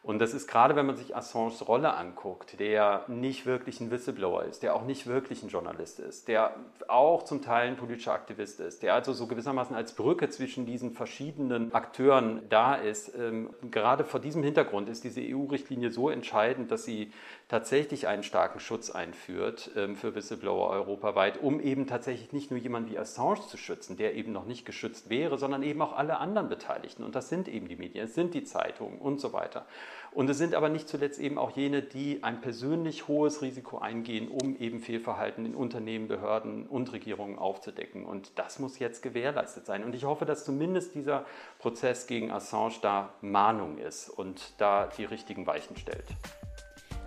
Und 0.08 0.20
das 0.20 0.34
ist 0.34 0.48
gerade, 0.48 0.78
wenn 0.78 0.86
man 0.86 0.96
sich 0.96 1.18
Assanges 1.18 1.68
Rolle 1.68 1.94
anguckt, 1.94 2.62
der 2.62 3.04
nicht 3.10 3.46
wirklich 3.46 3.82
ein 3.82 3.92
Whistleblower 3.92 4.46
ist, 4.46 4.64
der 4.64 4.74
auch 4.74 4.86
nicht 4.86 5.06
wirklich 5.06 5.44
ein 5.44 5.50
Journalist 5.50 6.00
ist, 6.00 6.30
der 6.30 6.56
auch 6.88 7.24
zum 7.24 7.42
Teil 7.42 7.68
ein 7.68 7.76
politischer 7.76 8.14
Aktivist 8.14 8.62
ist, 8.62 8.84
der 8.84 8.94
also 8.94 9.12
so 9.12 9.28
gewissermaßen 9.28 9.76
als 9.76 9.92
Brücke 9.92 10.30
zwischen 10.30 10.66
diesen 10.66 10.92
verschiedenen 10.92 11.74
Akteuren 11.74 12.44
da 12.48 12.76
ist. 12.76 13.14
Ähm, 13.18 13.50
gerade 13.70 14.06
vor 14.06 14.22
diesem 14.22 14.44
Hintergrund 14.44 14.88
ist 14.88 15.04
diese 15.04 15.20
EU-Richtlinie 15.20 15.92
so 15.92 16.10
entscheidend, 16.10 16.72
dass 16.72 16.86
sie 16.86 17.12
tatsächlich 17.50 18.08
einen 18.08 18.24
starken 18.24 18.62
Schutz 18.62 18.90
einführt 18.90 19.72
ähm, 19.76 19.98
für 19.98 20.16
Whistleblower 20.16 20.70
europaweit, 20.70 21.44
um 21.44 21.60
eben 21.60 21.86
tatsächlich 21.86 22.32
nicht 22.32 22.50
nur 22.50 22.62
jemanden 22.62 22.92
wie 22.92 22.98
Assange 22.98 23.46
zu 23.46 23.58
schützen, 23.58 23.98
der 23.98 24.16
eben 24.16 24.32
noch 24.32 24.46
nicht 24.46 24.66
geschützt 24.66 25.10
wäre, 25.10 25.38
sondern 25.38 25.64
eben 25.64 25.82
auch 25.82 25.98
alle 25.98 26.20
anderen 26.20 26.48
Beteiligten. 26.48 27.04
Und 27.04 27.14
das 27.14 27.28
sind 27.28 27.50
eben 27.50 27.68
die 27.68 27.76
Medien, 27.76 28.06
es 28.06 28.16
sind 28.16 28.34
die 28.34 28.46
Zeitungen 28.46 29.00
und 29.00 29.20
so 29.20 29.34
weiter. 29.34 29.66
Und 30.12 30.30
es 30.30 30.38
sind 30.38 30.56
aber 30.56 30.70
nicht 30.70 30.90
zuletzt 30.90 31.20
eben 31.20 31.38
auch 31.38 31.52
jene, 31.52 31.82
die 31.82 32.24
ein 32.24 32.42
persönlich 32.42 33.08
hohes 33.08 33.42
Risiko 33.42 33.78
eingehen, 33.78 34.30
um 34.30 34.58
eben 34.58 34.80
Fehlverhalten 34.80 35.46
in 35.46 35.56
Unternehmen, 35.56 36.08
Behörden 36.08 36.66
und 36.68 36.92
Regierungen 36.94 37.38
aufzudecken. 37.38 38.06
Und 38.06 38.38
das 38.40 38.60
muss 38.60 38.80
jetzt 38.80 39.02
gewährleistet 39.02 39.66
sein. 39.66 39.84
Und 39.84 39.96
ich 39.96 40.06
hoffe, 40.06 40.26
dass 40.26 40.46
zumindest 40.46 40.96
dieser 40.96 41.26
Prozess 41.60 42.08
gegen 42.08 42.32
Assange 42.32 42.76
da 42.82 43.14
Mahnung 43.22 43.78
ist 43.78 44.10
und 44.10 44.54
da 44.58 44.90
die 44.98 45.06
richtigen 45.06 45.46
Weichen 45.46 45.78
stellt. 45.78 46.06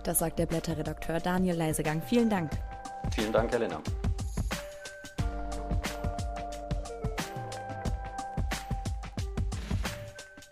Das 0.03 0.19
sagt 0.19 0.39
der 0.39 0.47
Blätterredakteur 0.47 1.19
Daniel 1.19 1.55
Leisegang. 1.55 2.01
Vielen 2.01 2.29
Dank. 2.29 2.51
Vielen 3.13 3.31
Dank, 3.31 3.51
Helena. 3.51 3.81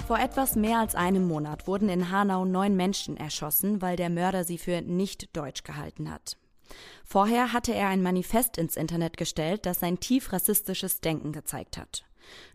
Vor 0.10 0.18
etwas 0.18 0.56
mehr 0.56 0.80
als 0.80 0.96
einem 0.96 1.28
Monat 1.28 1.68
wurden 1.68 1.88
in 1.88 2.10
Hanau 2.10 2.44
neun 2.44 2.76
Menschen 2.76 3.16
erschossen, 3.16 3.80
weil 3.80 3.96
der 3.96 4.10
Mörder 4.10 4.44
sie 4.44 4.58
für 4.58 4.82
nicht 4.82 5.38
deutsch 5.38 5.62
gehalten 5.62 6.10
hat. 6.10 6.36
Vorher 7.06 7.54
hatte 7.54 7.76
er 7.76 7.90
ein 7.90 8.02
Manifest 8.02 8.58
ins 8.58 8.76
Internet 8.76 9.18
gestellt, 9.18 9.68
das 9.68 9.82
sein 9.82 10.00
tief 10.00 10.34
rassistisches 10.34 11.00
Denken 11.02 11.32
gezeigt 11.32 11.78
hat. 11.78 12.06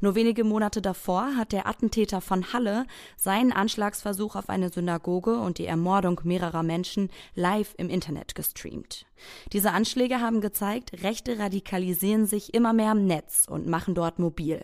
Nur 0.01 0.17
wenige 0.17 0.43
Monate 0.43 0.83
davor 0.83 1.37
hat 1.37 1.53
der 1.53 1.69
Attentäter 1.69 2.21
von 2.21 2.53
Halle 2.53 2.87
seinen 3.17 3.53
Anschlagsversuch 3.53 4.35
auf 4.35 4.49
eine 4.49 4.71
Synagoge 4.71 5.39
und 5.39 5.59
die 5.59 5.67
Ermordung 5.67 6.23
mehrerer 6.25 6.65
Menschen 6.65 7.09
live 7.37 7.73
im 7.79 7.89
Internet 7.89 8.35
gestreamt. 8.35 9.07
Diese 9.53 9.71
Anschläge 9.71 10.21
haben 10.21 10.41
gezeigt, 10.41 11.05
Rechte 11.05 11.39
radikalisieren 11.39 12.27
sich 12.27 12.53
immer 12.53 12.73
mehr 12.73 12.91
im 12.91 13.07
Netz 13.07 13.47
und 13.49 13.69
machen 13.69 13.95
dort 13.95 14.19
mobil. 14.19 14.61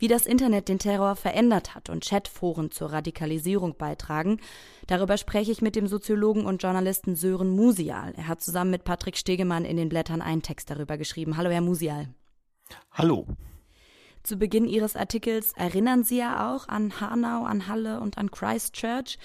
Wie 0.00 0.08
das 0.08 0.24
Internet 0.24 0.70
den 0.70 0.78
Terror 0.78 1.14
verändert 1.14 1.74
hat 1.74 1.90
und 1.90 2.08
Chatforen 2.08 2.70
zur 2.70 2.90
Radikalisierung 2.90 3.76
beitragen, 3.76 4.40
darüber 4.86 5.18
spreche 5.18 5.52
ich 5.52 5.60
mit 5.60 5.76
dem 5.76 5.86
Soziologen 5.86 6.46
und 6.46 6.62
Journalisten 6.62 7.16
Sören 7.16 7.50
Musial. 7.50 8.14
Er 8.16 8.26
hat 8.26 8.40
zusammen 8.40 8.70
mit 8.70 8.84
Patrick 8.84 9.18
Stegemann 9.18 9.66
in 9.66 9.76
den 9.76 9.90
Blättern 9.90 10.22
einen 10.22 10.40
Text 10.40 10.70
darüber 10.70 10.96
geschrieben. 10.96 11.36
Hallo, 11.36 11.50
Herr 11.50 11.60
Musial. 11.60 12.08
Hallo. 12.92 13.26
Zu 14.22 14.38
Beginn 14.38 14.66
Ihres 14.66 14.96
Artikels 14.96 15.52
erinnern 15.52 16.02
Sie 16.02 16.16
ja 16.16 16.50
auch 16.50 16.66
an 16.66 16.98
Hanau, 16.98 17.44
an 17.44 17.68
Halle 17.68 18.00
und 18.00 18.16
an 18.16 18.30
Christchurch. 18.30 19.18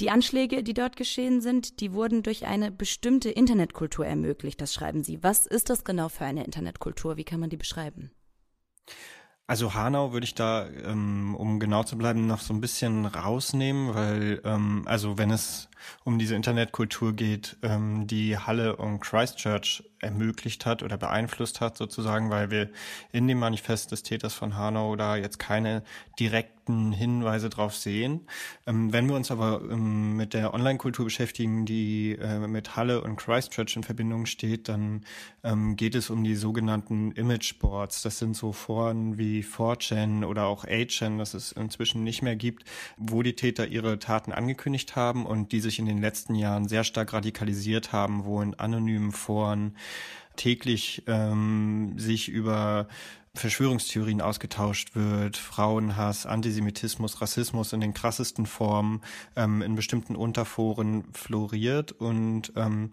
Die 0.00 0.08
Anschläge, 0.08 0.62
die 0.62 0.74
dort 0.74 0.96
geschehen 0.96 1.42
sind, 1.42 1.80
die 1.80 1.92
wurden 1.92 2.22
durch 2.22 2.46
eine 2.46 2.72
bestimmte 2.72 3.28
Internetkultur 3.28 4.06
ermöglicht, 4.06 4.58
das 4.62 4.72
schreiben 4.72 5.04
Sie. 5.04 5.22
Was 5.22 5.46
ist 5.46 5.68
das 5.68 5.84
genau 5.84 6.08
für 6.08 6.24
eine 6.24 6.44
Internetkultur? 6.46 7.18
Wie 7.18 7.24
kann 7.24 7.40
man 7.40 7.50
die 7.50 7.58
beschreiben? 7.58 8.10
Also 9.46 9.74
Hanau 9.74 10.12
würde 10.12 10.24
ich 10.24 10.34
da, 10.34 10.66
ähm, 10.68 11.34
um 11.34 11.60
genau 11.60 11.82
zu 11.84 11.98
bleiben, 11.98 12.26
noch 12.26 12.40
so 12.40 12.54
ein 12.54 12.62
bisschen 12.62 13.04
rausnehmen, 13.04 13.94
weil 13.94 14.40
ähm, 14.42 14.84
also 14.86 15.18
wenn 15.18 15.30
es 15.30 15.68
um 16.02 16.18
diese 16.18 16.34
Internetkultur 16.34 17.12
geht, 17.12 17.58
ähm, 17.62 18.06
die 18.06 18.38
Halle 18.38 18.76
und 18.76 19.00
Christchurch 19.00 19.84
ermöglicht 20.04 20.64
hat 20.64 20.82
oder 20.82 20.96
beeinflusst 20.96 21.60
hat 21.60 21.76
sozusagen, 21.76 22.30
weil 22.30 22.50
wir 22.50 22.70
in 23.12 23.28
dem 23.28 23.38
Manifest 23.38 23.92
des 23.92 24.02
Täters 24.02 24.34
von 24.34 24.56
Hanau 24.56 24.96
da 24.96 25.16
jetzt 25.16 25.38
keine 25.38 25.82
direkten 26.18 26.92
Hinweise 26.92 27.50
drauf 27.50 27.74
sehen. 27.74 28.22
Ähm, 28.66 28.90
wenn 28.92 29.06
wir 29.06 29.16
uns 29.16 29.30
aber 29.30 29.60
ähm, 29.70 30.16
mit 30.16 30.32
der 30.32 30.54
Online-Kultur 30.54 31.04
beschäftigen, 31.04 31.66
die 31.66 32.12
äh, 32.12 32.38
mit 32.38 32.74
Halle 32.74 33.02
und 33.02 33.16
Christchurch 33.16 33.76
in 33.76 33.82
Verbindung 33.82 34.24
steht, 34.24 34.70
dann 34.70 35.04
ähm, 35.42 35.76
geht 35.76 35.94
es 35.94 36.08
um 36.08 36.24
die 36.24 36.36
sogenannten 36.36 37.12
Imageboards. 37.12 38.00
Das 38.00 38.18
sind 38.18 38.34
so 38.34 38.52
Foren 38.52 39.18
wie 39.18 39.42
4chan 39.42 40.24
oder 40.24 40.46
auch 40.46 40.64
8chan, 40.64 41.18
das 41.18 41.34
es 41.34 41.52
inzwischen 41.52 42.02
nicht 42.02 42.22
mehr 42.22 42.36
gibt, 42.36 42.64
wo 42.96 43.22
die 43.22 43.34
Täter 43.34 43.66
ihre 43.66 43.98
Taten 43.98 44.32
angekündigt 44.32 44.96
haben 44.96 45.26
und 45.26 45.52
die 45.52 45.60
sich 45.60 45.74
sich 45.74 45.80
in 45.80 45.86
den 45.86 46.00
letzten 46.00 46.36
Jahren 46.36 46.68
sehr 46.68 46.84
stark 46.84 47.12
radikalisiert 47.12 47.92
haben, 47.92 48.24
wo 48.24 48.40
in 48.40 48.54
anonymen 48.54 49.10
Foren 49.10 49.76
täglich 50.36 51.02
ähm, 51.06 51.94
sich 51.98 52.28
über 52.28 52.88
Verschwörungstheorien 53.34 54.20
ausgetauscht 54.20 54.94
wird, 54.94 55.36
Frauenhass, 55.36 56.24
Antisemitismus, 56.24 57.20
Rassismus 57.20 57.72
in 57.72 57.80
den 57.80 57.92
krassesten 57.92 58.46
Formen 58.46 59.02
ähm, 59.34 59.60
in 59.60 59.74
bestimmten 59.74 60.14
Unterforen 60.14 61.04
floriert 61.12 61.92
und 61.92 62.52
ähm, 62.54 62.92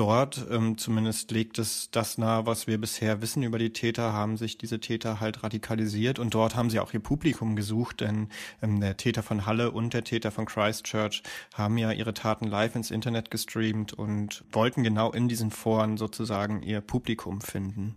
dort, 0.00 0.46
ähm, 0.50 0.78
zumindest 0.78 1.30
legt 1.30 1.58
es 1.58 1.90
das 1.90 2.16
nahe, 2.16 2.46
was 2.46 2.66
wir 2.66 2.80
bisher 2.80 3.20
wissen 3.20 3.42
über 3.42 3.58
die 3.58 3.74
Täter, 3.74 4.14
haben 4.14 4.38
sich 4.38 4.56
diese 4.56 4.80
Täter 4.80 5.20
halt 5.20 5.42
radikalisiert 5.42 6.18
und 6.18 6.32
dort 6.32 6.56
haben 6.56 6.70
sie 6.70 6.80
auch 6.80 6.94
ihr 6.94 7.00
Publikum 7.00 7.54
gesucht, 7.54 8.00
denn 8.00 8.30
ähm, 8.62 8.80
der 8.80 8.96
Täter 8.96 9.22
von 9.22 9.44
Halle 9.44 9.70
und 9.72 9.92
der 9.92 10.02
Täter 10.02 10.30
von 10.30 10.46
Christchurch 10.46 11.22
haben 11.52 11.76
ja 11.76 11.92
ihre 11.92 12.14
Taten 12.14 12.46
live 12.46 12.76
ins 12.76 12.90
Internet 12.90 13.30
gestreamt 13.30 13.92
und 13.92 14.42
wollten 14.50 14.82
genau 14.82 15.12
in 15.12 15.28
diesen 15.28 15.50
Foren 15.50 15.98
sozusagen 15.98 16.62
ihr 16.62 16.80
Publikum 16.80 17.42
finden. 17.42 17.96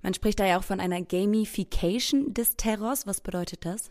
Man 0.00 0.14
spricht 0.14 0.40
da 0.40 0.46
ja 0.46 0.58
auch 0.58 0.64
von 0.64 0.80
einer 0.80 1.02
Gamification 1.02 2.32
des 2.32 2.56
Terrors. 2.56 3.06
Was 3.06 3.20
bedeutet 3.20 3.66
das? 3.66 3.90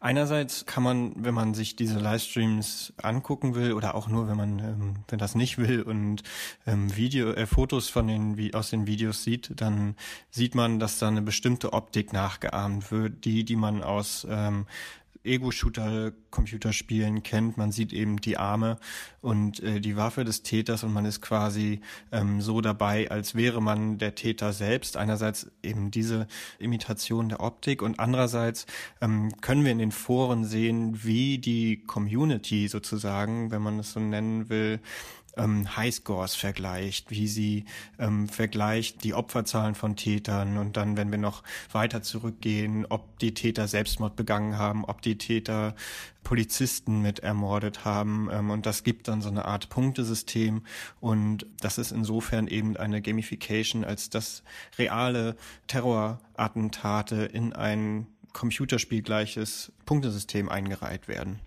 Einerseits 0.00 0.66
kann 0.66 0.82
man, 0.82 1.12
wenn 1.16 1.34
man 1.34 1.54
sich 1.54 1.76
diese 1.76 1.98
Livestreams 1.98 2.92
angucken 3.02 3.54
will 3.54 3.72
oder 3.72 3.94
auch 3.94 4.08
nur, 4.08 4.28
wenn 4.28 4.36
man, 4.36 4.58
ähm, 4.58 4.94
wenn 5.08 5.18
das 5.18 5.34
nicht 5.34 5.58
will 5.58 5.82
und 5.82 6.22
ähm, 6.66 6.94
Video, 6.96 7.32
äh, 7.32 7.46
Fotos 7.46 7.88
von 7.88 8.06
den 8.06 8.36
wie 8.36 8.54
aus 8.54 8.70
den 8.70 8.86
Videos 8.86 9.24
sieht, 9.24 9.52
dann 9.60 9.96
sieht 10.30 10.54
man, 10.54 10.78
dass 10.78 10.98
da 10.98 11.08
eine 11.08 11.22
bestimmte 11.22 11.72
Optik 11.72 12.12
nachgeahmt 12.12 12.90
wird, 12.92 13.24
die, 13.24 13.44
die 13.44 13.56
man 13.56 13.82
aus 13.82 14.26
ähm, 14.30 14.66
Ego-Shooter-Computerspielen 15.28 17.22
kennt. 17.22 17.56
Man 17.56 17.72
sieht 17.72 17.92
eben 17.92 18.20
die 18.20 18.36
Arme 18.36 18.78
und 19.20 19.62
äh, 19.62 19.80
die 19.80 19.96
Waffe 19.96 20.24
des 20.24 20.42
Täters 20.42 20.84
und 20.84 20.92
man 20.92 21.04
ist 21.04 21.20
quasi 21.20 21.80
ähm, 22.12 22.40
so 22.40 22.60
dabei, 22.60 23.10
als 23.10 23.34
wäre 23.34 23.62
man 23.62 23.98
der 23.98 24.14
Täter 24.14 24.52
selbst. 24.52 24.96
Einerseits 24.96 25.50
eben 25.62 25.90
diese 25.90 26.26
Imitation 26.58 27.28
der 27.28 27.40
Optik 27.40 27.82
und 27.82 28.00
andererseits 28.00 28.66
ähm, 29.00 29.32
können 29.40 29.64
wir 29.64 29.72
in 29.72 29.78
den 29.78 29.92
Foren 29.92 30.44
sehen, 30.44 31.04
wie 31.04 31.38
die 31.38 31.84
Community 31.84 32.68
sozusagen, 32.68 33.50
wenn 33.50 33.62
man 33.62 33.78
es 33.78 33.92
so 33.92 34.00
nennen 34.00 34.48
will, 34.48 34.80
ähm, 35.38 35.76
Highscores 35.76 36.34
vergleicht, 36.34 37.10
wie 37.10 37.28
sie 37.28 37.64
ähm, 37.98 38.28
vergleicht 38.28 39.04
die 39.04 39.14
Opferzahlen 39.14 39.74
von 39.74 39.96
Tätern 39.96 40.58
und 40.58 40.76
dann, 40.76 40.96
wenn 40.96 41.10
wir 41.10 41.18
noch 41.18 41.42
weiter 41.72 42.02
zurückgehen, 42.02 42.86
ob 42.88 43.18
die 43.18 43.34
Täter 43.34 43.68
Selbstmord 43.68 44.16
begangen 44.16 44.58
haben, 44.58 44.84
ob 44.84 45.02
die 45.02 45.16
Täter 45.16 45.74
Polizisten 46.24 47.00
mit 47.00 47.20
ermordet 47.20 47.84
haben 47.84 48.28
ähm, 48.30 48.50
und 48.50 48.66
das 48.66 48.84
gibt 48.84 49.08
dann 49.08 49.22
so 49.22 49.30
eine 49.30 49.46
Art 49.46 49.68
Punktesystem 49.70 50.62
und 51.00 51.46
das 51.60 51.78
ist 51.78 51.92
insofern 51.92 52.48
eben 52.48 52.76
eine 52.76 53.00
Gamification, 53.00 53.84
als 53.84 54.10
dass 54.10 54.42
reale 54.78 55.36
Terrorattentate 55.68 57.24
in 57.24 57.52
ein 57.52 58.06
computerspielgleiches 58.32 59.72
Punktesystem 59.86 60.48
eingereiht 60.48 61.08
werden. 61.08 61.40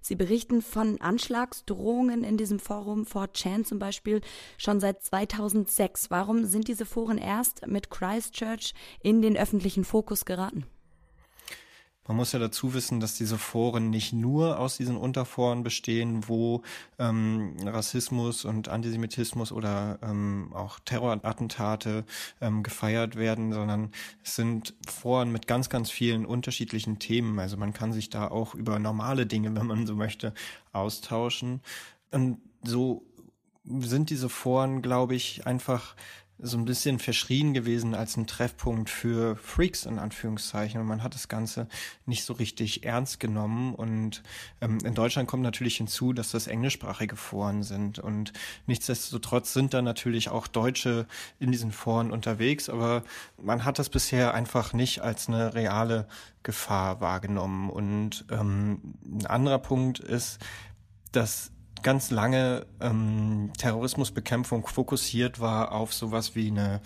Sie 0.00 0.16
berichten 0.16 0.62
von 0.62 1.00
Anschlagsdrohungen 1.00 2.24
in 2.24 2.36
diesem 2.36 2.58
Forum 2.58 3.04
4chan 3.04 3.64
zum 3.64 3.78
Beispiel 3.78 4.20
schon 4.56 4.80
seit 4.80 5.02
2006. 5.02 6.10
Warum 6.10 6.44
sind 6.46 6.68
diese 6.68 6.86
Foren 6.86 7.18
erst 7.18 7.66
mit 7.66 7.90
Christchurch 7.90 8.74
in 9.02 9.22
den 9.22 9.36
öffentlichen 9.36 9.84
Fokus 9.84 10.24
geraten? 10.24 10.64
Man 12.06 12.16
muss 12.16 12.32
ja 12.32 12.38
dazu 12.38 12.74
wissen, 12.74 12.98
dass 12.98 13.14
diese 13.14 13.38
Foren 13.38 13.90
nicht 13.90 14.12
nur 14.12 14.58
aus 14.58 14.76
diesen 14.76 14.96
Unterforen 14.96 15.62
bestehen, 15.62 16.26
wo 16.28 16.62
ähm, 16.98 17.54
Rassismus 17.64 18.44
und 18.44 18.68
Antisemitismus 18.68 19.52
oder 19.52 19.98
ähm, 20.02 20.52
auch 20.54 20.80
Terrorattentate 20.80 22.04
ähm, 22.40 22.62
gefeiert 22.62 23.16
werden, 23.16 23.52
sondern 23.52 23.92
es 24.24 24.34
sind 24.34 24.74
Foren 24.88 25.30
mit 25.30 25.46
ganz, 25.46 25.68
ganz 25.68 25.90
vielen 25.90 26.26
unterschiedlichen 26.26 26.98
Themen. 26.98 27.38
Also 27.38 27.56
man 27.56 27.72
kann 27.72 27.92
sich 27.92 28.10
da 28.10 28.28
auch 28.28 28.54
über 28.54 28.78
normale 28.78 29.26
Dinge, 29.26 29.54
wenn 29.54 29.66
man 29.66 29.86
so 29.86 29.94
möchte, 29.94 30.34
austauschen. 30.72 31.60
Und 32.10 32.38
so 32.62 33.04
sind 33.64 34.10
diese 34.10 34.28
Foren, 34.28 34.82
glaube 34.82 35.14
ich, 35.14 35.46
einfach 35.46 35.94
so 36.42 36.56
ein 36.56 36.64
bisschen 36.64 36.98
verschrien 36.98 37.54
gewesen 37.54 37.94
als 37.94 38.16
ein 38.16 38.26
Treffpunkt 38.26 38.90
für 38.90 39.36
Freaks 39.36 39.86
in 39.86 39.98
Anführungszeichen. 39.98 40.80
Und 40.80 40.86
man 40.86 41.02
hat 41.02 41.14
das 41.14 41.28
Ganze 41.28 41.68
nicht 42.06 42.24
so 42.24 42.32
richtig 42.32 42.84
ernst 42.84 43.20
genommen. 43.20 43.74
Und 43.74 44.22
ähm, 44.60 44.78
in 44.84 44.94
Deutschland 44.94 45.28
kommt 45.28 45.42
natürlich 45.42 45.76
hinzu, 45.76 46.12
dass 46.12 46.30
das 46.30 46.46
englischsprachige 46.46 47.16
Foren 47.16 47.62
sind. 47.62 47.98
Und 47.98 48.32
nichtsdestotrotz 48.66 49.52
sind 49.52 49.74
da 49.74 49.82
natürlich 49.82 50.28
auch 50.28 50.46
Deutsche 50.46 51.06
in 51.38 51.52
diesen 51.52 51.72
Foren 51.72 52.10
unterwegs, 52.10 52.68
aber 52.68 53.02
man 53.36 53.64
hat 53.64 53.78
das 53.78 53.88
bisher 53.88 54.34
einfach 54.34 54.72
nicht 54.72 55.00
als 55.00 55.28
eine 55.28 55.54
reale 55.54 56.06
Gefahr 56.42 57.00
wahrgenommen. 57.00 57.70
Und 57.70 58.24
ähm, 58.30 58.94
ein 59.04 59.26
anderer 59.26 59.58
Punkt 59.58 59.98
ist, 59.98 60.38
dass 61.12 61.52
ganz 61.82 62.10
lange 62.10 62.66
ähm, 62.80 63.50
Terrorismusbekämpfung 63.58 64.66
fokussiert 64.66 65.40
war 65.40 65.72
auf 65.72 65.92
sowas 65.92 66.34
wie 66.34 66.48
eine 66.48 66.80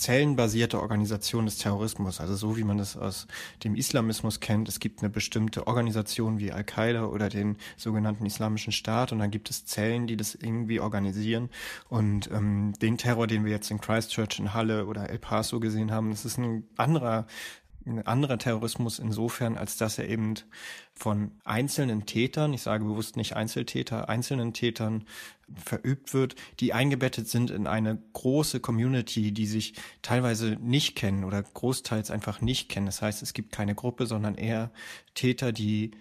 zellenbasierte 0.00 0.80
Organisation 0.80 1.44
des 1.44 1.58
Terrorismus, 1.58 2.20
also 2.20 2.34
so 2.34 2.56
wie 2.56 2.64
man 2.64 2.78
das 2.78 2.96
aus 2.96 3.26
dem 3.64 3.74
Islamismus 3.74 4.40
kennt. 4.40 4.68
Es 4.68 4.80
gibt 4.80 5.00
eine 5.00 5.10
bestimmte 5.10 5.66
Organisation 5.66 6.38
wie 6.38 6.52
Al-Qaida 6.52 7.04
oder 7.04 7.28
den 7.28 7.56
sogenannten 7.76 8.26
Islamischen 8.26 8.72
Staat 8.72 9.12
und 9.12 9.18
dann 9.18 9.30
gibt 9.30 9.50
es 9.50 9.66
Zellen, 9.66 10.06
die 10.06 10.16
das 10.16 10.34
irgendwie 10.34 10.80
organisieren. 10.80 11.50
Und 11.88 12.30
ähm, 12.32 12.72
den 12.80 12.98
Terror, 12.98 13.26
den 13.26 13.44
wir 13.44 13.52
jetzt 13.52 13.70
in 13.70 13.80
Christchurch 13.80 14.38
in 14.38 14.54
Halle 14.54 14.86
oder 14.86 15.10
El 15.10 15.18
Paso 15.18 15.60
gesehen 15.60 15.92
haben, 15.92 16.10
das 16.10 16.24
ist 16.24 16.38
ein 16.38 16.64
anderer 16.76 17.26
ein 17.86 18.06
anderer 18.06 18.38
Terrorismus 18.38 18.98
insofern, 18.98 19.56
als 19.56 19.76
dass 19.76 19.98
er 19.98 20.08
eben 20.08 20.34
von 20.94 21.32
einzelnen 21.44 22.06
Tätern, 22.06 22.52
ich 22.52 22.62
sage 22.62 22.84
bewusst 22.84 23.16
nicht 23.16 23.36
Einzeltäter, 23.36 24.08
einzelnen 24.08 24.52
Tätern 24.52 25.04
verübt 25.54 26.12
wird, 26.12 26.36
die 26.60 26.72
eingebettet 26.72 27.28
sind 27.28 27.50
in 27.50 27.66
eine 27.66 28.02
große 28.12 28.60
Community, 28.60 29.32
die 29.32 29.46
sich 29.46 29.74
teilweise 30.02 30.58
nicht 30.60 30.94
kennen 30.94 31.24
oder 31.24 31.42
großteils 31.42 32.10
einfach 32.10 32.40
nicht 32.40 32.68
kennen. 32.68 32.86
Das 32.86 33.02
heißt, 33.02 33.22
es 33.22 33.32
gibt 33.32 33.52
keine 33.52 33.74
Gruppe, 33.74 34.06
sondern 34.06 34.34
eher 34.34 34.70
Täter, 35.14 35.52
die 35.52 35.92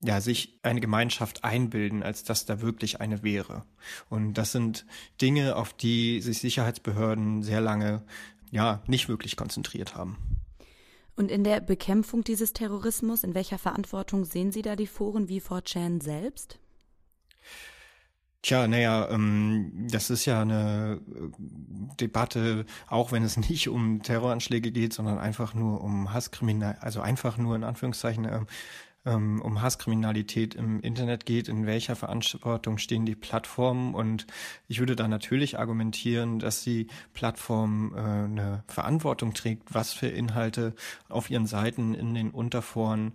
ja, 0.00 0.20
sich 0.20 0.58
eine 0.62 0.80
Gemeinschaft 0.80 1.44
einbilden, 1.44 2.02
als 2.02 2.22
dass 2.22 2.46
da 2.46 2.60
wirklich 2.60 3.00
eine 3.00 3.22
wäre. 3.22 3.64
Und 4.08 4.34
das 4.34 4.52
sind 4.52 4.86
Dinge, 5.20 5.56
auf 5.56 5.72
die 5.72 6.20
sich 6.20 6.38
Sicherheitsbehörden 6.38 7.42
sehr 7.42 7.60
lange, 7.60 8.04
ja, 8.50 8.82
nicht 8.86 9.08
wirklich 9.08 9.36
konzentriert 9.36 9.96
haben. 9.96 10.37
Und 11.18 11.32
in 11.32 11.42
der 11.42 11.58
Bekämpfung 11.60 12.22
dieses 12.22 12.52
Terrorismus, 12.52 13.24
in 13.24 13.34
welcher 13.34 13.58
Verantwortung 13.58 14.24
sehen 14.24 14.52
Sie 14.52 14.62
da 14.62 14.76
die 14.76 14.86
Foren 14.86 15.28
wie 15.28 15.40
4chan 15.40 16.00
selbst? 16.00 16.60
Tja, 18.40 18.68
naja, 18.68 19.10
ähm, 19.10 19.88
das 19.90 20.10
ist 20.10 20.26
ja 20.26 20.42
eine 20.42 21.00
äh, 21.10 21.30
Debatte, 22.00 22.66
auch 22.86 23.10
wenn 23.10 23.24
es 23.24 23.36
nicht 23.50 23.68
um 23.68 24.00
Terroranschläge 24.00 24.70
geht, 24.70 24.92
sondern 24.92 25.18
einfach 25.18 25.54
nur 25.54 25.82
um 25.82 26.12
Hasskriminal, 26.12 26.78
also 26.82 27.00
einfach 27.00 27.36
nur 27.36 27.56
in 27.56 27.64
Anführungszeichen 27.64 28.24
ähm, 28.24 28.46
ähm, 29.08 29.40
um 29.40 29.62
Hasskriminalität 29.62 30.54
im 30.54 30.80
Internet 30.80 31.24
geht, 31.24 31.48
in 31.48 31.66
welcher 31.66 31.96
Verantwortung 31.96 32.78
stehen 32.78 33.06
die 33.06 33.14
Plattformen. 33.14 33.94
Und 33.94 34.26
ich 34.68 34.80
würde 34.80 34.96
da 34.96 35.08
natürlich 35.08 35.58
argumentieren, 35.58 36.38
dass 36.38 36.62
die 36.62 36.88
Plattform 37.14 37.94
äh, 37.94 37.98
eine 37.98 38.64
Verantwortung 38.66 39.32
trägt, 39.32 39.74
was 39.74 39.92
für 39.92 40.08
Inhalte 40.08 40.74
auf 41.08 41.30
ihren 41.30 41.46
Seiten 41.46 41.94
in 41.94 42.14
den 42.14 42.30
Unterforen 42.30 43.12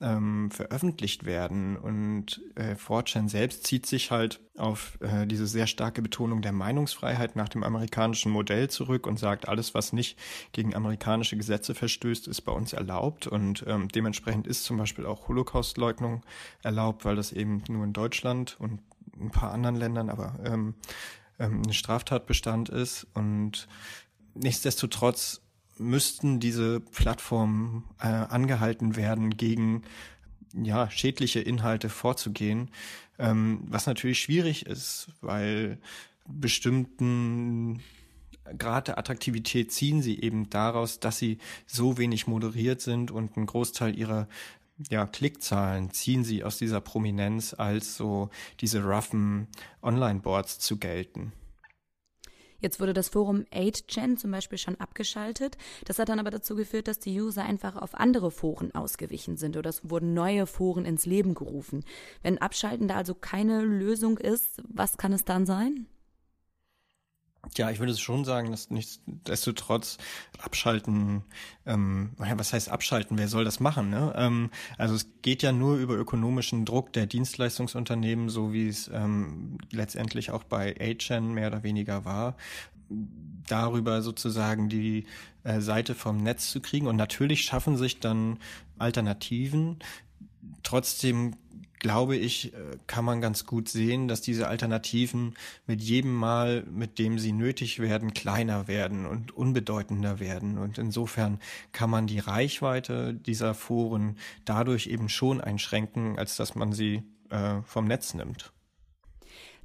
ähm, 0.00 0.50
veröffentlicht 0.50 1.24
werden. 1.24 1.76
Und 1.76 2.42
äh, 2.56 2.74
4chan 2.74 3.28
selbst 3.28 3.64
zieht 3.64 3.86
sich 3.86 4.10
halt 4.10 4.40
auf 4.56 4.98
äh, 5.00 5.26
diese 5.26 5.46
sehr 5.46 5.66
starke 5.66 6.02
Betonung 6.02 6.42
der 6.42 6.52
Meinungsfreiheit 6.52 7.36
nach 7.36 7.48
dem 7.48 7.62
amerikanischen 7.62 8.32
Modell 8.32 8.68
zurück 8.68 9.06
und 9.06 9.18
sagt, 9.18 9.48
alles, 9.48 9.74
was 9.74 9.92
nicht 9.92 10.18
gegen 10.52 10.74
amerikanische 10.74 11.36
Gesetze 11.36 11.74
verstößt, 11.74 12.28
ist 12.28 12.42
bei 12.42 12.52
uns 12.52 12.72
erlaubt. 12.72 13.26
Und 13.26 13.64
ähm, 13.66 13.88
dementsprechend 13.88 14.46
ist 14.46 14.64
zum 14.64 14.76
Beispiel 14.76 15.06
auch 15.06 15.28
Holocaustleugnung 15.28 16.22
erlaubt, 16.62 17.04
weil 17.04 17.16
das 17.16 17.32
eben 17.32 17.62
nur 17.68 17.84
in 17.84 17.92
Deutschland 17.92 18.56
und 18.58 18.80
ein 19.20 19.30
paar 19.30 19.52
anderen 19.52 19.76
Ländern 19.76 20.10
aber 20.10 20.40
ähm, 20.44 20.74
ähm, 21.38 21.62
ein 21.64 21.72
Straftatbestand 21.72 22.68
ist. 22.68 23.06
Und 23.14 23.68
nichtsdestotrotz 24.34 25.43
müssten 25.78 26.40
diese 26.40 26.80
Plattformen 26.80 27.84
äh, 28.00 28.06
angehalten 28.06 28.96
werden, 28.96 29.36
gegen 29.36 29.82
ja, 30.52 30.90
schädliche 30.90 31.40
Inhalte 31.40 31.88
vorzugehen, 31.88 32.70
ähm, 33.18 33.60
was 33.66 33.86
natürlich 33.86 34.20
schwierig 34.20 34.66
ist, 34.66 35.08
weil 35.20 35.78
bestimmten 36.26 37.80
Grad 38.58 38.88
der 38.88 38.98
Attraktivität 38.98 39.72
ziehen 39.72 40.02
sie 40.02 40.20
eben 40.20 40.50
daraus, 40.50 41.00
dass 41.00 41.18
sie 41.18 41.38
so 41.66 41.98
wenig 41.98 42.26
moderiert 42.26 42.80
sind 42.80 43.10
und 43.10 43.36
ein 43.36 43.46
Großteil 43.46 43.98
ihrer 43.98 44.28
ja, 44.90 45.06
Klickzahlen 45.06 45.90
ziehen 45.90 46.24
sie 46.24 46.44
aus 46.44 46.58
dieser 46.58 46.80
Prominenz 46.80 47.54
als 47.54 47.96
so 47.96 48.30
diese 48.60 48.84
roughen 48.84 49.48
Online-Boards 49.82 50.58
zu 50.58 50.78
gelten. 50.78 51.32
Jetzt 52.60 52.80
wurde 52.80 52.92
das 52.92 53.08
Forum 53.08 53.44
8chan 53.52 54.16
zum 54.16 54.30
Beispiel 54.30 54.58
schon 54.58 54.80
abgeschaltet. 54.80 55.56
Das 55.84 55.98
hat 55.98 56.08
dann 56.08 56.18
aber 56.18 56.30
dazu 56.30 56.54
geführt, 56.54 56.88
dass 56.88 56.98
die 56.98 57.20
User 57.20 57.44
einfach 57.44 57.76
auf 57.76 57.94
andere 57.94 58.30
Foren 58.30 58.74
ausgewichen 58.74 59.36
sind 59.36 59.56
oder 59.56 59.70
es 59.70 59.88
wurden 59.88 60.14
neue 60.14 60.46
Foren 60.46 60.84
ins 60.84 61.06
Leben 61.06 61.34
gerufen. 61.34 61.84
Wenn 62.22 62.38
Abschalten 62.38 62.88
da 62.88 62.96
also 62.96 63.14
keine 63.14 63.62
Lösung 63.62 64.18
ist, 64.18 64.62
was 64.68 64.96
kann 64.96 65.12
es 65.12 65.24
dann 65.24 65.46
sein? 65.46 65.86
Ja, 67.56 67.70
ich 67.70 67.78
würde 67.78 67.96
schon 67.96 68.24
sagen, 68.24 68.50
dass 68.50 68.70
nichtsdestotrotz 68.70 69.98
abschalten, 70.42 71.22
ähm, 71.66 72.10
was 72.16 72.52
heißt 72.52 72.68
abschalten, 72.68 73.18
wer 73.18 73.28
soll 73.28 73.44
das 73.44 73.60
machen? 73.60 73.90
Ne? 73.90 74.12
Ähm, 74.16 74.50
also 74.78 74.94
es 74.94 75.06
geht 75.22 75.42
ja 75.42 75.52
nur 75.52 75.76
über 75.76 75.94
ökonomischen 75.94 76.64
Druck 76.64 76.92
der 76.92 77.06
Dienstleistungsunternehmen, 77.06 78.28
so 78.28 78.52
wie 78.52 78.68
es 78.68 78.90
ähm, 78.92 79.58
letztendlich 79.70 80.30
auch 80.30 80.44
bei 80.44 80.74
A-Chan 80.80 81.32
mehr 81.32 81.48
oder 81.48 81.62
weniger 81.62 82.04
war. 82.04 82.36
darüber 83.46 84.02
sozusagen 84.02 84.68
die 84.68 85.06
äh, 85.42 85.60
Seite 85.60 85.94
vom 85.94 86.16
Netz 86.18 86.50
zu 86.50 86.60
kriegen. 86.60 86.86
Und 86.86 86.96
natürlich 86.96 87.42
schaffen 87.42 87.76
sich 87.76 88.00
dann 88.00 88.38
Alternativen. 88.78 89.78
Trotzdem 90.62 91.36
glaube 91.84 92.16
ich, 92.16 92.54
äh, 92.54 92.78
kann 92.86 93.04
man 93.04 93.20
ganz 93.20 93.44
gut 93.44 93.68
sehen, 93.68 94.08
dass 94.08 94.22
diese 94.22 94.48
Alternativen 94.48 95.34
mit 95.66 95.82
jedem 95.82 96.14
Mal, 96.14 96.62
mit 96.62 96.98
dem 96.98 97.18
sie 97.18 97.32
nötig 97.32 97.78
werden, 97.78 98.14
kleiner 98.14 98.68
werden 98.68 99.04
und 99.04 99.36
unbedeutender 99.36 100.18
werden. 100.18 100.56
Und 100.56 100.78
insofern 100.78 101.40
kann 101.72 101.90
man 101.90 102.06
die 102.06 102.20
Reichweite 102.20 103.12
dieser 103.12 103.52
Foren 103.52 104.16
dadurch 104.46 104.86
eben 104.86 105.10
schon 105.10 105.42
einschränken, 105.42 106.18
als 106.18 106.36
dass 106.36 106.54
man 106.54 106.72
sie 106.72 107.02
äh, 107.28 107.60
vom 107.66 107.84
Netz 107.84 108.14
nimmt. 108.14 108.50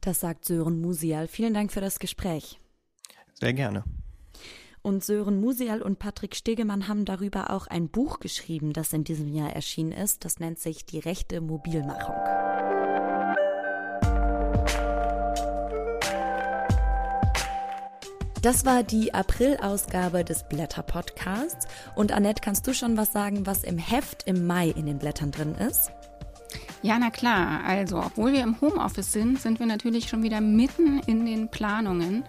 Das 0.01 0.19
sagt 0.19 0.43
Sören 0.43 0.81
Musial. 0.81 1.29
Vielen 1.29 1.53
Dank 1.53 1.71
für 1.71 1.81
das 1.81 1.99
Gespräch. 1.99 2.59
Sehr 3.39 3.53
gerne. 3.53 3.85
Und 4.81 5.03
Sören 5.03 5.41
Musial 5.41 5.81
und 5.81 5.99
Patrick 5.99 6.35
Stegemann 6.35 6.87
haben 6.87 7.03
darüber 7.03 7.51
auch 7.51 7.67
ein 7.67 7.89
Buch 7.89 8.19
geschrieben, 8.19 8.71
das 8.71 8.93
in 8.93 9.03
diesem 9.03 9.27
Jahr 9.27 9.51
erschienen 9.51 9.91
ist. 9.91 10.23
Das 10.23 10.39
nennt 10.39 10.59
sich 10.59 10.85
Die 10.85 10.99
rechte 10.99 11.41
Mobilmachung. 11.41 12.15
Das 18.41 18.65
war 18.65 18.83
die 18.83 19.13
April-Ausgabe 19.13 20.23
des 20.23 20.47
Blätter-Podcasts. 20.47 21.67
Und 21.95 22.13
Annette, 22.13 22.41
kannst 22.41 22.65
du 22.67 22.73
schon 22.73 22.95
was 22.95 23.11
sagen, 23.11 23.45
was 23.45 23.65
im 23.65 23.77
Heft 23.77 24.23
im 24.27 24.47
Mai 24.47 24.69
in 24.69 24.85
den 24.85 24.97
Blättern 24.97 25.31
drin 25.31 25.55
ist? 25.55 25.91
Ja, 26.81 26.97
na 26.97 27.09
klar. 27.09 27.65
Also, 27.65 27.97
obwohl 27.97 28.31
wir 28.31 28.43
im 28.43 28.61
Homeoffice 28.61 29.11
sind, 29.11 29.41
sind 29.41 29.59
wir 29.59 29.65
natürlich 29.65 30.07
schon 30.07 30.23
wieder 30.23 30.39
mitten 30.39 30.99
in 30.99 31.25
den 31.25 31.51
Planungen. 31.51 32.23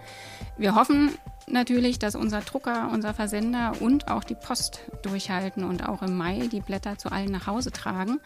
Wir 0.57 0.75
hoffen 0.75 1.17
natürlich, 1.51 1.99
dass 1.99 2.15
unser 2.15 2.41
Drucker, 2.41 2.89
unser 2.91 3.13
Versender 3.13 3.73
und 3.79 4.09
auch 4.09 4.23
die 4.23 4.35
Post 4.35 4.79
durchhalten 5.01 5.63
und 5.63 5.87
auch 5.87 6.01
im 6.01 6.17
Mai 6.17 6.47
die 6.51 6.61
Blätter 6.61 6.97
zu 6.97 7.11
allen 7.11 7.31
nach 7.31 7.47
Hause 7.47 7.71
tragen. 7.71 8.19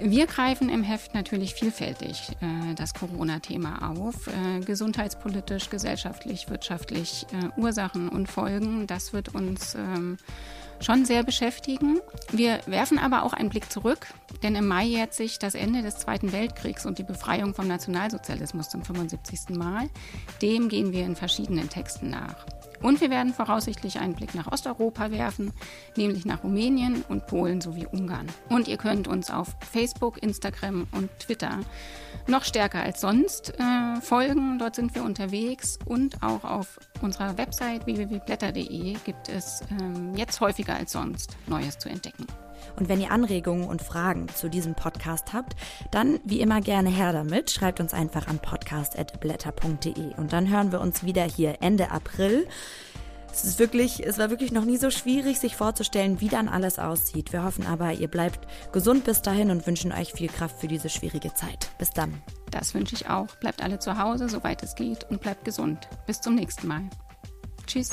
Wir 0.00 0.26
greifen 0.26 0.68
im 0.68 0.82
Heft 0.82 1.14
natürlich 1.14 1.54
vielfältig 1.54 2.30
äh, 2.40 2.74
das 2.74 2.94
Corona-Thema 2.94 3.90
auf. 3.90 4.26
Äh, 4.26 4.60
gesundheitspolitisch, 4.60 5.70
gesellschaftlich, 5.70 6.50
wirtschaftlich, 6.50 7.26
äh, 7.32 7.60
Ursachen 7.60 8.08
und 8.08 8.28
Folgen. 8.28 8.86
Das 8.86 9.12
wird 9.12 9.34
uns 9.34 9.74
ähm, 9.74 10.18
schon 10.80 11.04
sehr 11.04 11.22
beschäftigen. 11.22 12.00
Wir 12.32 12.60
werfen 12.66 12.98
aber 12.98 13.22
auch 13.22 13.32
einen 13.32 13.50
Blick 13.50 13.70
zurück, 13.70 14.06
denn 14.42 14.54
im 14.54 14.66
Mai 14.66 14.84
jährt 14.84 15.14
sich 15.14 15.38
das 15.38 15.54
Ende 15.54 15.82
des 15.82 15.98
Zweiten 15.98 16.32
Weltkriegs 16.32 16.86
und 16.86 16.98
die 16.98 17.04
Befreiung 17.04 17.54
vom 17.54 17.68
Nationalsozialismus 17.68 18.68
zum 18.68 18.84
75. 18.84 19.56
Mal. 19.56 19.88
Dem 20.40 20.68
gehen 20.68 20.92
wir 20.92 21.04
in 21.04 21.16
verschiedenen 21.16 21.68
Texten 21.68 22.10
nach. 22.10 22.46
Und 22.82 23.00
wir 23.00 23.10
werden 23.10 23.32
voraussichtlich 23.32 23.98
einen 24.00 24.14
Blick 24.14 24.34
nach 24.34 24.50
Osteuropa 24.50 25.10
werfen, 25.10 25.52
nämlich 25.96 26.24
nach 26.24 26.42
Rumänien 26.42 27.04
und 27.08 27.26
Polen 27.26 27.60
sowie 27.60 27.86
Ungarn. 27.86 28.26
Und 28.48 28.68
ihr 28.68 28.76
könnt 28.76 29.08
uns 29.08 29.30
auf 29.30 29.54
Facebook, 29.70 30.22
Instagram 30.22 30.86
und 30.92 31.10
Twitter 31.18 31.60
noch 32.26 32.44
stärker 32.44 32.82
als 32.82 33.00
sonst 33.00 33.54
äh, 33.58 34.00
folgen. 34.00 34.58
Dort 34.58 34.76
sind 34.76 34.94
wir 34.94 35.04
unterwegs 35.04 35.78
und 35.84 36.22
auch 36.22 36.44
auf 36.44 36.78
unserer 37.00 37.38
Website 37.38 37.86
www.blätter.de 37.86 38.96
gibt 39.04 39.28
es 39.28 39.62
ähm, 39.70 40.14
jetzt 40.16 40.40
häufiger 40.40 40.74
als 40.74 40.92
sonst 40.92 41.36
Neues 41.46 41.78
zu 41.78 41.88
entdecken. 41.88 42.26
Und 42.76 42.88
wenn 42.88 43.00
ihr 43.00 43.10
Anregungen 43.10 43.66
und 43.68 43.82
Fragen 43.82 44.28
zu 44.28 44.48
diesem 44.48 44.74
Podcast 44.74 45.32
habt, 45.32 45.56
dann 45.90 46.20
wie 46.24 46.40
immer 46.40 46.60
gerne 46.60 46.90
her 46.90 47.12
damit. 47.12 47.50
Schreibt 47.50 47.80
uns 47.80 47.94
einfach 47.94 48.28
an 48.28 48.38
podcast.blätter.de. 48.38 50.14
Und 50.16 50.32
dann 50.32 50.48
hören 50.48 50.72
wir 50.72 50.80
uns 50.80 51.04
wieder 51.04 51.24
hier 51.24 51.58
Ende 51.60 51.90
April. 51.90 52.46
Es 53.32 53.44
ist 53.44 53.58
wirklich, 53.58 54.06
es 54.06 54.18
war 54.18 54.28
wirklich 54.28 54.52
noch 54.52 54.66
nie 54.66 54.76
so 54.76 54.90
schwierig, 54.90 55.40
sich 55.40 55.56
vorzustellen, 55.56 56.20
wie 56.20 56.28
dann 56.28 56.48
alles 56.48 56.78
aussieht. 56.78 57.32
Wir 57.32 57.44
hoffen 57.44 57.66
aber, 57.66 57.92
ihr 57.92 58.08
bleibt 58.08 58.46
gesund 58.72 59.04
bis 59.04 59.22
dahin 59.22 59.50
und 59.50 59.66
wünschen 59.66 59.90
euch 59.90 60.12
viel 60.12 60.28
Kraft 60.28 60.60
für 60.60 60.68
diese 60.68 60.90
schwierige 60.90 61.32
Zeit. 61.32 61.70
Bis 61.78 61.90
dann. 61.90 62.22
Das 62.50 62.74
wünsche 62.74 62.94
ich 62.94 63.08
auch. 63.08 63.28
Bleibt 63.36 63.62
alle 63.62 63.78
zu 63.78 63.98
Hause, 63.98 64.28
soweit 64.28 64.62
es 64.62 64.74
geht 64.74 65.04
und 65.10 65.22
bleibt 65.22 65.46
gesund. 65.46 65.88
Bis 66.06 66.20
zum 66.20 66.34
nächsten 66.34 66.68
Mal. 66.68 66.82
Tschüss. 67.66 67.90